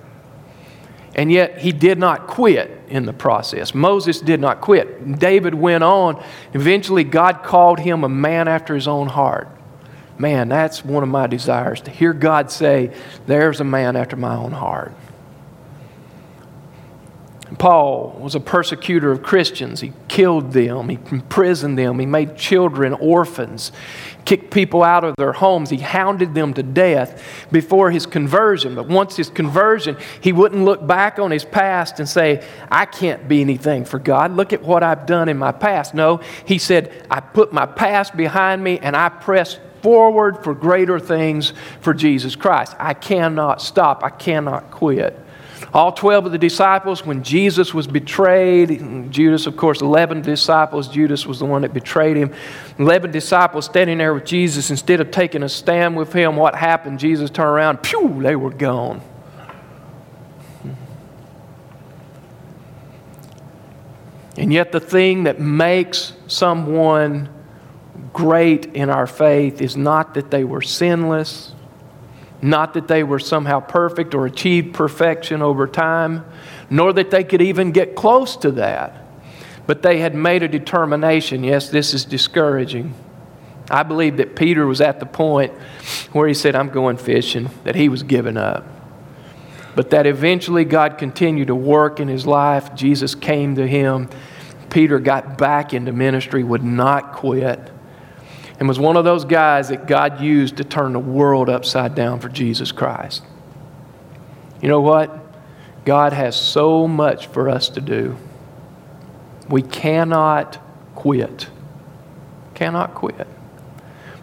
And 1.14 1.32
yet, 1.32 1.60
he 1.60 1.72
did 1.72 2.00
not 2.00 2.26
quit 2.26 2.72
in 2.88 3.06
the 3.06 3.14
process. 3.14 3.76
Moses 3.76 4.20
did 4.20 4.40
not 4.40 4.62
quit. 4.62 5.20
David 5.20 5.54
went 5.54 5.84
on. 5.84 6.24
Eventually, 6.56 7.04
God 7.04 7.44
called 7.44 7.82
him 7.82 8.04
a 8.04 8.10
man 8.10 8.48
after 8.48 8.74
his 8.74 8.88
own 8.88 9.10
heart. 9.10 9.48
Man, 10.22 10.50
that's 10.50 10.86
one 10.86 11.02
of 11.02 11.10
my 11.10 11.26
desires 11.26 11.82
to 11.82 11.90
hear 11.90 12.14
God 12.14 12.52
say, 12.52 12.92
There's 13.26 13.60
a 13.60 13.64
man 13.64 13.96
after 13.96 14.16
my 14.16 14.36
own 14.36 14.52
heart. 14.52 14.94
Paul 17.58 18.16
was 18.22 18.36
a 18.36 18.40
persecutor 18.40 19.12
of 19.12 19.24
Christians. 19.24 19.82
He 19.82 19.94
killed 20.08 20.54
them, 20.54 20.90
he 20.90 21.00
imprisoned 21.10 21.76
them, 21.76 21.98
he 21.98 22.06
made 22.06 22.38
children 22.38 22.94
orphans, 22.94 23.72
kicked 24.24 24.54
people 24.54 24.84
out 24.84 25.04
of 25.04 25.16
their 25.18 25.34
homes, 25.34 25.72
he 25.72 25.78
hounded 25.78 26.36
them 26.36 26.54
to 26.54 26.62
death 26.62 27.48
before 27.52 27.90
his 27.90 28.06
conversion. 28.06 28.76
But 28.76 28.88
once 28.88 29.18
his 29.18 29.32
conversion, 29.32 29.98
he 30.22 30.32
wouldn't 30.32 30.64
look 30.64 30.86
back 30.86 31.18
on 31.18 31.32
his 31.32 31.44
past 31.44 32.00
and 32.00 32.08
say, 32.08 32.46
I 32.70 32.86
can't 32.86 33.28
be 33.28 33.42
anything 33.42 33.86
for 33.86 33.98
God. 33.98 34.36
Look 34.36 34.54
at 34.54 34.62
what 34.62 34.84
I've 34.84 35.08
done 35.08 35.30
in 35.30 35.40
my 35.40 35.52
past. 35.52 35.96
No, 35.96 36.22
he 36.46 36.60
said, 36.60 37.08
I 37.10 37.22
put 37.22 37.52
my 37.52 37.66
past 37.66 38.16
behind 38.16 38.64
me 38.64 38.78
and 38.78 38.96
I 38.96 39.10
press 39.10 39.58
forward 39.82 40.44
for 40.44 40.54
greater 40.54 41.00
things 41.00 41.54
for 41.82 41.94
Jesus 41.94 42.36
Christ. 42.36 42.76
I 42.80 42.94
cannot 42.94 43.62
stop, 43.62 44.04
I 44.04 44.10
cannot 44.10 44.72
quit. 44.72 45.20
All 45.74 45.94
12 45.94 46.26
of 46.26 46.32
the 46.34 46.38
disciples, 46.38 47.06
when 47.06 47.24
Jesus 47.24 47.74
was 47.74 47.88
betrayed, 47.88 49.10
Judas, 49.10 49.46
of 49.46 49.56
course, 49.56 49.80
11 49.82 50.22
disciples, 50.22 50.90
Judas 50.90 51.26
was 51.26 51.40
the 51.40 51.46
one 51.46 51.62
that 51.62 51.74
betrayed 51.74 52.18
him. 52.18 52.34
11 52.78 53.12
disciples 53.12 53.66
standing 53.66 54.00
there 54.00 54.14
with 54.14 54.26
Jesus, 54.26 54.70
instead 54.70 55.00
of 55.00 55.12
taking 55.12 55.44
a 55.44 55.50
stand 55.50 55.96
with 55.96 56.12
him, 56.12 56.36
what 56.36 56.56
happened? 56.56 57.00
Jesus 57.00 57.30
turned 57.30 57.50
around, 57.50 57.84
pew, 57.84 58.22
they 58.22 58.36
were 58.36 58.50
gone. 58.50 59.02
And 64.36 64.52
yet, 64.52 64.72
the 64.72 64.80
thing 64.80 65.24
that 65.24 65.40
makes 65.40 66.14
someone 66.28 67.30
great 68.14 68.68
in 68.68 68.90
our 68.90 69.08
faith 69.08 69.62
is 69.62 69.78
not 69.78 70.14
that 70.16 70.32
they 70.32 70.44
were 70.44 70.62
sinless, 70.62 71.54
not 72.42 72.74
that 72.74 72.88
they 72.88 73.04
were 73.04 73.20
somehow 73.20 73.60
perfect 73.60 74.16
or 74.16 74.26
achieved 74.26 74.74
perfection 74.74 75.42
over 75.42 75.68
time, 75.68 76.26
nor 76.70 76.92
that 76.94 77.12
they 77.12 77.24
could 77.24 77.42
even 77.42 77.72
get 77.72 77.96
close 77.96 78.36
to 78.38 78.52
that. 78.52 79.06
But 79.68 79.84
they 79.84 80.00
had 80.00 80.16
made 80.16 80.44
a 80.44 80.48
determination 80.48 81.44
yes, 81.44 81.70
this 81.70 81.94
is 81.94 82.04
discouraging. 82.04 82.94
I 83.70 83.84
believe 83.84 84.18
that 84.18 84.36
Peter 84.36 84.66
was 84.66 84.82
at 84.82 85.00
the 85.00 85.06
point 85.06 85.54
where 86.12 86.28
he 86.28 86.34
said, 86.34 86.56
I'm 86.56 86.70
going 86.70 86.98
fishing, 86.98 87.50
that 87.64 87.76
he 87.76 87.88
was 87.88 88.04
giving 88.04 88.36
up. 88.36 88.66
But 89.76 89.92
that 89.92 90.06
eventually 90.06 90.66
God 90.66 90.98
continued 90.98 91.48
to 91.48 91.56
work 91.56 92.02
in 92.02 92.10
his 92.10 92.28
life. 92.28 92.76
Jesus 92.76 93.16
came 93.16 93.56
to 93.56 93.66
him. 93.66 94.10
Peter 94.70 95.00
got 95.00 95.38
back 95.38 95.74
into 95.74 95.94
ministry, 95.94 96.44
would 96.44 96.64
not 96.64 97.14
quit 97.14 97.72
and 98.62 98.68
was 98.68 98.78
one 98.78 98.96
of 98.96 99.04
those 99.04 99.26
guys 99.26 99.70
that 99.70 99.88
God 99.88 100.22
used 100.22 100.58
to 100.58 100.64
turn 100.64 100.94
the 100.94 101.00
world 101.00 101.50
upside 101.50 101.96
down 101.96 102.20
for 102.20 102.30
Jesus 102.30 102.72
Christ. 102.72 103.24
You 104.62 104.70
know 104.70 104.82
what? 104.82 105.20
God 105.84 106.14
has 106.14 106.40
so 106.40 106.88
much 106.88 107.26
for 107.26 107.50
us 107.50 107.70
to 107.70 107.82
do. 107.82 108.18
We 109.50 109.64
cannot 109.64 110.60
quit. 110.94 111.50
Cannot 112.54 112.94
quit. 112.94 113.28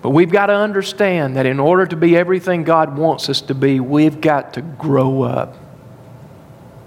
But 0.02 0.10
we've 0.10 0.30
got 0.30 0.46
to 0.46 0.54
understand 0.54 1.34
that 1.34 1.44
in 1.44 1.58
order 1.58 1.84
to 1.86 1.96
be 1.96 2.16
everything 2.16 2.62
God 2.62 2.96
wants 2.96 3.28
us 3.28 3.40
to 3.40 3.56
be, 3.56 3.80
we've 3.80 4.20
got 4.20 4.54
to 4.54 4.62
grow 4.62 5.22
up. 5.22 5.56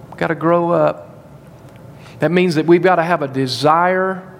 We've 0.07 0.17
got 0.17 0.27
to 0.27 0.35
grow 0.35 0.69
up. 0.69 1.25
That 2.19 2.31
means 2.31 2.55
that 2.55 2.65
we've 2.65 2.81
got 2.81 2.95
to 2.95 3.03
have 3.03 3.21
a 3.21 3.27
desire 3.27 4.30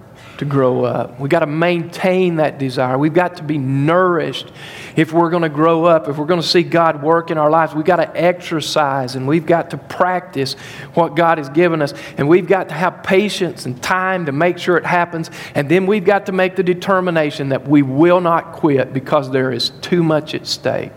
to 0.42 0.46
grow 0.46 0.84
up. 0.84 1.20
We've 1.20 1.30
got 1.30 1.42
to 1.42 1.46
maintain 1.46 2.38
that 2.38 2.58
desire. 2.58 2.98
We've 2.98 3.14
got 3.14 3.38
to 3.38 3.44
be 3.44 3.60
nourished 3.60 4.52
if 4.96 5.14
we're 5.14 5.30
going 5.30 5.44
to 5.44 5.50
grow 5.50 5.86
up, 5.86 6.08
if 6.08 6.18
we're 6.18 6.26
going 6.26 6.42
to 6.42 6.48
see 6.48 6.64
God 6.64 7.04
work 7.04 7.30
in 7.30 7.38
our 7.38 7.52
lives. 7.52 7.76
We've 7.76 7.86
got 7.86 7.98
to 7.98 8.18
exercise 8.18 9.16
and 9.16 9.28
we've 9.28 9.46
got 9.46 9.70
to 9.70 9.78
practice 9.78 10.56
what 10.96 11.16
God 11.16 11.38
has 11.38 11.48
given 11.50 11.80
us. 11.84 11.94
And 12.18 12.28
we've 12.28 12.48
got 12.48 12.70
to 12.70 12.74
have 12.74 13.04
patience 13.04 13.68
and 13.68 13.84
time 13.84 14.26
to 14.26 14.32
make 14.32 14.58
sure 14.58 14.78
it 14.78 14.86
happens. 14.86 15.30
And 15.54 15.70
then 15.70 15.86
we've 15.86 16.04
got 16.04 16.26
to 16.26 16.32
make 16.32 16.56
the 16.56 16.64
determination 16.64 17.50
that 17.50 17.68
we 17.68 17.84
will 17.84 18.20
not 18.20 18.54
quit 18.54 18.94
because 18.94 19.30
there 19.30 19.52
is 19.52 19.70
too 19.70 20.02
much 20.02 20.34
at 20.34 20.48
stake. 20.48 20.92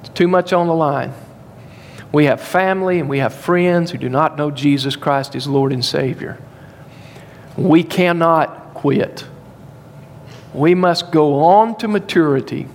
It's 0.00 0.08
too 0.08 0.26
much 0.26 0.52
on 0.52 0.66
the 0.66 0.74
line. 0.74 1.14
We 2.10 2.24
have 2.24 2.40
family 2.40 2.98
and 2.98 3.08
we 3.08 3.18
have 3.18 3.32
friends 3.32 3.92
who 3.92 3.98
do 3.98 4.08
not 4.08 4.36
know 4.36 4.50
Jesus 4.50 4.96
Christ 4.96 5.36
as 5.36 5.46
Lord 5.46 5.72
and 5.72 5.84
Savior. 5.84 6.40
We 7.58 7.82
cannot 7.82 8.74
quit. 8.74 9.26
We 10.54 10.76
must 10.76 11.10
go 11.10 11.42
on 11.42 11.76
to 11.78 11.88
maturity 11.88 12.68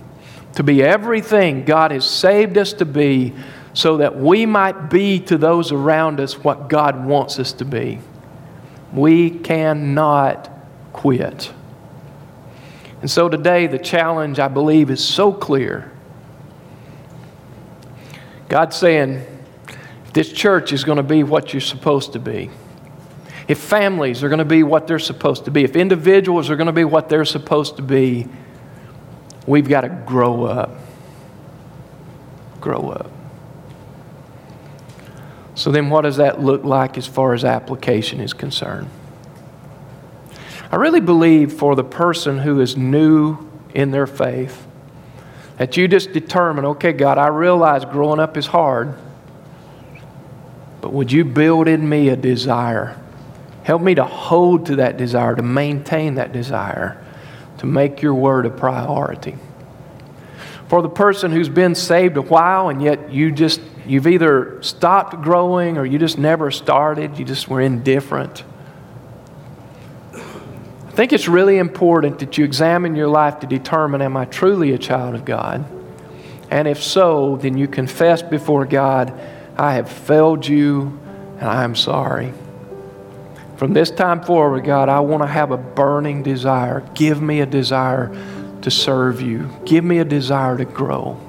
to 0.56 0.62
be 0.62 0.82
everything 0.82 1.64
God 1.64 1.90
has 1.90 2.08
saved 2.08 2.58
us 2.58 2.74
to 2.74 2.84
be 2.84 3.32
so 3.72 3.96
that 3.96 4.16
we 4.16 4.44
might 4.44 4.90
be 4.90 5.18
to 5.20 5.38
those 5.38 5.72
around 5.72 6.20
us 6.20 6.34
what 6.44 6.68
God 6.68 7.06
wants 7.06 7.38
us 7.38 7.52
to 7.54 7.64
be. 7.64 7.98
We 8.92 9.30
cannot 9.30 10.50
quit. 10.92 11.50
And 13.00 13.10
so 13.10 13.30
today, 13.30 13.66
the 13.66 13.78
challenge, 13.78 14.38
I 14.38 14.48
believe, 14.48 14.90
is 14.90 15.02
so 15.02 15.32
clear. 15.32 15.90
God's 18.48 18.76
saying, 18.76 19.24
this 20.12 20.30
church 20.30 20.74
is 20.74 20.84
going 20.84 20.98
to 20.98 21.02
be 21.02 21.24
what 21.24 21.54
you're 21.54 21.60
supposed 21.62 22.12
to 22.12 22.18
be 22.18 22.50
if 23.46 23.58
families 23.58 24.22
are 24.22 24.28
going 24.28 24.38
to 24.38 24.44
be 24.44 24.62
what 24.62 24.86
they're 24.86 24.98
supposed 24.98 25.44
to 25.44 25.50
be, 25.50 25.64
if 25.64 25.76
individuals 25.76 26.48
are 26.48 26.56
going 26.56 26.66
to 26.66 26.72
be 26.72 26.84
what 26.84 27.08
they're 27.08 27.24
supposed 27.24 27.76
to 27.76 27.82
be, 27.82 28.26
we've 29.46 29.68
got 29.68 29.82
to 29.82 29.88
grow 29.88 30.44
up. 30.44 30.70
Grow 32.60 32.90
up. 32.90 33.10
So, 35.56 35.70
then 35.70 35.90
what 35.90 36.02
does 36.02 36.16
that 36.16 36.40
look 36.40 36.64
like 36.64 36.98
as 36.98 37.06
far 37.06 37.34
as 37.34 37.44
application 37.44 38.20
is 38.20 38.32
concerned? 38.32 38.88
I 40.72 40.76
really 40.76 41.00
believe 41.00 41.52
for 41.52 41.76
the 41.76 41.84
person 41.84 42.38
who 42.38 42.60
is 42.60 42.76
new 42.76 43.38
in 43.74 43.90
their 43.90 44.06
faith, 44.06 44.66
that 45.58 45.76
you 45.76 45.86
just 45.86 46.12
determine, 46.12 46.64
okay, 46.64 46.92
God, 46.92 47.18
I 47.18 47.28
realize 47.28 47.84
growing 47.84 48.18
up 48.18 48.36
is 48.36 48.46
hard, 48.46 48.98
but 50.80 50.92
would 50.92 51.12
you 51.12 51.24
build 51.24 51.68
in 51.68 51.88
me 51.88 52.08
a 52.08 52.16
desire 52.16 52.98
Help 53.64 53.80
me 53.80 53.94
to 53.94 54.04
hold 54.04 54.66
to 54.66 54.76
that 54.76 54.98
desire, 54.98 55.34
to 55.34 55.42
maintain 55.42 56.16
that 56.16 56.32
desire, 56.32 57.02
to 57.58 57.66
make 57.66 58.02
your 58.02 58.14
word 58.14 58.44
a 58.44 58.50
priority. 58.50 59.36
For 60.68 60.82
the 60.82 60.90
person 60.90 61.32
who's 61.32 61.48
been 61.48 61.74
saved 61.74 62.18
a 62.18 62.22
while 62.22 62.68
and 62.68 62.82
yet 62.82 63.10
you 63.10 63.32
just, 63.32 63.62
you've 63.86 64.06
either 64.06 64.62
stopped 64.62 65.22
growing 65.22 65.78
or 65.78 65.86
you 65.86 65.98
just 65.98 66.18
never 66.18 66.50
started, 66.50 67.18
you 67.18 67.24
just 67.24 67.48
were 67.48 67.62
indifferent. 67.62 68.44
I 70.12 70.90
think 70.96 71.14
it's 71.14 71.26
really 71.26 71.56
important 71.56 72.18
that 72.18 72.36
you 72.36 72.44
examine 72.44 72.94
your 72.94 73.08
life 73.08 73.40
to 73.40 73.46
determine 73.46 74.02
am 74.02 74.16
I 74.16 74.26
truly 74.26 74.72
a 74.72 74.78
child 74.78 75.14
of 75.14 75.24
God? 75.24 75.64
And 76.50 76.68
if 76.68 76.82
so, 76.82 77.36
then 77.36 77.56
you 77.56 77.66
confess 77.66 78.20
before 78.20 78.66
God, 78.66 79.18
I 79.56 79.74
have 79.74 79.90
failed 79.90 80.46
you 80.46 81.00
and 81.38 81.48
I 81.48 81.64
am 81.64 81.74
sorry. 81.74 82.34
From 83.56 83.72
this 83.72 83.90
time 83.90 84.20
forward, 84.22 84.64
God, 84.64 84.88
I 84.88 85.00
want 85.00 85.22
to 85.22 85.28
have 85.28 85.50
a 85.52 85.56
burning 85.56 86.22
desire. 86.22 86.80
Give 86.94 87.22
me 87.22 87.40
a 87.40 87.46
desire 87.46 88.10
to 88.62 88.70
serve 88.70 89.20
you. 89.20 89.50
Give 89.64 89.84
me 89.84 89.98
a 89.98 90.04
desire 90.04 90.56
to 90.56 90.64
grow. 90.64 91.20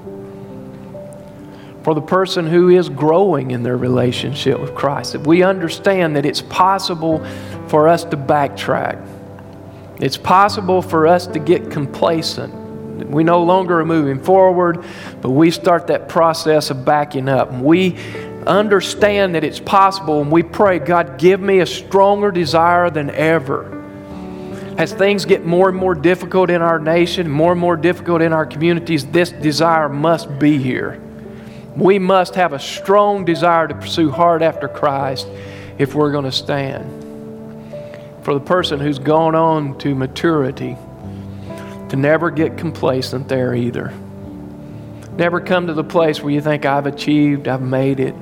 For 1.84 1.94
the 1.94 2.02
person 2.02 2.48
who 2.48 2.70
is 2.70 2.90
growing 2.90 3.52
in 3.52 3.62
their 3.62 3.78
relationship 3.78 4.60
with 4.60 4.74
Christ, 4.74 5.14
that 5.14 5.28
we 5.28 5.44
understand 5.44 6.16
that 6.16 6.26
it's 6.26 6.42
possible 6.42 7.24
for 7.68 7.88
us 7.88 8.04
to 8.06 8.18
backtrack. 8.18 9.08
It's 10.00 10.18
possible 10.18 10.82
for 10.82 11.06
us 11.06 11.28
to 11.28 11.40
get 11.40 11.70
complacent. 11.70 12.54
We 13.10 13.24
no 13.24 13.44
longer 13.44 13.82
are 13.82 13.86
moving 13.86 14.24
forward, 14.24 14.84
but 15.22 15.30
we 15.30 15.52
start 15.52 15.88
that 15.88 16.10
process 16.10 16.72
of 16.72 16.86
backing 16.86 17.30
up. 17.30 17.54
We 17.54 17.98
understand 18.48 19.36
that 19.36 19.44
it's 19.44 19.60
possible 19.60 20.22
and 20.22 20.32
we 20.32 20.44
pray, 20.44 20.80
God, 20.80 21.18
give 21.18 21.40
me 21.40 21.60
a 21.60 21.66
stronger 21.66 22.32
desire 22.32 22.90
than 22.90 23.10
ever. 23.10 23.72
As 24.78 24.92
things 24.92 25.26
get 25.26 25.46
more 25.46 25.70
and 25.70 25.78
more 25.78 25.96
difficult 25.96 26.50
in 26.50 26.62
our 26.62 26.80
nation, 26.80 27.30
more 27.30 27.54
and 27.54 27.62
more 27.62 27.78
difficult 27.78 28.22
in 28.22 28.34
our 28.34 28.46
communities, 28.46 29.06
this 29.06 29.32
desire 29.32 29.88
must 29.88 30.38
be 30.38 30.58
here. 30.58 31.02
We 31.76 31.98
must 32.00 32.36
have 32.36 32.54
a 32.54 32.60
strong 32.60 33.26
desire 33.26 33.68
to 33.68 33.76
pursue 33.76 34.12
hard 34.12 34.42
after 34.42 34.68
Christ 34.68 35.28
if 35.78 35.96
we're 35.96 36.12
going 36.12 36.26
to 36.26 36.32
stand. 36.32 37.04
For 38.24 38.34
the 38.34 38.40
person 38.40 38.80
who's 38.80 39.00
gone 39.00 39.36
on 39.36 39.78
to 39.80 39.96
maturity, 39.96 40.78
to 41.90 41.96
never 41.96 42.32
get 42.32 42.58
complacent 42.58 43.28
there 43.28 43.54
either. 43.54 43.94
Never 45.18 45.40
come 45.40 45.68
to 45.68 45.74
the 45.74 45.84
place 45.84 46.22
where 46.22 46.34
you 46.34 46.42
think, 46.42 46.66
I've 46.66 46.88
achieved, 46.88 47.48
I've 47.48 47.62
made 47.62 48.00
it. 48.00 48.16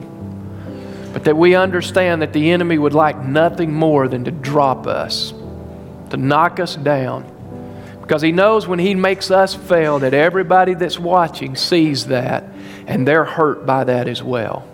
But 1.13 1.25
that 1.25 1.37
we 1.37 1.55
understand 1.55 2.23
that 2.23 2.33
the 2.33 2.51
enemy 2.51 2.79
would 2.79 2.93
like 2.93 3.23
nothing 3.23 3.71
more 3.71 4.07
than 4.07 4.25
to 4.25 4.31
drop 4.31 4.87
us, 4.87 5.31
to 6.09 6.17
knock 6.17 6.59
us 6.59 6.75
down. 6.75 7.29
Because 8.01 8.21
he 8.21 8.31
knows 8.31 8.67
when 8.67 8.79
he 8.79 8.95
makes 8.95 9.31
us 9.31 9.53
fail 9.53 9.99
that 9.99 10.13
everybody 10.13 10.73
that's 10.73 10.99
watching 10.99 11.55
sees 11.55 12.07
that 12.07 12.43
and 12.87 13.07
they're 13.07 13.23
hurt 13.23 13.65
by 13.65 13.83
that 13.85 14.07
as 14.07 14.21
well. 14.21 14.67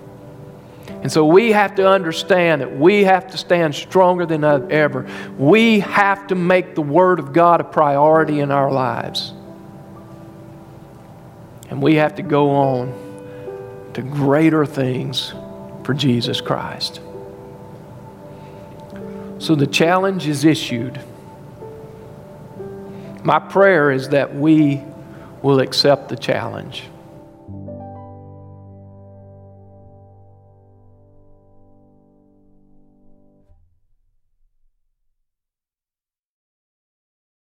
And 0.88 1.12
so 1.12 1.26
we 1.26 1.52
have 1.52 1.76
to 1.76 1.88
understand 1.88 2.62
that 2.62 2.76
we 2.76 3.04
have 3.04 3.30
to 3.32 3.38
stand 3.38 3.76
stronger 3.76 4.26
than 4.26 4.44
ever. 4.44 5.08
We 5.38 5.82
have 5.82 6.28
to 6.28 6.36
make 6.36 6.76
the 6.76 6.82
Word 6.82 7.20
of 7.20 7.32
God 7.32 7.62
a 7.62 7.64
priority 7.64 8.40
in 8.40 8.52
our 8.52 8.72
lives. 8.72 9.34
And 11.70 11.82
we 11.82 11.96
have 11.96 12.16
to 12.16 12.24
go 12.24 12.50
on 12.50 13.92
to 13.94 14.02
greater 14.02 14.66
things 14.66 15.34
for 15.90 15.96
Jesus 15.96 16.40
Christ. 16.40 17.02
So 19.40 19.56
the 19.56 19.66
challenge 19.66 20.28
is 20.28 20.46
issued. 20.46 21.02
My 23.24 23.40
prayer 23.40 23.90
is 23.90 24.10
that 24.10 24.36
we 24.36 24.84
will 25.42 25.60
accept 25.60 26.10
the 26.10 26.16
challenge. 26.16 26.84